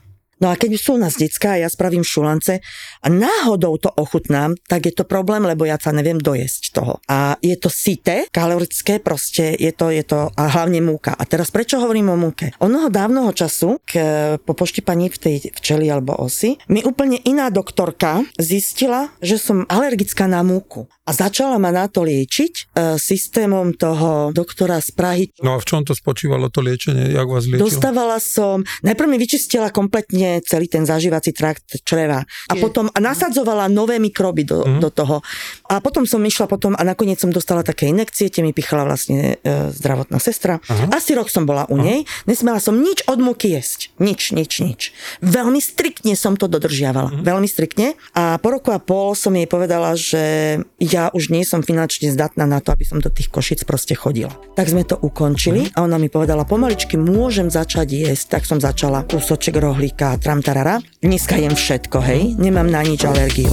No 0.44 0.52
a 0.52 0.60
keď 0.60 0.76
sú 0.76 1.00
u 1.00 1.00
nás 1.00 1.16
decka 1.16 1.56
a 1.56 1.64
ja 1.64 1.72
spravím 1.72 2.04
šulance 2.04 2.60
a 3.00 3.08
náhodou 3.08 3.80
to 3.80 3.88
ochutnám, 3.96 4.60
tak 4.68 4.92
je 4.92 4.92
to 4.92 5.08
problém, 5.08 5.48
lebo 5.48 5.64
ja 5.64 5.80
sa 5.80 5.96
neviem 5.96 6.20
dojesť 6.20 6.76
toho. 6.76 7.00
A 7.08 7.40
je 7.40 7.56
to 7.56 7.72
syté, 7.72 8.28
kalorické, 8.28 9.00
proste 9.00 9.56
je 9.56 9.72
to, 9.72 9.88
je 9.88 10.04
to 10.04 10.28
a 10.36 10.44
hlavne 10.52 10.84
múka. 10.84 11.16
A 11.16 11.24
teraz 11.24 11.48
prečo 11.48 11.80
hovorím 11.80 12.12
o 12.12 12.20
múke? 12.20 12.52
Onoho 12.60 12.92
dávnoho 12.92 13.32
času, 13.32 13.80
k, 13.88 13.96
po 14.44 14.52
poštípaní 14.52 15.08
v 15.16 15.18
tej 15.24 15.36
včeli 15.56 15.88
alebo 15.88 16.12
osy, 16.20 16.60
mi 16.68 16.84
úplne 16.84 17.24
iná 17.24 17.48
doktorka 17.48 18.28
zistila, 18.36 19.16
že 19.24 19.40
som 19.40 19.64
alergická 19.72 20.28
na 20.28 20.44
múku. 20.44 20.92
A 21.04 21.12
začala 21.12 21.60
ma 21.60 21.68
na 21.68 21.86
to 21.86 22.00
liečiť 22.02 22.54
e, 22.56 22.62
systémom 22.96 23.76
toho 23.76 24.32
doktora 24.32 24.80
z 24.80 24.90
Prahy, 24.92 25.24
No 25.44 25.54
a 25.54 25.60
v 25.60 25.66
čom 25.66 25.84
to 25.84 25.92
spočívalo 25.92 26.48
to 26.48 26.60
liečenie? 26.60 27.12
Jak 27.12 27.28
vás 27.28 27.44
liečilo? 27.44 27.68
Dostávala 27.68 28.18
som, 28.18 28.64
najprv 28.80 29.08
mi 29.08 29.18
vyčistila 29.18 29.68
kompletne 29.68 30.40
celý 30.42 30.66
ten 30.66 30.84
zažívací 30.84 31.36
trakt 31.36 31.84
čreva 31.84 32.24
a 32.24 32.54
potom 32.56 32.88
a 32.88 32.98
nasadzovala 32.98 33.68
nové 33.68 34.00
mikroby 34.00 34.44
do, 34.44 34.64
Mhm. 34.64 34.80
do 34.80 34.90
toho. 34.90 35.20
A 35.68 35.84
potom 35.84 36.08
som 36.08 36.24
išla 36.24 36.48
potom 36.48 36.72
a 36.72 36.82
nakoniec 36.82 37.20
som 37.20 37.28
dostala 37.30 37.62
také 37.62 37.92
inekcie, 37.92 38.32
tie 38.32 38.40
mi 38.40 38.52
pichala 38.52 38.88
vlastne 38.88 39.36
e, 39.38 39.72
zdravotná 39.76 40.24
sestra. 40.24 40.64
Asi 40.88 41.12
rok 41.12 41.28
som 41.28 41.44
bola 41.44 41.68
u 41.68 41.76
nej, 41.76 42.08
nesmela 42.24 42.64
som 42.64 42.80
nič 42.80 43.04
od 43.12 43.20
múky 43.20 43.52
jesť. 43.52 43.92
Nič, 44.00 44.32
nič, 44.32 44.64
nič. 44.64 44.82
Veľmi 45.20 45.60
striktne 45.60 46.16
som 46.16 46.40
to 46.40 46.48
dodržiavala. 46.48 47.12
Mhm. 47.12 47.24
Veľmi 47.28 47.48
striktne. 47.52 48.00
A 48.16 48.40
po 48.40 48.56
roku 48.56 48.72
a 48.72 48.80
pol 48.80 49.12
som 49.14 49.36
jej 49.36 49.46
povedala, 49.46 50.00
že 50.00 50.58
ja 50.94 51.10
už 51.10 51.34
nie 51.34 51.42
som 51.42 51.66
finančne 51.66 52.14
zdatná 52.14 52.46
na 52.46 52.62
to, 52.62 52.70
aby 52.70 52.86
som 52.86 53.02
do 53.02 53.10
tých 53.10 53.34
košic 53.34 53.66
proste 53.66 53.98
chodila. 53.98 54.30
Tak 54.54 54.70
sme 54.70 54.86
to 54.86 55.02
ukončili 55.02 55.74
a 55.74 55.82
ona 55.82 55.98
mi 55.98 56.14
povedala, 56.14 56.46
pomaličky 56.46 56.96
môžem 57.02 57.50
začať 57.50 57.90
jesť. 57.90 58.38
Tak 58.38 58.44
som 58.46 58.62
začala 58.62 59.02
kúsoček 59.10 59.58
rohlíka, 59.58 60.14
tramtarara. 60.22 60.78
Dneska 61.02 61.42
jem 61.42 61.58
všetko, 61.58 61.98
hej, 62.06 62.22
nemám 62.38 62.70
na 62.70 62.86
nič 62.86 63.02
alergiu. 63.02 63.50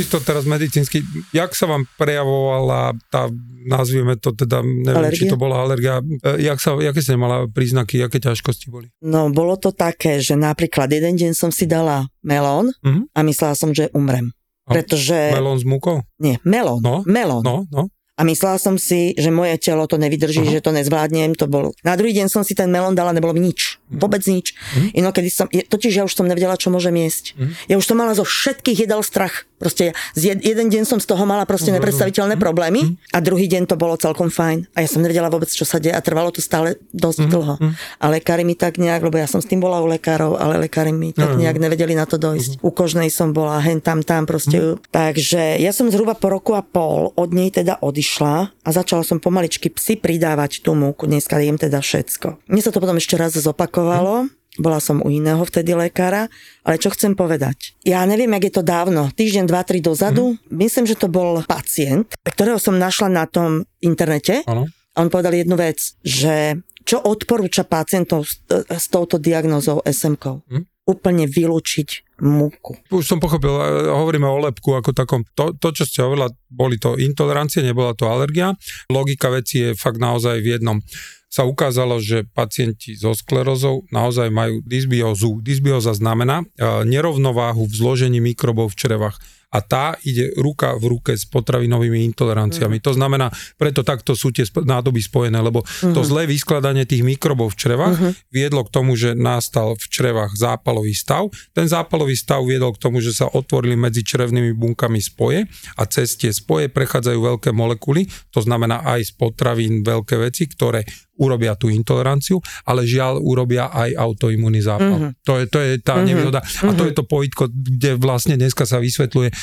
Čisto 0.00 0.16
teraz 0.18 0.42
medicínsky, 0.44 1.04
jak 1.30 1.52
sa 1.52 1.68
vám 1.68 1.84
prejavovala 1.94 2.96
tá, 3.08 3.28
nazvieme 3.62 4.16
to 4.16 4.32
teda, 4.32 4.64
neviem, 4.64 5.12
či 5.12 5.28
Alergia? 5.28 5.30
to 5.30 5.36
bola 5.36 5.56
alergia, 5.60 5.94
e, 6.00 6.40
jak 6.40 6.56
sa, 6.56 6.72
jaké 6.74 7.00
ste 7.00 7.14
mala 7.14 7.44
príznaky, 7.46 8.00
aké 8.00 8.16
ťažkosti 8.16 8.72
boli? 8.72 8.88
No, 9.00 9.28
bolo 9.28 9.54
to 9.54 9.70
také, 9.70 10.18
že 10.18 10.34
napríklad 10.34 10.88
jeden 10.88 11.14
deň 11.14 11.32
som 11.36 11.52
si 11.52 11.68
dala 11.68 12.08
melón 12.20 12.72
Mhm. 12.80 13.12
a 13.12 13.20
myslela 13.20 13.52
som, 13.52 13.70
že 13.70 13.92
umrem. 13.92 14.32
A 14.64 14.72
Pretože... 14.72 15.34
Melón 15.34 15.58
s 15.58 15.66
múkou? 15.66 16.00
Nie, 16.16 16.40
melón. 16.46 16.80
No, 16.80 17.02
melón. 17.04 17.42
No, 17.42 17.66
no. 17.68 17.90
A 18.14 18.22
myslela 18.22 18.60
som 18.60 18.76
si, 18.76 19.16
že 19.16 19.32
moje 19.32 19.56
telo 19.56 19.88
to 19.88 19.96
nevydrží, 19.96 20.44
Aha. 20.44 20.52
že 20.52 20.60
to 20.60 20.76
nezvládnem. 20.76 21.32
To 21.40 21.48
bol... 21.48 21.72
Na 21.80 21.96
druhý 21.96 22.12
deň 22.12 22.28
som 22.28 22.44
si 22.44 22.52
ten 22.52 22.68
melón 22.68 22.92
dala, 22.92 23.16
nebolo 23.16 23.32
mi 23.32 23.40
nič. 23.40 23.80
Vôbec 23.90 24.20
nič. 24.28 24.52
Mhm. 24.76 24.88
Inokedy 24.94 25.28
som, 25.32 25.48
totiž 25.48 25.92
ja 25.98 26.04
už 26.04 26.12
som 26.14 26.28
nevedela, 26.28 26.54
čo 26.54 26.68
môžem 26.68 26.92
jesť. 27.00 27.32
Mhm. 27.34 27.52
Ja 27.66 27.74
už 27.80 27.86
som 27.88 27.96
mala 27.96 28.12
zo 28.14 28.22
všetkých 28.22 28.86
jedal 28.86 29.00
strach. 29.02 29.49
Proste 29.60 29.92
jed, 30.16 30.40
jeden 30.40 30.72
deň 30.72 30.88
som 30.88 30.96
z 30.96 31.04
toho 31.04 31.28
mala 31.28 31.44
proste 31.44 31.68
Mhm. 31.68 31.76
nepredstaviteľné 31.78 32.34
problémy 32.34 32.96
a 33.12 33.20
druhý 33.20 33.44
deň 33.44 33.68
to 33.68 33.76
bolo 33.76 33.94
celkom 33.94 34.32
fajn. 34.32 34.72
A 34.72 34.80
ja 34.80 34.88
som 34.88 35.04
nevedela 35.04 35.28
vôbec, 35.28 35.52
čo 35.52 35.68
sa 35.68 35.76
deje 35.76 35.92
a 35.92 36.00
trvalo 36.00 36.32
to 36.32 36.40
stále 36.40 36.80
dosť 36.90 37.20
Mhm. 37.20 37.30
dlho. 37.30 37.54
A 38.00 38.04
lekári 38.08 38.42
mi 38.42 38.56
tak 38.56 38.80
nejak, 38.80 39.04
lebo 39.04 39.20
ja 39.20 39.28
som 39.28 39.38
s 39.38 39.46
tým 39.46 39.60
bola 39.60 39.84
u 39.84 39.86
lekárov, 39.86 40.40
ale 40.40 40.56
lekári 40.58 40.90
mi 40.90 41.12
tak 41.12 41.36
Mhm. 41.36 41.38
nejak 41.38 41.56
nevedeli 41.60 41.92
na 41.92 42.08
to 42.08 42.16
dojsť. 42.16 42.64
U 42.64 42.72
kožnej 42.72 43.12
som 43.12 43.36
bola 43.36 43.60
hen 43.60 43.84
tam, 43.84 44.00
tam 44.00 44.24
proste. 44.24 44.80
Takže 44.88 45.60
ja 45.60 45.76
som 45.76 45.92
zhruba 45.92 46.16
po 46.16 46.32
roku 46.32 46.56
a 46.56 46.64
pol 46.64 47.12
od 47.12 47.30
nej 47.30 47.52
teda 47.52 47.76
odišla 47.84 48.34
a 48.64 48.68
začala 48.72 49.04
som 49.04 49.20
pomaličky 49.20 49.68
psi 49.68 50.00
pridávať 50.00 50.64
tú 50.64 50.72
múku. 50.72 51.04
Dneska 51.04 51.36
jem 51.36 51.60
teda 51.60 51.84
všetko. 51.84 52.48
Mne 52.48 52.62
sa 52.64 52.72
to 52.72 52.80
potom 52.80 52.96
ešte 52.96 53.20
raz 53.20 53.36
zopakovalo 53.36 54.32
bola 54.58 54.82
som 54.82 54.98
u 54.98 55.08
iného 55.12 55.38
vtedy 55.46 55.76
lekára, 55.78 56.26
ale 56.66 56.80
čo 56.80 56.90
chcem 56.90 57.14
povedať? 57.14 57.78
Ja 57.86 58.02
neviem, 58.02 58.34
jak 58.34 58.50
je 58.50 58.54
to 58.58 58.64
dávno, 58.66 59.12
týždeň, 59.14 59.44
dva, 59.46 59.62
tri 59.62 59.78
dozadu, 59.78 60.34
mm. 60.34 60.50
myslím, 60.58 60.84
že 60.90 60.98
to 60.98 61.06
bol 61.06 61.44
pacient, 61.46 62.10
ktorého 62.26 62.58
som 62.58 62.74
našla 62.74 63.12
na 63.12 63.24
tom 63.30 63.62
internete. 63.78 64.42
Ano. 64.50 64.66
A 64.94 65.06
on 65.06 65.12
povedal 65.12 65.38
jednu 65.38 65.54
vec, 65.54 65.94
že 66.02 66.58
čo 66.82 66.98
odporúča 66.98 67.62
pacientov 67.62 68.26
s, 68.26 68.42
s 68.50 68.90
touto 68.90 69.22
diagnózou 69.22 69.78
SMK? 69.86 70.24
Hm? 70.50 70.64
Úplne 70.90 71.30
vylúčiť 71.30 72.18
múku. 72.18 72.74
Už 72.90 73.06
som 73.06 73.22
pochopil, 73.22 73.54
e, 73.54 73.88
hovoríme 73.94 74.26
o 74.26 74.42
lepku 74.42 74.74
ako 74.74 74.90
takom, 74.90 75.22
to, 75.38 75.54
to 75.56 75.70
čo 75.70 75.84
ste 75.86 76.02
hovorila, 76.02 76.26
boli 76.50 76.76
to 76.76 76.98
intolerancie, 76.98 77.62
nebola 77.62 77.94
to 77.94 78.10
alergia. 78.10 78.58
Logika 78.90 79.30
veci 79.30 79.70
je 79.70 79.78
fakt 79.78 80.02
naozaj 80.02 80.42
v 80.42 80.58
jednom 80.58 80.82
sa 81.30 81.46
ukázalo, 81.46 82.02
že 82.02 82.26
pacienti 82.26 82.98
so 82.98 83.14
sklerozou 83.14 83.86
naozaj 83.94 84.34
majú 84.34 84.66
dysbiózu. 84.66 85.38
Dysbióza 85.38 85.94
znamená 85.94 86.42
e, 86.42 86.46
nerovnováhu 86.82 87.70
v 87.70 87.74
zložení 87.78 88.18
mikrobov 88.18 88.74
v 88.74 88.78
črevách 88.82 89.16
a 89.50 89.58
tá 89.58 89.98
ide 90.06 90.30
ruka 90.38 90.78
v 90.78 90.96
ruke 90.96 91.12
s 91.14 91.26
potravinovými 91.26 92.06
intoleranciami. 92.14 92.78
Mm. 92.78 92.84
To 92.86 92.92
znamená, 92.94 93.26
preto 93.58 93.82
takto 93.82 94.14
sú 94.14 94.30
tie 94.30 94.46
nádoby 94.46 95.02
spojené, 95.02 95.42
lebo 95.42 95.66
mm. 95.66 95.90
to 95.90 96.06
zlé 96.06 96.30
vyskladanie 96.30 96.86
tých 96.86 97.02
mikrobov 97.02 97.58
v 97.58 97.58
črevách 97.66 97.96
mm. 97.98 98.12
viedlo 98.30 98.62
k 98.62 98.70
tomu, 98.70 98.94
že 98.94 99.18
nastal 99.18 99.74
v 99.74 99.86
črevách 99.90 100.38
zápalový 100.38 100.94
stav. 100.94 101.26
Ten 101.50 101.66
zápalový 101.66 102.14
stav 102.14 102.46
viedol 102.46 102.78
k 102.78 102.82
tomu, 102.82 103.02
že 103.02 103.10
sa 103.10 103.26
otvorili 103.26 103.74
medzi 103.74 104.06
črevnými 104.06 104.54
bunkami 104.54 105.02
spoje 105.02 105.50
a 105.74 105.82
cez 105.90 106.14
tie 106.14 106.30
spoje 106.30 106.70
prechádzajú 106.70 107.18
veľké 107.18 107.50
molekuly, 107.50 108.06
to 108.30 108.38
znamená 108.38 108.86
aj 108.86 109.10
z 109.10 109.12
potravín 109.18 109.82
veľké 109.82 110.14
veci, 110.14 110.46
ktoré 110.46 110.86
urobia 111.20 111.52
tú 111.54 111.68
intoleranciu, 111.68 112.40
ale 112.64 112.88
žiaľ 112.88 113.20
urobia 113.20 113.68
aj 113.68 113.92
autoimunný 113.94 114.64
zápal. 114.64 114.96
Mm-hmm. 114.96 115.12
To, 115.28 115.32
je, 115.36 115.44
to 115.46 115.58
je 115.60 115.70
tá 115.78 116.00
mm-hmm. 116.00 116.08
nevýhoda. 116.08 116.40
A 116.40 116.70
to 116.72 116.88
je 116.88 116.94
to 116.96 117.04
pojitko, 117.04 117.52
kde 117.52 118.00
vlastne 118.00 118.40
dneska 118.40 118.64
sa 118.64 118.80
vysvetľuje 118.80 119.28
e, 119.28 119.34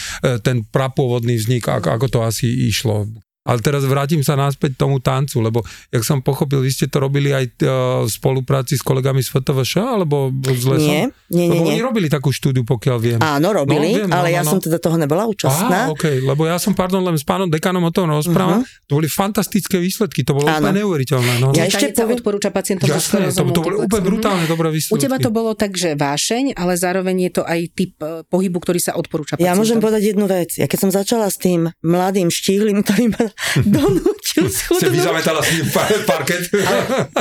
ten 0.42 0.66
prapôvodný 0.66 1.38
vznik, 1.38 1.70
ako, 1.70 1.88
ako 1.94 2.06
to 2.10 2.20
asi 2.26 2.48
išlo. 2.68 3.06
Ale 3.48 3.64
teraz 3.64 3.88
vrátim 3.88 4.20
sa 4.20 4.36
naspäť 4.36 4.76
tomu 4.76 5.00
tancu, 5.00 5.40
lebo 5.40 5.64
jak 5.88 6.04
som 6.04 6.20
pochopil, 6.20 6.60
vy 6.60 6.68
ste 6.68 6.92
to 6.92 7.00
robili 7.00 7.32
aj 7.32 7.46
uh, 7.64 8.04
v 8.04 8.10
spolupráci 8.12 8.76
s 8.76 8.84
kolegami 8.84 9.24
z 9.24 9.32
FTVŠ, 9.32 9.80
alebo 9.80 10.28
s 10.44 10.68
lesom? 10.68 10.92
Nie, 10.92 11.04
nie, 11.32 11.48
nie. 11.48 11.56
Lebo 11.56 11.64
nie. 11.64 11.72
oni 11.80 11.82
robili 11.82 12.08
takú 12.12 12.36
štúdiu, 12.36 12.68
pokiaľ 12.68 12.98
viem. 13.00 13.20
Áno, 13.24 13.56
robili, 13.56 13.96
no, 13.96 13.98
viem, 14.04 14.12
ale 14.12 14.30
no, 14.30 14.36
ja 14.36 14.42
no, 14.44 14.52
som 14.52 14.60
teda 14.60 14.78
toho 14.84 15.00
nebola 15.00 15.24
účastná. 15.24 15.88
Aha, 15.88 15.96
okay, 15.96 16.20
lebo 16.20 16.44
ja 16.44 16.60
som, 16.60 16.76
pardon, 16.76 17.00
len 17.00 17.16
s 17.16 17.24
pánom 17.24 17.48
dekanom 17.48 17.88
o 17.88 17.92
tom 17.96 18.12
rozprával. 18.12 18.62
Uh-huh. 18.62 18.88
To 18.92 19.00
boli 19.00 19.08
fantastické 19.08 19.80
výsledky, 19.80 20.28
to 20.28 20.36
bolo 20.36 20.52
Áno. 20.52 20.68
úplne 20.68 20.84
neuveriteľné. 20.84 21.34
No, 21.40 21.56
ja 21.56 21.72
ešte 21.72 21.96
poviem... 21.96 22.20
odporúča 22.20 22.50
pacientom 22.52 22.92
Jasné, 22.92 23.32
to, 23.32 23.48
to 23.56 23.62
boli 23.64 23.80
úplne 23.80 24.04
brutálne 24.04 24.44
uh-huh. 24.44 24.52
dobré 24.52 24.68
výsledky. 24.76 25.00
U 25.00 25.00
teba 25.00 25.18
to 25.24 25.32
bolo 25.32 25.56
tak, 25.56 25.72
že 25.80 25.96
vášeň, 25.96 26.60
ale 26.60 26.76
zároveň 26.76 27.16
je 27.30 27.32
to 27.40 27.44
aj 27.48 27.60
typ 27.72 27.94
e, 28.04 28.28
pohybu, 28.28 28.58
ktorý 28.60 28.80
sa 28.84 28.92
odporúča 29.00 29.40
pacientom. 29.40 29.48
Ja 29.48 29.56
môžem 29.56 29.80
povedať 29.80 30.12
jednu 30.12 30.26
vec. 30.28 30.60
Ja 30.60 30.68
keď 30.68 30.80
som 30.84 30.92
začala 30.92 31.32
s 31.32 31.38
tým 31.40 31.72
mladým 31.86 32.28
štíhlým, 32.28 32.84
ktorý 32.84 33.14
ma 33.14 33.24
donútil 33.78 34.50
schudnúť. 34.50 34.82
Ste 34.82 34.90
vyzametala 34.90 35.40
s 35.46 35.50
ním 35.54 35.68
parket. 36.06 36.42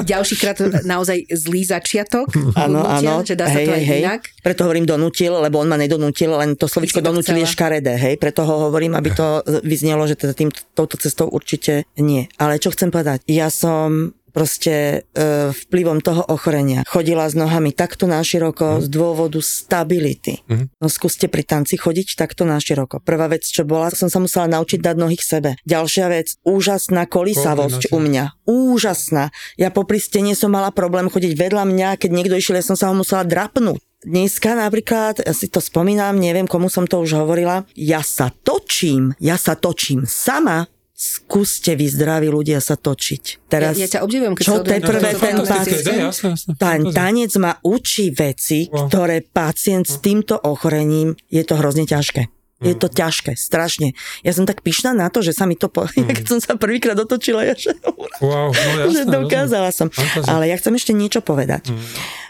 ďalší 0.03 0.35
krát 0.41 0.57
naozaj 0.85 1.29
zlý 1.29 1.63
začiatok. 1.69 2.33
Áno, 2.57 2.83
áno. 2.85 3.21
Že 3.21 3.35
dá 3.37 3.47
sa 3.49 3.61
hej, 3.61 3.67
to 3.69 3.73
aj 3.73 3.85
hej. 3.85 4.01
inak. 4.03 4.21
Preto 4.41 4.65
hovorím 4.65 4.87
donútil, 4.89 5.37
lebo 5.37 5.61
on 5.61 5.69
ma 5.69 5.77
nedonútil, 5.77 6.33
len 6.33 6.57
to 6.57 6.67
slovičko 6.67 7.05
donútil 7.05 7.37
je 7.37 7.47
škaredé, 7.49 7.95
hej. 8.01 8.15
Preto 8.17 8.49
ho 8.49 8.69
hovorím, 8.69 8.97
aby 8.97 9.13
to 9.13 9.45
vyznelo, 9.65 10.09
že 10.09 10.17
teda 10.17 10.33
tým, 10.33 10.49
touto 10.73 10.97
cestou 10.97 11.29
určite 11.29 11.85
nie. 12.01 12.29
Ale 12.41 12.57
čo 12.57 12.73
chcem 12.73 12.89
povedať? 12.89 13.25
Ja 13.29 13.53
som 13.53 14.17
proste 14.37 15.01
e, 15.17 15.49
vplyvom 15.49 16.05
toho 16.05 16.21
ochorenia. 16.29 16.85
Chodila 16.85 17.25
s 17.25 17.33
nohami 17.33 17.73
takto 17.73 18.05
náširoko 18.05 18.77
mm. 18.77 18.81
z 18.85 18.87
dôvodu 18.93 19.41
stability. 19.41 20.45
Mm. 20.45 20.69
No 20.77 20.93
skúste 20.93 21.25
pri 21.33 21.41
tanci 21.41 21.81
chodiť 21.81 22.21
takto 22.21 22.45
náširoko. 22.45 23.01
Prvá 23.01 23.33
vec, 23.33 23.49
čo 23.49 23.65
bola, 23.65 23.89
som 23.97 24.13
sa 24.13 24.21
musela 24.21 24.45
naučiť 24.53 24.85
dať 24.85 24.97
nohy 25.01 25.17
k 25.17 25.25
sebe. 25.25 25.51
Ďalšia 25.65 26.13
vec, 26.13 26.37
úžasná 26.45 27.09
kolísavosť 27.09 27.89
u 27.97 27.99
mňa. 28.05 28.45
Úžasná. 28.45 29.33
Ja 29.57 29.73
popri 29.73 29.97
stene 29.97 30.37
som 30.37 30.53
mala 30.53 30.69
problém 30.69 31.09
chodiť 31.09 31.33
vedľa 31.33 31.65
mňa, 31.65 31.89
keď 31.97 32.11
niekto 32.13 32.37
išiel, 32.37 32.61
ja 32.61 32.69
som 32.69 32.77
sa 32.77 32.93
ho 32.93 32.95
musela 32.95 33.25
drapnúť. 33.25 33.81
Dneska 34.05 34.53
napríklad, 34.53 35.25
ja 35.25 35.33
si 35.33 35.49
to 35.49 35.59
spomínam, 35.65 36.21
neviem 36.21 36.45
komu 36.45 36.69
som 36.69 36.85
to 36.85 37.01
už 37.01 37.17
hovorila, 37.25 37.65
ja 37.73 38.05
sa 38.05 38.29
točím, 38.29 39.17
ja 39.17 39.41
sa 39.41 39.57
točím 39.57 40.05
sama 40.05 40.69
skúste 40.97 41.77
vy 41.77 41.93
zdraví 41.93 42.33
ľudia 42.33 42.57
sa 42.65 42.81
točiť. 42.81 43.53
Teraz, 43.53 43.77
ja, 43.77 43.85
ja 43.85 43.89
ťa 43.93 44.01
obdivujem, 44.01 44.33
keď 44.33 44.45
čo 44.49 44.55
teprve 44.65 45.11
ten 45.21 45.37
pacient, 45.45 46.17
ten 46.57 46.81
tanec 46.89 47.33
ma 47.37 47.53
učí 47.61 48.17
veci, 48.17 48.73
ktoré 48.73 49.21
pacient 49.21 49.85
s 49.85 50.01
týmto 50.01 50.41
ochorením, 50.41 51.13
je 51.29 51.45
to 51.45 51.61
hrozne 51.61 51.85
ťažké. 51.85 52.36
Je 52.57 52.73
to 52.73 52.89
ťažké, 52.89 53.37
strašne. 53.37 53.93
Ja 54.25 54.33
som 54.33 54.49
tak 54.49 54.65
pyšná 54.65 54.97
na 54.97 55.13
to, 55.13 55.21
že 55.21 55.37
sa 55.37 55.45
mi 55.45 55.61
to, 55.61 55.69
po... 55.69 55.85
mm. 55.93 56.09
keď 56.09 56.25
som 56.25 56.39
sa 56.41 56.57
prvýkrát 56.57 56.97
otočila, 56.97 57.45
ja, 57.45 57.53
že, 57.53 57.77
wow, 58.25 58.49
no 58.49 58.79
jasné, 58.81 58.93
že 58.97 59.05
dokázala 59.05 59.69
som. 59.77 59.93
Fantazie. 59.93 60.25
Ale 60.25 60.49
ja 60.49 60.57
chcem 60.57 60.73
ešte 60.73 60.97
niečo 60.97 61.21
povedať. 61.21 61.69
Mm. 61.69 61.85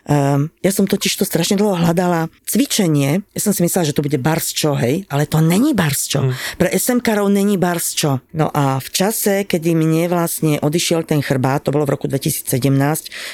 Um, 0.07 0.55
ja 0.63 0.71
som 0.71 0.87
totiž 0.87 1.19
to 1.19 1.27
strašne 1.27 1.59
dlho 1.59 1.75
hľadala 1.79 2.31
cvičenie. 2.47 3.27
Ja 3.35 3.41
som 3.43 3.51
si 3.51 3.67
myslela, 3.67 3.91
že 3.91 3.95
to 3.95 4.07
bude 4.07 4.19
barsčo, 4.23 4.79
hej, 4.79 5.03
ale 5.11 5.27
to 5.27 5.43
není 5.43 5.75
barsčo. 5.75 6.31
Mm. 6.31 6.33
Pre 6.59 6.69
SMK-rov 6.71 7.27
není 7.27 7.59
barsčo. 7.59 8.23
No 8.31 8.47
a 8.55 8.79
v 8.79 8.89
čase, 8.91 9.43
kedy 9.47 9.75
mne 9.75 10.07
vlastne 10.07 10.63
odišiel 10.63 11.03
ten 11.03 11.23
chrbát, 11.23 11.67
to 11.67 11.75
bolo 11.75 11.87
v 11.87 11.99
roku 11.99 12.07
2017, 12.07 12.51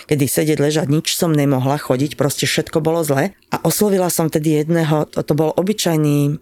kedy 0.09 0.25
sedieť, 0.25 0.59
ležať, 0.61 0.87
nič 0.89 1.13
som 1.13 1.33
nemohla 1.33 1.77
chodiť, 1.77 2.17
proste 2.17 2.49
všetko 2.49 2.81
bolo 2.81 3.05
zle. 3.05 3.37
A 3.53 3.57
oslovila 3.69 4.09
som 4.09 4.33
tedy 4.33 4.65
jedného, 4.65 5.05
to, 5.13 5.21
to 5.21 5.37
bol 5.37 5.53
obyčajný 5.53 6.41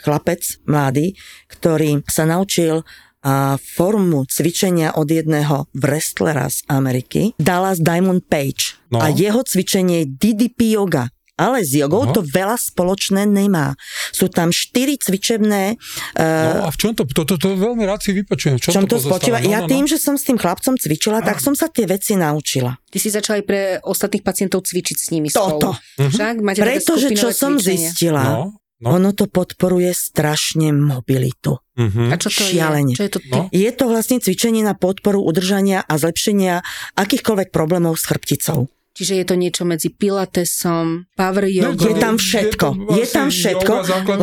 chlapec 0.00 0.42
mladý, 0.66 1.18
ktorý 1.50 2.02
sa 2.06 2.24
naučil 2.24 2.86
a 3.26 3.58
formu 3.58 4.22
cvičenia 4.30 4.94
od 4.94 5.10
jedného 5.10 5.66
wrestlera 5.74 6.46
z 6.46 6.62
Ameriky, 6.70 7.34
Dallas 7.42 7.82
Diamond 7.82 8.22
Page. 8.22 8.78
No. 8.94 9.02
A 9.02 9.10
jeho 9.10 9.42
cvičenie 9.42 10.06
je 10.06 10.10
DDP 10.14 10.78
yoga. 10.78 11.10
Ale 11.36 11.60
s 11.60 11.76
jogou 11.76 12.08
no. 12.08 12.16
to 12.16 12.24
veľa 12.24 12.56
spoločné 12.56 13.28
nemá. 13.28 13.76
Sú 14.08 14.32
tam 14.32 14.48
štyri 14.48 14.96
cvičebné... 14.96 15.76
Uh, 16.16 16.64
no 16.64 16.64
a 16.64 16.70
v 16.72 16.76
čom 16.80 16.96
to, 16.96 17.04
to, 17.04 17.28
to, 17.28 17.36
to 17.36 17.60
veľmi 17.60 17.84
rád 17.84 18.00
si 18.00 18.16
vypočujem. 18.16 18.56
V 18.56 18.60
čom, 18.64 18.72
čom 18.72 18.86
to, 18.88 18.96
to 18.96 19.04
spočíva? 19.04 19.44
No, 19.44 19.52
ja 19.52 19.60
no, 19.60 19.68
no. 19.68 19.70
tým, 19.76 19.84
že 19.84 20.00
som 20.00 20.16
s 20.16 20.24
tým 20.24 20.40
chlapcom 20.40 20.80
cvičila, 20.80 21.20
tak 21.20 21.44
som 21.44 21.52
sa 21.52 21.68
tie 21.68 21.84
veci 21.84 22.16
naučila. 22.16 22.72
Ty 22.88 22.96
si 22.96 23.12
začala 23.12 23.44
aj 23.44 23.44
pre 23.44 23.60
ostatných 23.84 24.24
pacientov 24.24 24.64
cvičiť 24.64 24.96
s 24.96 25.06
nimi 25.12 25.28
Toto. 25.28 25.76
spolu. 25.76 26.08
Však 26.08 26.34
máte 26.40 26.64
Pretože 26.64 27.12
čo 27.12 27.28
som 27.36 27.60
zistila, 27.60 28.24
no. 28.24 28.56
No. 28.76 28.92
Ono 29.00 29.16
to 29.16 29.24
podporuje 29.24 29.88
strašne 29.96 30.68
mobilitu. 30.68 31.56
Uh-huh. 31.80 32.12
A 32.12 32.20
čo 32.20 32.28
to 32.28 32.44
Šialene. 32.44 32.92
je? 32.92 32.96
Čo 33.00 33.04
je 33.08 33.12
to 33.16 33.20
No. 33.32 33.48
Je 33.48 33.70
to 33.72 33.88
vlastne 33.88 34.20
cvičenie 34.20 34.60
na 34.60 34.76
podporu 34.76 35.24
udržania 35.24 35.80
a 35.80 35.96
zlepšenia 35.96 36.60
akýchkoľvek 36.92 37.48
problémov 37.56 37.96
s 37.96 38.04
chrbticou. 38.04 38.68
Čiže 38.96 39.12
je 39.20 39.24
to 39.28 39.36
niečo 39.36 39.68
medzi 39.68 39.92
pilatesom, 39.92 41.04
power 41.12 41.44
yoga. 41.52 41.76
Je 41.76 42.00
tam 42.00 42.16
všetko. 42.16 42.96
Je, 42.96 43.04
je 43.04 43.06
tam 43.12 43.28
všetko. 43.28 43.72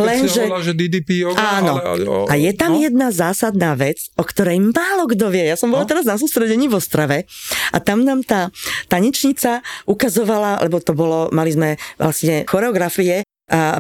Lenže... 0.01 0.49
že 0.65 0.73
DDP 0.73 1.29
yoga, 1.29 1.61
áno. 1.61 1.77
Ale, 1.77 2.01
o, 2.09 2.25
a 2.25 2.33
je 2.33 2.49
tam 2.57 2.73
no? 2.73 2.81
jedna 2.81 3.13
zásadná 3.13 3.77
vec, 3.77 4.09
o 4.17 4.25
ktorej 4.25 4.57
málo 4.57 5.05
kto 5.05 5.29
vie. 5.29 5.45
Ja 5.45 5.57
som 5.61 5.69
bola 5.69 5.85
no? 5.85 5.89
teraz 5.93 6.09
na 6.09 6.17
sústredení 6.17 6.65
v 6.65 6.81
Ostrave 6.81 7.29
a 7.69 7.77
tam 7.77 8.01
nám 8.01 8.25
tá 8.25 8.49
tanečnica 8.89 9.61
ukazovala, 9.85 10.65
lebo 10.65 10.81
to 10.81 10.97
bolo, 10.97 11.29
mali 11.29 11.53
sme 11.53 11.77
vlastne 12.01 12.41
choreografie 12.49 13.21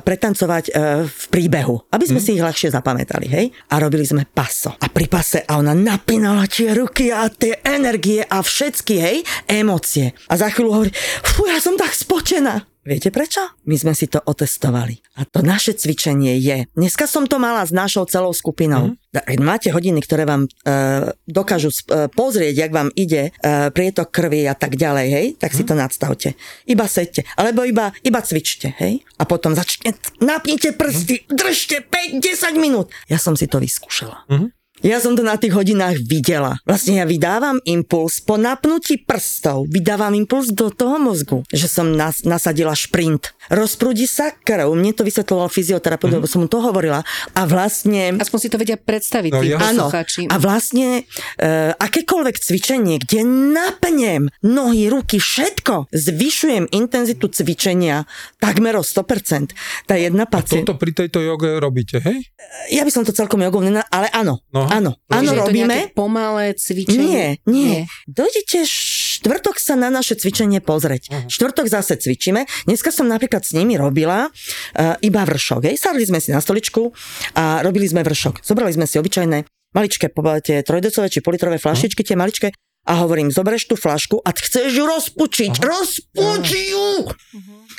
pretancovať 0.03 0.63
e, 0.69 0.71
v 1.07 1.25
príbehu, 1.31 1.87
aby 1.91 2.05
sme 2.07 2.19
hmm. 2.19 2.27
si 2.27 2.35
ich 2.35 2.43
ľahšie 2.43 2.69
zapamätali, 2.71 3.27
hej? 3.31 3.45
A 3.71 3.79
robili 3.79 4.03
sme 4.03 4.27
paso. 4.27 4.75
A 4.75 4.87
pri 4.91 5.07
pase 5.07 5.43
a 5.43 5.59
ona 5.59 5.75
napínala 5.75 6.47
tie 6.47 6.71
ruky 6.75 7.11
a 7.11 7.27
tie 7.27 7.59
energie 7.63 8.23
a 8.23 8.39
všetky, 8.43 8.95
hej, 8.99 9.17
emócie. 9.47 10.15
A 10.31 10.39
za 10.39 10.47
chvíľu 10.51 10.71
hovorí, 10.71 10.91
fú, 11.23 11.47
ja 11.47 11.59
som 11.59 11.75
tak 11.75 11.91
spočená. 11.91 12.63
Viete 12.83 13.11
prečo? 13.11 13.39
My 13.67 13.75
sme 13.79 13.95
si 13.95 14.11
to 14.11 14.19
otestovali. 14.19 15.02
A 15.13 15.29
to 15.29 15.45
naše 15.45 15.77
cvičenie 15.77 16.41
je. 16.41 16.65
Dneska 16.73 17.05
som 17.05 17.29
to 17.29 17.37
mala 17.37 17.61
s 17.61 17.69
našou 17.69 18.09
celou 18.09 18.33
skupinou. 18.33 18.97
Mm. 18.97 19.45
Máte 19.45 19.69
hodiny, 19.69 20.01
ktoré 20.01 20.25
vám 20.25 20.49
e, 20.49 21.13
dokážu 21.29 21.69
e, 21.69 22.09
pozrieť, 22.09 22.65
jak 22.65 22.71
vám 22.73 22.89
ide 22.97 23.29
e, 23.29 23.31
prietok 23.69 24.09
krvi 24.09 24.49
a 24.49 24.57
tak 24.57 24.73
ďalej, 24.73 25.07
hej? 25.13 25.27
Tak 25.37 25.53
mm. 25.53 25.57
si 25.57 25.61
mhm. 25.61 25.69
to 25.69 25.73
nadstavte. 25.77 26.29
Iba 26.65 26.89
sedte. 26.89 27.21
Alebo 27.37 27.61
iba, 27.61 27.93
iba 28.01 28.25
cvičte, 28.25 28.73
hej? 28.81 29.05
A 29.21 29.29
potom 29.29 29.53
začne, 29.53 29.93
napnite 30.17 30.73
prsty, 30.73 31.29
mm. 31.29 31.37
držte 31.37 31.85
5-10 32.17 32.57
minút. 32.57 32.89
Ja 33.05 33.21
som 33.21 33.37
si 33.37 33.45
to 33.45 33.61
vyskúšala. 33.61 34.25
Mm. 34.33 34.49
Ja 34.83 34.99
som 34.99 35.15
to 35.15 35.23
na 35.23 35.39
tých 35.39 35.55
hodinách 35.55 35.95
videla. 36.03 36.59
Vlastne 36.67 36.99
ja 36.99 37.07
vydávam 37.07 37.55
impuls 37.63 38.19
po 38.19 38.35
napnutí 38.35 38.99
prstov, 38.99 39.71
vydávam 39.71 40.11
impuls 40.11 40.51
do 40.51 40.67
toho 40.67 40.99
mozgu, 40.99 41.39
že 41.55 41.71
som 41.71 41.95
nas, 41.95 42.27
nasadila 42.27 42.75
šprint. 42.75 43.31
Rozprúdi 43.47 44.03
sa 44.03 44.35
krv, 44.35 44.67
mne 44.75 44.91
to 44.91 45.07
vysvetloval 45.07 45.47
fyzioterapeut, 45.47 46.11
mm-hmm. 46.11 46.19
lebo 46.19 46.27
som 46.27 46.43
mu 46.43 46.51
to 46.51 46.59
hovorila. 46.59 46.99
A 47.31 47.41
vlastne... 47.47 48.19
Aspoň 48.19 48.39
si 48.43 48.51
to 48.51 48.59
vedia 48.59 48.75
predstaviť, 48.75 49.31
No, 49.31 49.39
tí 49.39 49.55
ja- 49.55 49.63
Áno, 49.63 49.87
a 49.87 50.35
vlastne 50.35 51.07
e, 51.39 51.51
akékoľvek 51.79 52.35
cvičenie, 52.43 52.99
kde 52.99 53.23
napnem 53.55 54.27
nohy, 54.43 54.91
ruky, 54.91 55.15
všetko, 55.15 55.95
zvyšujem 55.95 56.67
intenzitu 56.75 57.31
cvičenia 57.31 58.03
takmer 58.43 58.75
o 58.75 58.83
100%. 58.83 59.55
Tá 59.87 59.95
jedna 59.95 60.27
A 60.27 60.31
pacientka... 60.31 60.75
toto 60.75 60.75
pri 60.75 60.91
tejto 60.91 61.23
joge 61.23 61.55
robíte, 61.55 62.03
hej? 62.03 62.27
Ja 62.67 62.83
by 62.83 62.91
som 62.91 63.07
to 63.07 63.15
celkom 63.15 63.39
jogou 63.39 63.63
ale 63.63 64.11
áno, 64.11 64.43
No. 64.53 64.69
Áno, 64.73 64.97
áno, 65.09 65.31
robíme. 65.37 65.93
pomalé 65.93 66.57
cvičenie? 66.57 67.37
Nie, 67.45 67.53
nie. 67.53 67.79
Dojdete 68.09 68.65
štvrtok 68.65 69.61
sa 69.61 69.77
na 69.77 69.93
naše 69.93 70.17
cvičenie 70.17 70.59
pozrieť. 70.59 71.09
Mhm. 71.09 71.27
Štvrtok 71.29 71.65
zase 71.69 71.95
cvičíme. 71.95 72.43
Dneska 72.65 72.89
som 72.89 73.05
napríklad 73.05 73.45
s 73.45 73.53
nimi 73.53 73.77
robila 73.77 74.27
uh, 74.27 74.95
iba 74.99 75.21
vršok. 75.23 75.69
Hej. 75.69 75.75
Sadli 75.79 76.03
sme 76.03 76.19
si 76.19 76.33
na 76.33 76.41
stoličku 76.41 76.91
a 77.37 77.61
robili 77.61 77.85
sme 77.85 78.01
vršok. 78.01 78.41
Zobrali 78.41 78.73
sme 78.73 78.89
si 78.89 78.97
obyčajné 78.97 79.45
maličké, 79.73 80.13
po- 80.13 80.41
tie 80.41 80.61
trojdecové 80.61 81.09
či 81.09 81.19
politrové 81.25 81.57
flašičky, 81.57 82.05
tie 82.05 82.17
maličké 82.17 82.53
a 82.83 82.99
hovorím, 82.99 83.29
zoberieš 83.29 83.65
tú 83.65 83.75
flašku 83.75 84.19
a 84.19 84.29
chceš 84.29 84.69
ju 84.69 84.83
rozpučiť. 84.83 85.53
Rozpuči 85.57 86.61
ju! 86.69 87.07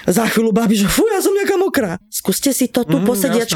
Za 0.04 0.24
chvíľu 0.26 0.50
babi, 0.50 0.74
že 0.74 0.84
fú, 0.84 1.04
ja 1.06 1.20
som 1.20 1.32
nejaká 1.32 1.56
mokrá. 1.56 1.96
Skúste 2.08 2.50
si 2.50 2.68
to 2.68 2.84
tu 2.84 2.96
Mhm, 2.96 3.06
po 3.06 3.12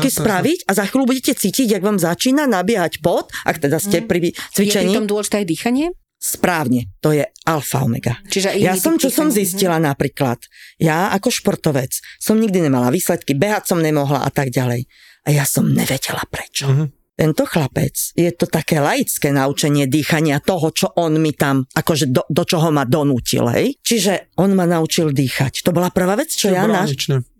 jasné. 0.06 0.20
spraviť 0.20 0.58
a 0.64 0.72
za 0.72 0.84
chvíľu 0.84 1.04
budete 1.06 1.32
cítiť, 1.32 1.66
jak 1.72 1.82
vám 1.82 1.96
začína 1.96 2.44
nabiehať 2.44 3.00
pot, 3.00 3.28
ak 3.44 3.58
teda 3.58 3.76
ste 3.78 4.00
pri 4.00 4.20
Je 4.20 4.32
pri 4.32 4.40
cvičení. 4.54 4.92
tom 4.92 5.06
dôležité 5.06 5.40
aj 5.40 5.48
dýchanie? 5.48 5.86
Správne, 6.18 6.90
to 6.98 7.14
je 7.14 7.22
alfa 7.46 7.78
omega. 7.80 8.18
Čiže 8.26 8.58
Ja 8.58 8.74
som, 8.74 8.98
čo 8.98 9.06
som 9.06 9.30
zistila 9.30 9.78
napríklad, 9.78 10.42
ja 10.76 11.14
ako 11.14 11.30
športovec 11.30 11.94
som 12.18 12.36
nikdy 12.36 12.58
nemala 12.60 12.90
výsledky, 12.90 13.38
behať 13.38 13.70
som 13.70 13.78
nemohla 13.78 14.26
a 14.26 14.30
tak 14.34 14.50
ďalej. 14.50 14.90
A 15.24 15.28
ja 15.30 15.46
som 15.46 15.70
nevedela 15.70 16.26
prečo. 16.26 16.66
Mhm. 16.66 16.97
Tento 17.18 17.42
chlapec, 17.50 18.14
je 18.14 18.30
to 18.30 18.46
také 18.46 18.78
laické 18.78 19.34
naučenie 19.34 19.90
dýchania 19.90 20.38
toho, 20.38 20.70
čo 20.70 20.94
on 20.94 21.18
mi 21.18 21.34
tam, 21.34 21.66
akože 21.66 22.14
do, 22.14 22.22
do 22.30 22.46
čoho 22.46 22.70
ma 22.70 22.86
donútil, 22.86 23.50
hej? 23.50 23.74
Čiže 23.82 24.38
on 24.38 24.54
ma 24.54 24.70
naučil 24.70 25.10
dýchať. 25.10 25.66
To 25.66 25.74
bola 25.74 25.90
prvá 25.90 26.14
vec, 26.14 26.30
čo 26.30 26.46
Čiže 26.46 26.54
ja 26.54 26.62
náš... 26.70 26.94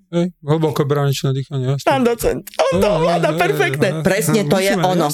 Hej, 0.09 0.33
hlboké 0.41 0.89
bráničné 0.89 1.37
dýchanie. 1.37 1.77
Pán 1.85 2.01
docent, 2.01 2.49
on 2.57 2.81
to 2.81 2.89
ovláda 2.89 3.37
perfektne. 3.37 4.01
Presne 4.01 4.49
to 4.49 4.57
je 4.57 4.73
ono. 4.73 5.13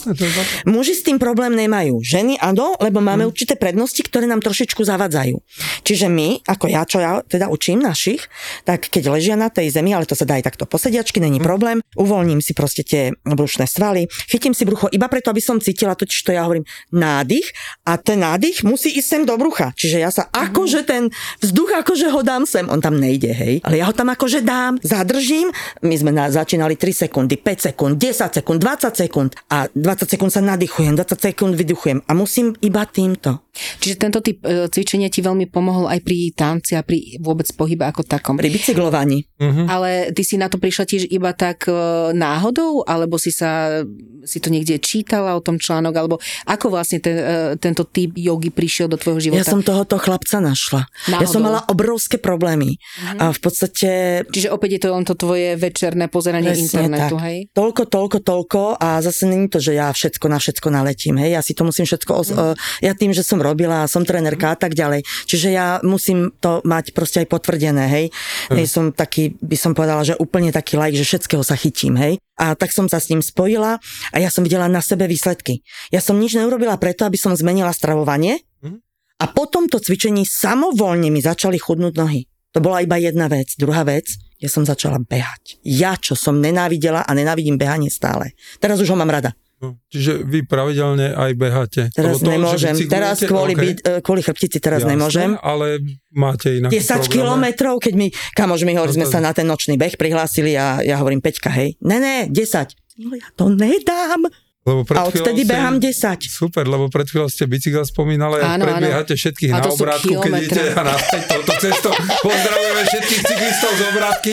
Muži 0.71 0.95
s 0.95 1.03
tým 1.03 1.19
problém 1.19 1.51
nemajú. 1.51 1.99
Ženy 1.99 2.39
áno, 2.39 2.79
lebo 2.79 3.03
máme 3.03 3.27
určité 3.27 3.59
prednosti, 3.59 3.99
ktoré 3.99 4.31
nám 4.31 4.39
trošičku 4.39 4.87
zavadzajú. 4.87 5.35
Čiže 5.83 6.07
my, 6.07 6.47
ako 6.47 6.71
ja, 6.71 6.87
čo 6.87 7.03
ja 7.03 7.19
teda 7.27 7.51
učím 7.51 7.83
našich, 7.83 8.23
tak 8.63 8.87
keď 8.87 9.11
ležia 9.11 9.35
na 9.35 9.51
tej 9.51 9.75
zemi, 9.75 9.91
ale 9.91 10.07
to 10.07 10.15
sa 10.15 10.23
dá 10.23 10.39
aj 10.39 10.55
takto 10.55 10.63
posediačky, 10.63 11.19
není 11.19 11.43
Mhm. 11.43 11.47
problém, 11.47 11.79
uvoľním 11.99 12.39
si 12.39 12.55
proste 12.55 12.87
tie 12.87 13.11
brušné 13.27 13.67
svaly, 13.67 14.07
chytím 14.31 14.55
si 14.55 14.63
brucho 14.63 14.87
iba 14.95 15.11
preto, 15.11 15.35
aby 15.35 15.43
som 15.43 15.59
cítila, 15.59 15.99
totiž 15.99 16.23
to 16.23 16.31
ja 16.31 16.47
hovorím, 16.47 16.63
nádych 16.95 17.51
a 17.83 17.99
ten 17.99 18.23
nádych 18.23 18.63
musí 18.63 18.95
ísť 18.95 19.09
sem 19.11 19.23
do 19.27 19.35
brucha. 19.35 19.75
Čiže 19.75 19.97
ja 19.99 20.15
sa 20.15 20.31
akože 20.31 20.87
ten 20.87 21.11
vzduch, 21.43 21.83
akože 21.83 22.15
ho 22.15 22.23
dám 22.23 22.47
sem, 22.47 22.71
on 22.71 22.79
tam 22.79 22.95
nejde, 22.95 23.35
hej, 23.35 23.59
ale 23.67 23.83
ja 23.83 23.91
ho 23.91 23.95
tam 23.97 24.15
akože 24.15 24.47
dám, 24.47 24.79
zadržím, 24.85 25.49
my 25.81 25.95
sme 25.97 26.13
na, 26.13 26.29
začínali 26.29 26.77
3 26.77 27.09
sekundy, 27.09 27.41
5 27.41 27.73
sekúnd, 27.73 27.97
10 27.97 28.37
sekúnd, 28.37 28.59
20 28.61 28.93
sekúnd 28.93 29.31
a 29.49 29.65
20 29.73 30.13
sekúnd 30.13 30.31
sa 30.31 30.45
nadýchujem, 30.45 30.93
20 30.93 31.17
sekúnd 31.33 31.57
vydychujem 31.57 32.05
a 32.05 32.13
musím 32.13 32.53
iba 32.61 32.85
týmto. 32.85 33.41
Čiže 33.55 33.97
tento 33.97 34.21
typ 34.21 34.45
e, 34.45 34.69
cvičenia 34.69 35.09
ti 35.09 35.25
veľmi 35.25 35.49
pomohol 35.49 35.89
aj 35.89 36.05
pri 36.05 36.37
tanci 36.37 36.77
a 36.77 36.85
pri 36.85 37.17
vôbec 37.23 37.49
pohybe 37.57 37.89
ako 37.89 38.05
takom. 38.05 38.37
Pri 38.37 38.53
bicyklovaní. 38.53 39.25
Mhm. 39.41 39.65
Ale 39.67 39.91
ty 40.13 40.23
si 40.27 40.37
na 40.37 40.53
to 40.53 40.61
prišla 40.61 40.85
tiež 40.85 41.09
iba 41.09 41.33
tak 41.33 41.65
e, 41.71 41.73
náhodou, 42.13 42.85
alebo 42.85 43.17
si 43.17 43.33
sa 43.33 43.83
si 44.25 44.41
to 44.41 44.49
niekde 44.49 44.81
čítala 44.81 45.37
o 45.37 45.45
tom 45.45 45.61
článok, 45.61 45.95
alebo 45.95 46.17
ako 46.49 46.73
vlastne 46.73 46.99
ten, 46.99 47.17
e, 47.17 47.55
tento 47.61 47.85
typ 47.85 48.17
jogy 48.17 48.51
prišiel 48.51 48.89
do 48.89 48.97
tvojho 48.97 49.31
života? 49.31 49.45
Ja 49.45 49.49
som 49.49 49.61
tohoto 49.61 50.01
chlapca 50.01 50.41
našla. 50.41 50.89
Ja 51.09 51.21
Náhodou. 51.21 51.31
som 51.31 51.41
mala 51.45 51.61
obrovské 51.69 52.17
problémy. 52.17 52.81
A 53.21 53.31
v 53.31 53.41
podstate 53.41 53.89
Čiže 54.35 54.51
opäť 54.51 54.74
je 54.75 54.81
to 54.83 54.89
len 54.91 55.05
to 55.07 55.15
tvoje 55.15 55.55
večerné 55.55 56.11
pozeranie 56.11 56.51
Presne 56.51 56.65
internetu, 56.67 57.17
tak. 57.17 57.25
hej? 57.25 57.39
Toľko, 57.51 57.83
toľko, 57.87 58.19
toľko 58.21 58.61
a 58.77 58.99
zase 58.99 59.25
není 59.25 59.47
to, 59.47 59.59
že 59.59 59.73
ja 59.73 59.89
všetko 59.89 60.27
na 60.27 60.39
všetko 60.39 60.69
naletím, 60.69 61.17
hej, 61.19 61.39
ja 61.39 61.41
si 61.41 61.55
to 61.55 61.63
musím 61.63 61.87
všetko, 61.87 62.11
os- 62.13 62.35
Mhm. 62.35 62.39
uh, 62.39 62.55
ja 62.81 62.93
tým, 62.93 63.15
že 63.15 63.23
som 63.23 63.39
robila, 63.39 63.87
som 63.87 64.03
trénerka 64.03 64.53
a 64.53 64.59
tak 64.59 64.75
ďalej, 64.75 65.01
čiže 65.25 65.49
ja 65.51 65.79
musím 65.81 66.35
to 66.39 66.59
mať 66.63 66.91
proste 66.91 67.23
aj 67.23 67.31
potvrdené, 67.31 67.85
hej, 67.87 68.07
Mhm. 68.51 68.55
nie 68.59 68.67
som 68.67 68.85
taký, 68.91 69.39
by 69.39 69.57
som 69.57 69.73
povedala, 69.73 70.03
že 70.03 70.19
úplne 70.19 70.51
taký 70.51 70.75
like, 70.75 70.95
že 70.95 71.07
všetkého 71.07 71.47
sa 71.47 71.55
chytím, 71.55 71.95
hej, 71.95 72.19
a 72.35 72.59
tak 72.59 72.75
som 72.75 72.91
sa 72.91 72.99
s 72.99 73.09
ním 73.09 73.23
spojila 73.23 73.79
a 74.11 74.17
ja 74.19 74.27
som 74.27 74.43
videla 74.43 74.67
na 74.67 74.83
sebe 74.83 75.07
výsledky. 75.07 75.63
Ja 75.89 76.03
som 76.03 76.19
nič 76.19 76.35
neurobila 76.35 76.75
preto, 76.83 77.07
aby 77.07 77.15
som 77.15 77.31
zmenila 77.33 77.71
stravovanie 77.71 78.43
Mhm. 78.59 78.83
a 79.23 79.25
po 79.31 79.47
tomto 79.47 79.79
cvičení 79.79 80.27
samovolne 80.27 81.15
mi 81.15 81.23
začali 81.23 81.55
chudnúť 81.57 81.95
nohy. 81.95 82.27
To 82.55 82.63
bola 82.63 82.81
iba 82.81 82.95
jedna 82.97 83.27
vec. 83.27 83.59
Druhá 83.59 83.83
vec, 83.83 84.15
ja 84.39 84.47
som 84.47 84.63
začala 84.63 85.03
behať. 85.03 85.59
Ja, 85.67 85.99
čo 85.99 86.15
som 86.15 86.39
nenávidela 86.39 87.03
a 87.03 87.11
nenávidím 87.11 87.59
behanie 87.59 87.91
stále. 87.91 88.39
Teraz 88.63 88.79
už 88.79 88.95
ho 88.95 88.97
mám 88.97 89.11
rada. 89.11 89.35
No, 89.63 89.81
Čiže 89.89 90.27
vy 90.29 90.45
pravidelne 90.45 91.15
aj 91.17 91.31
beháte. 91.35 91.83
Teraz 91.95 92.21
to, 92.21 92.29
že 92.29 92.33
nemôžem. 92.37 92.75
Teraz 92.85 93.17
kvôli, 93.25 93.55
OK, 93.57 93.63
byt, 93.65 93.79
e, 93.81 93.91
kvôli 94.05 94.21
chrbtici 94.21 94.59
teraz 94.61 94.85
jasné, 94.85 94.93
nemôžem. 94.93 95.31
Ale 95.41 95.81
máte 96.13 96.61
inak 96.61 96.69
10 96.69 97.09
kilometrov, 97.09 97.81
keď 97.81 97.95
mi, 97.97 98.13
kamož 98.37 98.67
mi 98.69 98.77
hovorí, 98.77 98.93
No 98.93 98.99
sme 99.03 99.07
to- 99.09 99.15
sa 99.15 99.25
na 99.25 99.33
ten 99.33 99.49
nočný 99.49 99.81
beh 99.81 99.97
prihlásili 99.97 100.53
a 100.59 100.85
ja 100.85 101.01
hovorím 101.01 101.25
5, 101.25 101.49
hej. 101.57 101.81
Ne, 101.81 101.97
ne, 101.97 102.17
10. 102.29 102.77
No 103.01 103.17
ja 103.17 103.27
to 103.35 103.49
nedám. 103.49 104.29
Lebo 104.65 104.81
pred 104.81 104.97
A 104.97 105.05
odtedy 105.05 105.45
behám 105.45 105.77
10. 105.77 106.25
Super, 106.25 106.65
lebo 106.65 106.89
pred 106.89 107.05
chvíľou 107.05 107.29
ste 107.29 107.45
bicykel 107.45 107.85
spomínali 107.85 108.41
a 108.41 108.57
Áno, 108.57 108.65
áno. 108.65 108.73
predbiehate 108.73 109.13
všetkých 109.13 109.53
A 109.53 109.61
na 109.61 109.69
obrátku, 109.69 110.09
keď 110.17 110.33
idete 110.41 110.73
a 110.73 110.83
naspäť 110.89 111.23
touto 111.29 111.53
cestou. 111.61 111.93
Pozdravujeme 112.25 112.83
všetkých 112.89 113.21
cyklistov 113.29 113.71
z 113.77 113.83
obrátky, 113.93 114.33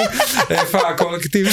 FA 0.72 0.96
kolektív. 0.96 1.46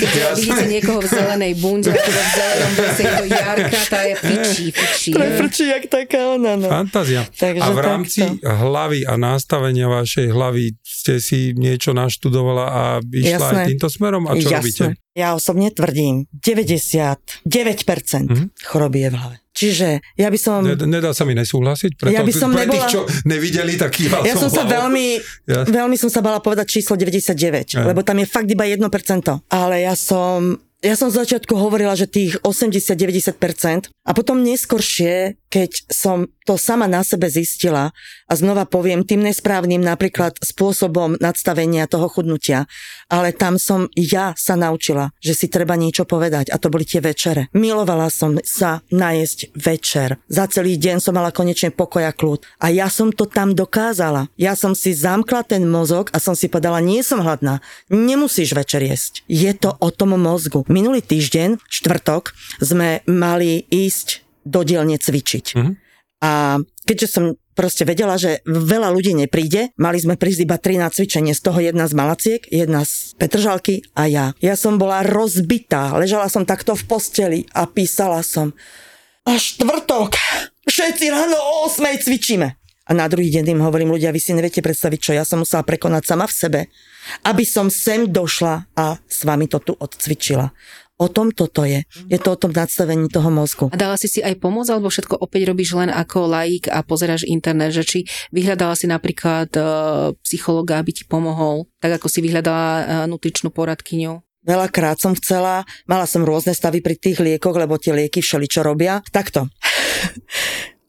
Keď 0.00 0.10
vidíte 0.32 0.64
niekoho 0.64 0.98
v 1.04 1.08
zelenej 1.12 1.52
bunde, 1.60 1.92
ako 1.92 2.08
v 2.08 2.20
zelenom 2.32 2.72
to 3.04 3.24
Jarka, 3.28 3.80
tá 3.92 4.00
je 4.08 4.14
fičí, 4.16 4.64
fičí. 4.72 5.10
To 5.12 5.20
je 5.20 5.30
frčí, 5.44 5.64
jak 5.68 5.84
taká 5.92 6.40
ona, 6.40 6.56
no. 6.56 6.72
Fantázia. 6.72 7.28
Takže 7.28 7.60
a 7.60 7.68
v 7.68 7.78
rámci 7.84 8.20
takto. 8.24 8.48
hlavy 8.48 9.04
a 9.04 9.14
nastavenia 9.20 9.92
vašej 9.92 10.32
hlavy 10.32 10.72
ste 11.04 11.20
si 11.20 11.52
niečo 11.52 11.92
naštudovala 11.92 12.64
a 12.64 12.82
išla 13.04 13.28
Jasné. 13.36 13.52
aj 13.54 13.66
týmto 13.68 13.88
smerom? 13.88 14.24
A 14.24 14.32
čo 14.34 14.48
robíte? 14.48 14.96
Ja 15.12 15.36
osobne 15.36 15.68
tvrdím, 15.68 16.24
99% 16.32 17.44
Mhm. 18.26 18.44
choroby 18.64 18.98
je 18.98 19.10
v 19.10 19.14
hlave. 19.14 19.36
Čiže 19.54 19.88
ja 20.16 20.26
by 20.26 20.38
som... 20.40 20.64
Ne- 20.64 20.74
Nedá 20.88 21.12
sa 21.12 21.22
mi 21.22 21.30
nesúhlasiť? 21.32 21.94
Preto, 21.94 22.10
Ja 22.10 22.20
by 22.20 22.32
som 22.32 22.50
pre 22.50 22.64
nebola- 22.64 22.74
tých, 22.80 22.90
čo 22.90 23.00
nevideli, 23.22 23.76
tak 23.76 23.92
kýval 23.92 24.24
Ja 24.24 24.34
som 24.34 24.48
sa 24.48 24.64
veľmi, 24.64 25.20
Jasne. 25.46 25.70
veľmi 25.70 25.94
som 25.94 26.08
sa 26.08 26.18
bala 26.18 26.40
povedať 26.40 26.66
číslo 26.72 26.96
99, 26.96 27.38
Aj. 27.70 27.84
lebo 27.84 28.00
tam 28.00 28.18
je 28.18 28.26
fakt 28.26 28.48
iba 28.48 28.66
1%. 28.66 29.44
Ale 29.46 29.80
ja 29.80 29.94
som, 29.94 30.58
ja 30.84 30.94
som 31.00 31.08
z 31.08 31.24
začiatku 31.24 31.56
hovorila, 31.56 31.96
že 31.96 32.04
tých 32.04 32.36
80-90% 32.44 33.88
a 34.04 34.10
potom 34.12 34.44
neskoršie, 34.44 35.40
keď 35.48 35.88
som 35.88 36.28
to 36.44 36.60
sama 36.60 36.84
na 36.84 37.00
sebe 37.00 37.24
zistila 37.32 37.96
a 38.28 38.32
znova 38.36 38.68
poviem 38.68 39.00
tým 39.00 39.24
nesprávnym 39.24 39.80
napríklad 39.80 40.36
spôsobom 40.44 41.16
nadstavenia 41.16 41.88
toho 41.88 42.04
chudnutia, 42.12 42.68
ale 43.08 43.32
tam 43.32 43.56
som 43.56 43.88
ja 43.96 44.36
sa 44.36 44.60
naučila, 44.60 45.16
že 45.24 45.32
si 45.32 45.46
treba 45.48 45.72
niečo 45.72 46.04
povedať 46.04 46.52
a 46.52 46.60
to 46.60 46.68
boli 46.68 46.84
tie 46.84 47.00
večere. 47.00 47.48
Milovala 47.56 48.12
som 48.12 48.36
sa 48.44 48.84
najesť 48.92 49.56
večer. 49.56 50.20
Za 50.28 50.52
celý 50.52 50.76
deň 50.76 51.00
som 51.00 51.16
mala 51.16 51.32
konečne 51.32 51.72
pokoj 51.72 52.04
a 52.04 52.12
kľud 52.12 52.44
a 52.60 52.68
ja 52.68 52.92
som 52.92 53.08
to 53.08 53.24
tam 53.24 53.56
dokázala. 53.56 54.28
Ja 54.36 54.52
som 54.52 54.76
si 54.76 54.92
zamkla 54.92 55.48
ten 55.48 55.64
mozog 55.64 56.12
a 56.12 56.20
som 56.20 56.36
si 56.36 56.52
povedala, 56.52 56.84
nie 56.84 57.00
som 57.00 57.24
hladná, 57.24 57.64
nemusíš 57.88 58.52
večer 58.52 58.84
jesť. 58.84 59.24
Je 59.32 59.48
to 59.56 59.72
o 59.80 59.88
tom 59.88 60.12
mozgu. 60.20 60.68
Minulý 60.74 61.06
týždeň, 61.06 61.62
štvrtok, 61.70 62.34
sme 62.58 63.06
mali 63.06 63.62
ísť 63.70 64.26
do 64.42 64.66
dielne 64.66 64.98
cvičiť. 64.98 65.46
Mhm. 65.54 65.72
A 66.26 66.58
keďže 66.82 67.08
som 67.14 67.24
proste 67.54 67.86
vedela, 67.86 68.18
že 68.18 68.42
veľa 68.42 68.90
ľudí 68.90 69.14
nepríde, 69.14 69.70
mali 69.78 70.02
sme 70.02 70.18
prísť 70.18 70.40
iba 70.42 70.58
tri 70.58 70.74
na 70.74 70.90
cvičenie, 70.90 71.30
z 71.30 71.42
toho 71.46 71.62
jedna 71.62 71.86
z 71.86 71.94
Malaciek, 71.94 72.42
jedna 72.50 72.82
z 72.82 73.14
Petržalky 73.14 73.86
a 73.94 74.10
ja. 74.10 74.26
Ja 74.42 74.58
som 74.58 74.74
bola 74.74 75.06
rozbitá, 75.06 75.94
ležala 75.94 76.26
som 76.26 76.42
takto 76.42 76.74
v 76.74 76.82
posteli 76.90 77.40
a 77.54 77.70
písala 77.70 78.26
som 78.26 78.50
a 79.24 79.38
štvrtok, 79.38 80.18
všetci 80.66 81.04
ráno 81.08 81.38
o 81.38 81.70
8 81.70 82.02
cvičíme. 82.02 82.48
A 82.84 82.90
na 82.92 83.08
druhý 83.08 83.32
deň 83.32 83.56
im 83.56 83.64
hovorím, 83.64 83.96
ľudia, 83.96 84.12
vy 84.12 84.20
si 84.20 84.36
neviete 84.36 84.60
predstaviť, 84.60 84.98
čo 85.00 85.12
ja 85.16 85.24
som 85.24 85.40
musela 85.40 85.64
prekonať 85.64 86.02
sama 86.04 86.28
v 86.28 86.34
sebe, 86.36 86.60
aby 87.26 87.44
som 87.46 87.68
sem 87.68 88.08
došla 88.08 88.68
a 88.76 88.98
s 89.04 89.24
vami 89.24 89.46
to 89.46 89.60
tu 89.60 89.72
odcvičila. 89.76 90.50
O 90.94 91.10
tom 91.10 91.34
toto 91.34 91.66
je. 91.66 91.82
Je 92.06 92.18
to 92.22 92.38
o 92.38 92.38
tom 92.38 92.54
nadstavení 92.54 93.10
toho 93.10 93.26
mozgu. 93.26 93.66
A 93.74 93.76
dala 93.76 93.98
si 93.98 94.06
si 94.06 94.22
aj 94.22 94.38
pomoc, 94.38 94.70
alebo 94.70 94.86
všetko 94.86 95.18
opäť 95.18 95.50
robíš 95.50 95.74
len 95.74 95.90
ako 95.90 96.30
laik 96.30 96.70
a 96.70 96.86
pozeráš 96.86 97.26
internet, 97.26 97.74
že 97.74 97.82
či 97.82 97.98
vyhľadala 98.30 98.78
si 98.78 98.86
napríklad 98.86 99.50
uh, 99.58 100.14
psychologa, 100.22 100.78
aby 100.78 100.94
ti 100.94 101.02
pomohol, 101.02 101.66
tak 101.82 101.98
ako 101.98 102.06
si 102.06 102.22
vyhľadala 102.22 102.68
uh, 102.70 102.82
nutričnú 103.10 103.50
poradkyňu? 103.50 104.22
Veľakrát 104.46 105.00
som 105.02 105.18
chcela, 105.18 105.66
mala 105.90 106.06
som 106.06 106.22
rôzne 106.22 106.54
stavy 106.54 106.78
pri 106.78 106.94
tých 106.94 107.18
liekoch, 107.18 107.56
lebo 107.58 107.74
tie 107.74 107.96
lieky 107.96 108.22
všeli 108.22 108.46
čo 108.46 108.62
robia. 108.62 109.02
Takto. 109.10 109.50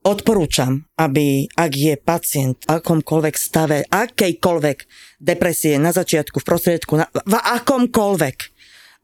Odporúčam, 0.06 0.86
aby 1.02 1.50
ak 1.50 1.72
je 1.74 1.98
pacient 1.98 2.62
v 2.62 2.78
akomkoľvek 2.78 3.36
stave, 3.42 3.82
akejkoľvek 3.90 4.78
depresie 5.26 5.82
na 5.82 5.90
začiatku, 5.90 6.38
v 6.38 6.46
prostriedku, 6.46 6.94
na, 7.02 7.10
v 7.10 7.34
akomkoľvek, 7.34 8.38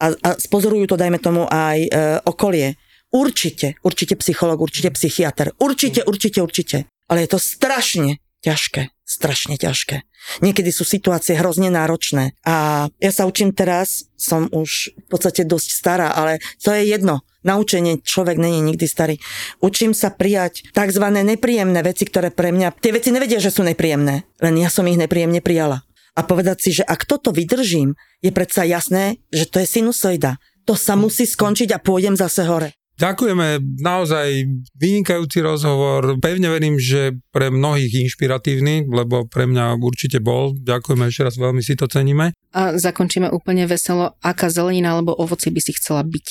a, 0.01 0.05
a 0.13 0.29
spozorujú 0.37 0.89
to, 0.89 0.95
dajme 0.97 1.17
tomu, 1.21 1.45
aj 1.49 1.77
e, 1.81 1.89
okolie, 2.25 2.77
určite, 3.13 3.77
určite 3.85 4.17
psycholog, 4.17 4.61
určite 4.61 4.89
psychiatr, 4.93 5.53
určite, 5.61 6.01
určite, 6.05 6.41
určite. 6.41 6.77
Ale 7.05 7.25
je 7.25 7.37
to 7.37 7.39
strašne 7.41 8.17
ťažké, 8.41 8.89
strašne 9.05 9.55
ťažké. 9.61 10.01
Niekedy 10.41 10.69
sú 10.73 10.85
situácie 10.85 11.37
hrozne 11.37 11.69
náročné 11.69 12.33
a 12.45 12.87
ja 12.97 13.11
sa 13.13 13.29
učím 13.29 13.53
teraz, 13.53 14.09
som 14.17 14.49
už 14.49 14.93
v 14.93 15.05
podstate 15.09 15.45
dosť 15.45 15.69
stará, 15.69 16.13
ale 16.13 16.41
to 16.61 16.73
je 16.73 16.89
jedno 16.89 17.21
naučenie, 17.41 18.01
človek 18.01 18.37
není 18.37 18.61
nikdy 18.61 18.85
starý. 18.85 19.15
Učím 19.61 19.97
sa 19.97 20.13
prijať 20.13 20.69
tzv. 20.73 21.05
nepríjemné 21.09 21.81
veci, 21.81 22.05
ktoré 22.05 22.29
pre 22.29 22.53
mňa, 22.53 22.77
tie 22.77 22.93
veci 22.93 23.09
nevedia, 23.09 23.41
že 23.41 23.53
sú 23.53 23.65
nepríjemné, 23.65 24.25
len 24.41 24.55
ja 24.57 24.69
som 24.69 24.85
ich 24.85 24.97
nepríjemne 24.97 25.41
prijala. 25.41 25.81
A 26.17 26.27
povedať 26.27 26.57
si, 26.59 26.69
že 26.75 26.83
ak 26.83 27.07
toto 27.07 27.31
vydržím, 27.31 27.95
je 28.19 28.31
predsa 28.35 28.67
jasné, 28.67 29.23
že 29.31 29.47
to 29.47 29.63
je 29.63 29.67
sinusoida. 29.67 30.35
To 30.67 30.75
sa 30.75 30.99
musí 30.99 31.23
skončiť 31.23 31.71
a 31.71 31.79
pôjdem 31.79 32.19
zase 32.19 32.43
hore. 32.45 32.75
Ďakujeme, 33.01 33.81
naozaj 33.81 34.45
vynikajúci 34.77 35.41
rozhovor. 35.41 36.21
Pevne 36.21 36.53
verím, 36.53 36.77
že 36.77 37.17
pre 37.33 37.49
mnohých 37.49 38.05
inšpiratívny, 38.05 38.85
lebo 38.85 39.25
pre 39.25 39.49
mňa 39.49 39.73
určite 39.81 40.21
bol. 40.21 40.53
Ďakujeme 40.53 41.09
ešte 41.09 41.25
raz, 41.25 41.33
veľmi 41.33 41.65
si 41.65 41.73
to 41.73 41.89
ceníme. 41.89 42.37
A 42.53 42.77
zakončíme 42.77 43.33
úplne 43.33 43.65
veselo. 43.65 44.13
Aká 44.21 44.53
zelenina 44.53 44.93
alebo 44.93 45.17
ovoci 45.17 45.49
by 45.49 45.59
si 45.65 45.73
chcela 45.73 46.05
byť? 46.05 46.27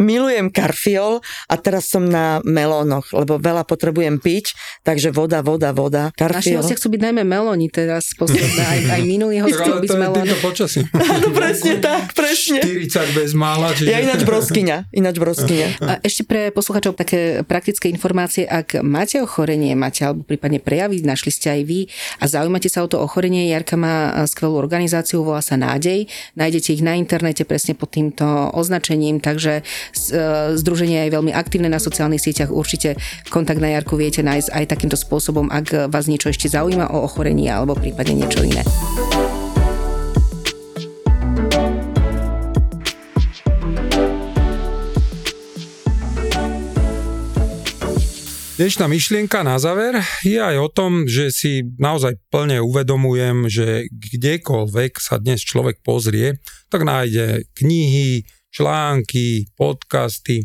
Milujem 0.00 0.48
karfiol 0.48 1.20
a 1.50 1.54
teraz 1.60 1.90
som 1.90 2.06
na 2.06 2.40
melónoch, 2.48 3.12
lebo 3.12 3.36
veľa 3.36 3.68
potrebujem 3.68 4.16
piť, 4.22 4.56
takže 4.86 5.12
voda, 5.12 5.44
voda, 5.44 5.74
voda. 5.76 6.14
Karfiol. 6.16 6.40
Naši 6.40 6.58
hostia 6.58 6.76
chcú 6.80 6.88
byť 6.96 7.02
najmä 7.10 7.22
melóni 7.26 7.68
teraz, 7.68 8.16
posledná, 8.16 8.64
aj, 8.72 8.80
aj 8.98 9.00
minulý 9.04 9.44
host 9.44 9.60
chcú 9.60 9.82
byť 9.84 9.90
melóni. 10.00 10.30
to 10.32 10.38
počasí. 10.40 10.80
presne 11.38 11.72
tak, 11.84 12.16
presne. 12.16 12.64
40 12.64 13.18
bez 13.18 13.30
mála. 13.36 13.76
Čiže... 13.76 13.90
Ja 13.92 14.00
ináč 14.00 14.22
broskyňa, 14.24 14.76
ináč 14.96 15.16
broskyňa. 15.20 15.68
A 15.84 15.92
ešte 16.00 16.24
pre 16.24 16.48
posluchačov 16.54 16.96
také 16.96 17.44
praktické 17.44 17.92
informácie, 17.92 18.48
ak 18.48 18.80
máte 18.80 19.20
ochorenie, 19.20 19.76
máte 19.76 20.08
alebo 20.08 20.24
prípadne 20.24 20.62
prejavy, 20.62 21.04
našli 21.04 21.30
ste 21.34 21.52
aj 21.52 21.62
vy 21.68 21.80
a 22.22 22.24
zaujímate 22.30 22.72
sa 22.72 22.80
o 22.80 22.88
to 22.88 22.96
ochorenie, 22.96 23.52
Jarka 23.52 23.76
má 23.76 24.24
skvelú 24.24 24.56
organizáciu, 24.56 25.20
volá 25.20 25.44
sa 25.44 25.60
Nádej. 25.60 26.08
Nájdete 26.38 26.68
ich 26.72 26.82
na 26.82 26.96
internete 26.96 27.44
presne 27.44 27.76
pod 27.76 27.92
týmto 27.92 28.24
označením 28.56 29.01
ochorením, 29.02 29.18
takže 29.18 29.52
e, 29.58 29.62
združenie 30.54 31.10
je 31.10 31.14
veľmi 31.18 31.32
aktívne 31.34 31.66
na 31.66 31.82
sociálnych 31.82 32.22
sieťach. 32.22 32.54
Určite 32.54 32.94
kontakt 33.34 33.58
na 33.58 33.74
Jarku 33.74 33.98
viete 33.98 34.22
nájsť 34.22 34.48
aj 34.54 34.64
takýmto 34.70 34.94
spôsobom, 34.94 35.50
ak 35.50 35.90
vás 35.90 36.06
niečo 36.06 36.30
ešte 36.30 36.46
zaujíma 36.46 36.94
o 36.94 37.02
ochorení 37.02 37.50
alebo 37.50 37.74
prípadne 37.74 38.22
niečo 38.22 38.46
iné. 38.46 38.62
Dnešná 48.62 48.86
myšlienka 48.86 49.42
na 49.42 49.58
záver 49.58 49.98
je 50.22 50.38
aj 50.38 50.54
o 50.54 50.70
tom, 50.70 51.10
že 51.10 51.34
si 51.34 51.66
naozaj 51.82 52.14
plne 52.30 52.62
uvedomujem, 52.62 53.50
že 53.50 53.90
kdekoľvek 53.90 55.02
sa 55.02 55.18
dnes 55.18 55.42
človek 55.42 55.82
pozrie, 55.82 56.38
tak 56.70 56.86
nájde 56.86 57.42
knihy, 57.58 58.22
články, 58.52 59.48
podcasty 59.56 60.44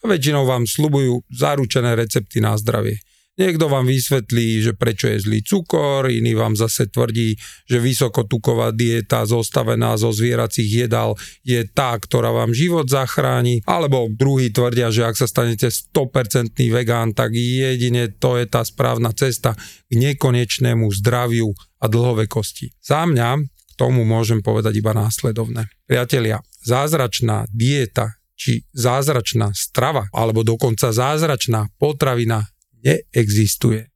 a 0.00 0.04
väčšinou 0.06 0.46
vám 0.46 0.64
slubujú 0.64 1.26
zaručené 1.26 1.98
recepty 1.98 2.38
na 2.38 2.54
zdravie. 2.54 3.02
Niekto 3.38 3.70
vám 3.70 3.86
vysvetlí, 3.86 4.66
že 4.66 4.72
prečo 4.74 5.06
je 5.06 5.22
zlý 5.22 5.46
cukor, 5.46 6.10
iný 6.10 6.34
vám 6.34 6.58
zase 6.58 6.90
tvrdí, 6.90 7.38
že 7.70 7.78
vysokotuková 7.78 8.74
dieta 8.74 9.22
zostavená 9.22 9.94
zo 9.94 10.10
zvieracích 10.10 10.66
jedál 10.66 11.14
je 11.46 11.62
tá, 11.70 11.94
ktorá 11.94 12.34
vám 12.34 12.50
život 12.50 12.90
zachráni, 12.90 13.62
alebo 13.62 14.10
druhý 14.10 14.50
tvrdia, 14.50 14.90
že 14.90 15.06
ak 15.06 15.14
sa 15.14 15.30
stanete 15.30 15.70
100% 15.70 16.50
vegán, 16.74 17.14
tak 17.14 17.30
jedine 17.30 18.10
to 18.10 18.42
je 18.42 18.50
tá 18.50 18.66
správna 18.66 19.14
cesta 19.14 19.54
k 19.86 19.92
nekonečnému 19.94 20.90
zdraviu 20.98 21.54
a 21.78 21.86
dlhovekosti. 21.86 22.74
Za 22.82 23.06
mňa 23.06 23.38
tomu 23.78 24.02
môžem 24.02 24.42
povedať 24.42 24.82
iba 24.82 24.90
následovné. 24.90 25.70
Priatelia, 25.86 26.42
zázračná 26.66 27.46
dieta 27.54 28.18
či 28.38 28.62
zázračná 28.70 29.50
strava 29.54 30.06
alebo 30.14 30.46
dokonca 30.46 30.94
zázračná 30.94 31.70
potravina 31.78 32.46
neexistuje. 32.82 33.90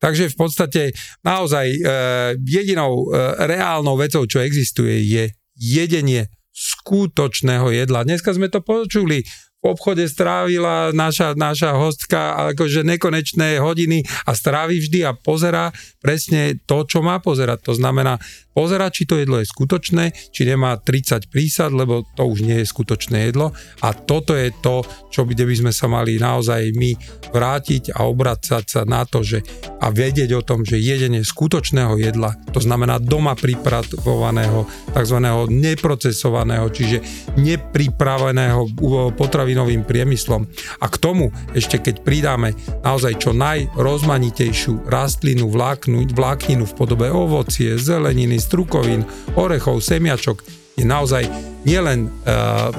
Takže 0.00 0.34
v 0.34 0.36
podstate 0.36 0.82
naozaj 1.22 1.66
e, 1.70 1.78
jedinou 2.42 3.06
e, 3.06 3.22
reálnou 3.46 3.94
vecou, 3.94 4.26
čo 4.26 4.42
existuje, 4.42 4.98
je 5.06 5.30
jedenie 5.54 6.26
skutočného 6.50 7.70
jedla. 7.70 8.02
Dneska 8.02 8.34
sme 8.34 8.50
to 8.50 8.64
počuli 8.64 9.22
v 9.62 9.70
obchode 9.70 10.02
strávila 10.10 10.90
naša, 10.90 11.38
naša 11.38 11.78
hostka 11.78 12.50
akože 12.50 12.82
nekonečné 12.82 13.62
hodiny 13.62 14.02
a 14.26 14.34
strávi 14.34 14.82
vždy 14.82 15.06
a 15.06 15.14
pozera 15.14 15.70
presne 16.02 16.58
to, 16.66 16.82
čo 16.82 16.98
má 16.98 17.22
pozerať. 17.22 17.62
To 17.70 17.78
znamená, 17.78 18.18
pozerať, 18.56 18.90
či 18.92 19.04
to 19.04 19.20
jedlo 19.20 19.40
je 19.40 19.48
skutočné, 19.48 20.12
či 20.32 20.48
nemá 20.48 20.76
30 20.80 21.28
prísad, 21.28 21.72
lebo 21.72 22.04
to 22.16 22.24
už 22.24 22.44
nie 22.44 22.62
je 22.62 22.66
skutočné 22.68 23.32
jedlo. 23.32 23.52
A 23.84 23.92
toto 23.92 24.32
je 24.32 24.52
to, 24.64 24.84
čo 25.12 25.28
by, 25.28 25.34
by 25.36 25.56
sme 25.56 25.72
sa 25.72 25.88
mali 25.88 26.16
naozaj 26.16 26.72
my 26.76 26.96
vrátiť 27.32 27.96
a 27.96 28.08
obracať 28.08 28.64
sa 28.64 28.82
na 28.88 29.04
to, 29.04 29.20
že 29.24 29.44
a 29.82 29.90
vedieť 29.90 30.30
o 30.38 30.46
tom, 30.46 30.62
že 30.62 30.78
jedenie 30.78 31.26
skutočného 31.26 31.98
jedla, 31.98 32.38
to 32.54 32.62
znamená 32.62 33.02
doma 33.02 33.34
pripravovaného, 33.34 34.64
tzv. 34.94 35.18
neprocesovaného, 35.50 36.70
čiže 36.70 37.02
nepripraveného 37.40 38.78
potravinovým 39.18 39.82
priemyslom. 39.82 40.46
A 40.78 40.86
k 40.86 40.96
tomu 41.02 41.34
ešte 41.56 41.82
keď 41.82 42.06
pridáme 42.06 42.54
naozaj 42.86 43.18
čo 43.18 43.30
najrozmanitejšiu 43.34 44.86
rastlinu 44.86 45.50
vláknu, 45.50 46.06
vlákninu 46.14 46.68
v 46.68 46.74
podobe 46.78 47.10
ovocie, 47.10 47.74
zeleniny, 47.74 48.38
strukovín, 48.42 49.06
orechov, 49.38 49.78
semiačok, 49.78 50.42
je 50.74 50.82
naozaj 50.88 51.28
nielen 51.68 52.08
uh, 52.08 52.72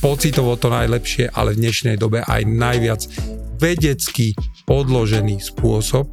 pocitovo 0.00 0.56
to 0.56 0.72
najlepšie, 0.72 1.28
ale 1.34 1.52
v 1.52 1.68
dnešnej 1.68 1.96
dobe 2.00 2.24
aj 2.24 2.42
najviac 2.48 3.02
vedecky 3.60 4.32
podložený 4.64 5.42
spôsob, 5.42 6.08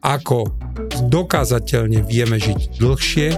ako 0.00 0.50
dokázateľne 1.12 2.02
vieme 2.04 2.40
žiť 2.40 2.80
dlhšie, 2.80 3.28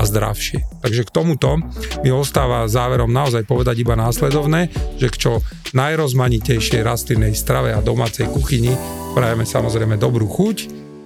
a 0.00 0.02
zdravšie. 0.08 0.80
Takže 0.80 1.04
k 1.04 1.10
tomuto 1.12 1.60
mi 2.00 2.08
ostáva 2.08 2.64
záverom 2.64 3.12
naozaj 3.12 3.44
povedať 3.44 3.84
iba 3.84 3.92
následovné, 4.00 4.72
že 4.96 5.12
k 5.12 5.16
čo 5.20 5.32
najrozmanitejšej 5.76 6.80
rastlinnej 6.80 7.36
strave 7.36 7.76
a 7.76 7.84
domácej 7.84 8.24
kuchyni 8.32 8.72
prajeme 9.12 9.44
samozrejme 9.44 10.00
dobrú 10.00 10.24
chuť, 10.24 10.56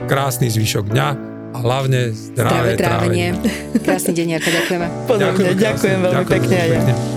krásny 0.06 0.46
zvyšok 0.46 0.94
dňa 0.94 1.33
a 1.54 1.58
hlavne 1.62 2.10
zdravé, 2.10 2.50
zdravé 2.50 2.70
trávenie. 2.74 3.26
trávenie. 3.38 3.78
Krásny 3.86 4.12
deň, 4.18 4.26
Jarka, 4.34 4.50
ďakujeme. 4.50 4.86
Podobne, 5.06 5.30
ďakujem, 5.30 5.54
ďakujem 5.54 5.98
veľmi 6.02 6.16
ďakujem 6.18 6.42
pekne. 6.42 6.58
pekne. 6.58 7.13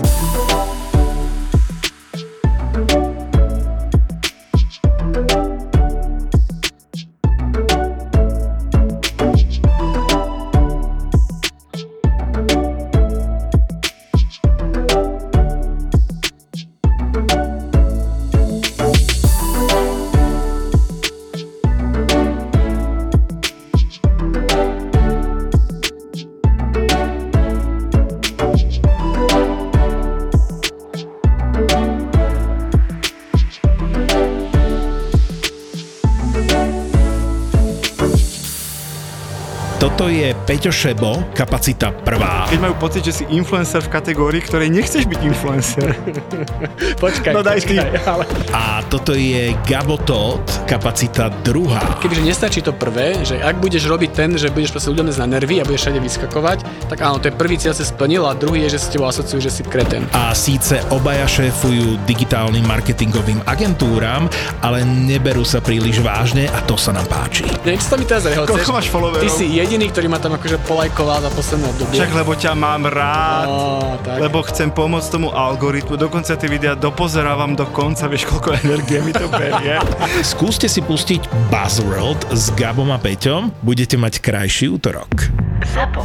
Peťo 40.58 40.74
Šebo, 40.74 41.22
kapacita 41.38 41.94
prvá. 41.94 42.50
Keď 42.50 42.58
majú 42.58 42.74
pocit, 42.82 43.06
že 43.06 43.22
si 43.22 43.24
influencer 43.30 43.78
v 43.78 43.94
kategórii, 43.94 44.42
ktorej 44.42 44.66
nechceš 44.74 45.06
byť 45.06 45.20
influencer. 45.22 45.94
Počkaj, 47.06 47.30
No 47.30 47.46
daj 47.46 47.62
počkaj, 47.62 47.78
ale 48.02 48.26
A 48.50 48.82
toto 48.90 49.14
je 49.14 49.54
Gabo 49.62 50.02
Todd, 50.02 50.42
kapacita 50.66 51.30
druhá. 51.46 52.02
kebyže 52.02 52.26
nestačí 52.26 52.58
to 52.58 52.74
prvé, 52.74 53.22
že 53.22 53.38
ak 53.38 53.62
budeš 53.62 53.86
robiť 53.86 54.10
ten, 54.10 54.34
že 54.34 54.50
budeš 54.50 54.74
proste 54.74 54.90
ľuďom 54.90 55.14
na 55.14 55.38
nervy 55.38 55.62
a 55.62 55.64
budeš 55.64 55.86
všade 55.86 56.00
vyskakovať, 56.02 56.58
tak 56.90 56.98
áno, 57.06 57.22
to 57.22 57.30
je 57.30 57.38
prvý 57.38 57.54
cieľ 57.54 57.78
sa 57.78 57.86
splnil 57.86 58.26
a 58.26 58.34
druhý 58.34 58.66
je, 58.66 58.74
že 58.74 58.82
sa 58.82 58.88
tebou 58.90 59.06
asociujú, 59.06 59.38
že 59.38 59.54
si 59.54 59.62
kreten. 59.62 60.10
A 60.10 60.34
síce 60.34 60.82
obaja 60.90 61.30
šéfujú 61.30 62.02
digitálnym 62.02 62.66
marketingovým 62.66 63.46
agentúram, 63.46 64.26
ale 64.58 64.82
neberú 64.82 65.46
sa 65.46 65.62
príliš 65.62 66.02
vážne 66.02 66.50
a 66.50 66.58
to 66.66 66.74
sa 66.74 66.90
nám 66.90 67.06
páči. 67.06 67.46
Niečo 67.62 67.94
sa 67.94 67.94
mi 67.94 68.02
teraz. 68.02 68.26
Koľko 68.26 68.74
máš 68.74 68.90
followerov? 68.90 69.22
Ty 69.22 69.30
si 69.30 69.46
jediný, 69.54 69.86
ktorý 69.86 70.10
ma 70.10 70.18
tam 70.18 70.34
akože 70.48 70.64
polajkoval 70.64 71.20
za 71.20 71.30
posledné 71.36 71.66
obdobie. 71.68 71.96
Však 72.00 72.12
lebo 72.16 72.32
ťa 72.32 72.52
mám 72.56 72.88
rád. 72.88 73.48
Á, 73.52 74.00
tak. 74.00 74.16
Lebo 74.16 74.40
chcem 74.48 74.72
pomôcť 74.72 75.08
tomu 75.12 75.28
algoritmu, 75.28 76.00
dokonca 76.00 76.32
tie 76.32 76.48
videá 76.48 76.72
dopozerávam 76.72 77.52
do 77.52 77.68
konca, 77.68 78.08
vieš 78.08 78.24
koľko 78.24 78.56
energie 78.64 79.04
mi 79.04 79.12
to 79.12 79.28
berie. 79.28 79.76
Skúste 80.24 80.64
si 80.64 80.80
pustiť 80.80 81.52
Buzzworld 81.52 82.32
s 82.32 82.48
Gabom 82.56 82.88
a 82.88 82.96
Peťom, 82.96 83.52
budete 83.60 84.00
mať 84.00 84.24
krajší 84.24 84.72
útorok. 84.72 85.28
ZAPO. 85.68 86.00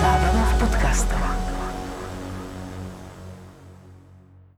Zábrná 0.00 0.44
v 0.48 0.54
podcastov. 0.56 1.31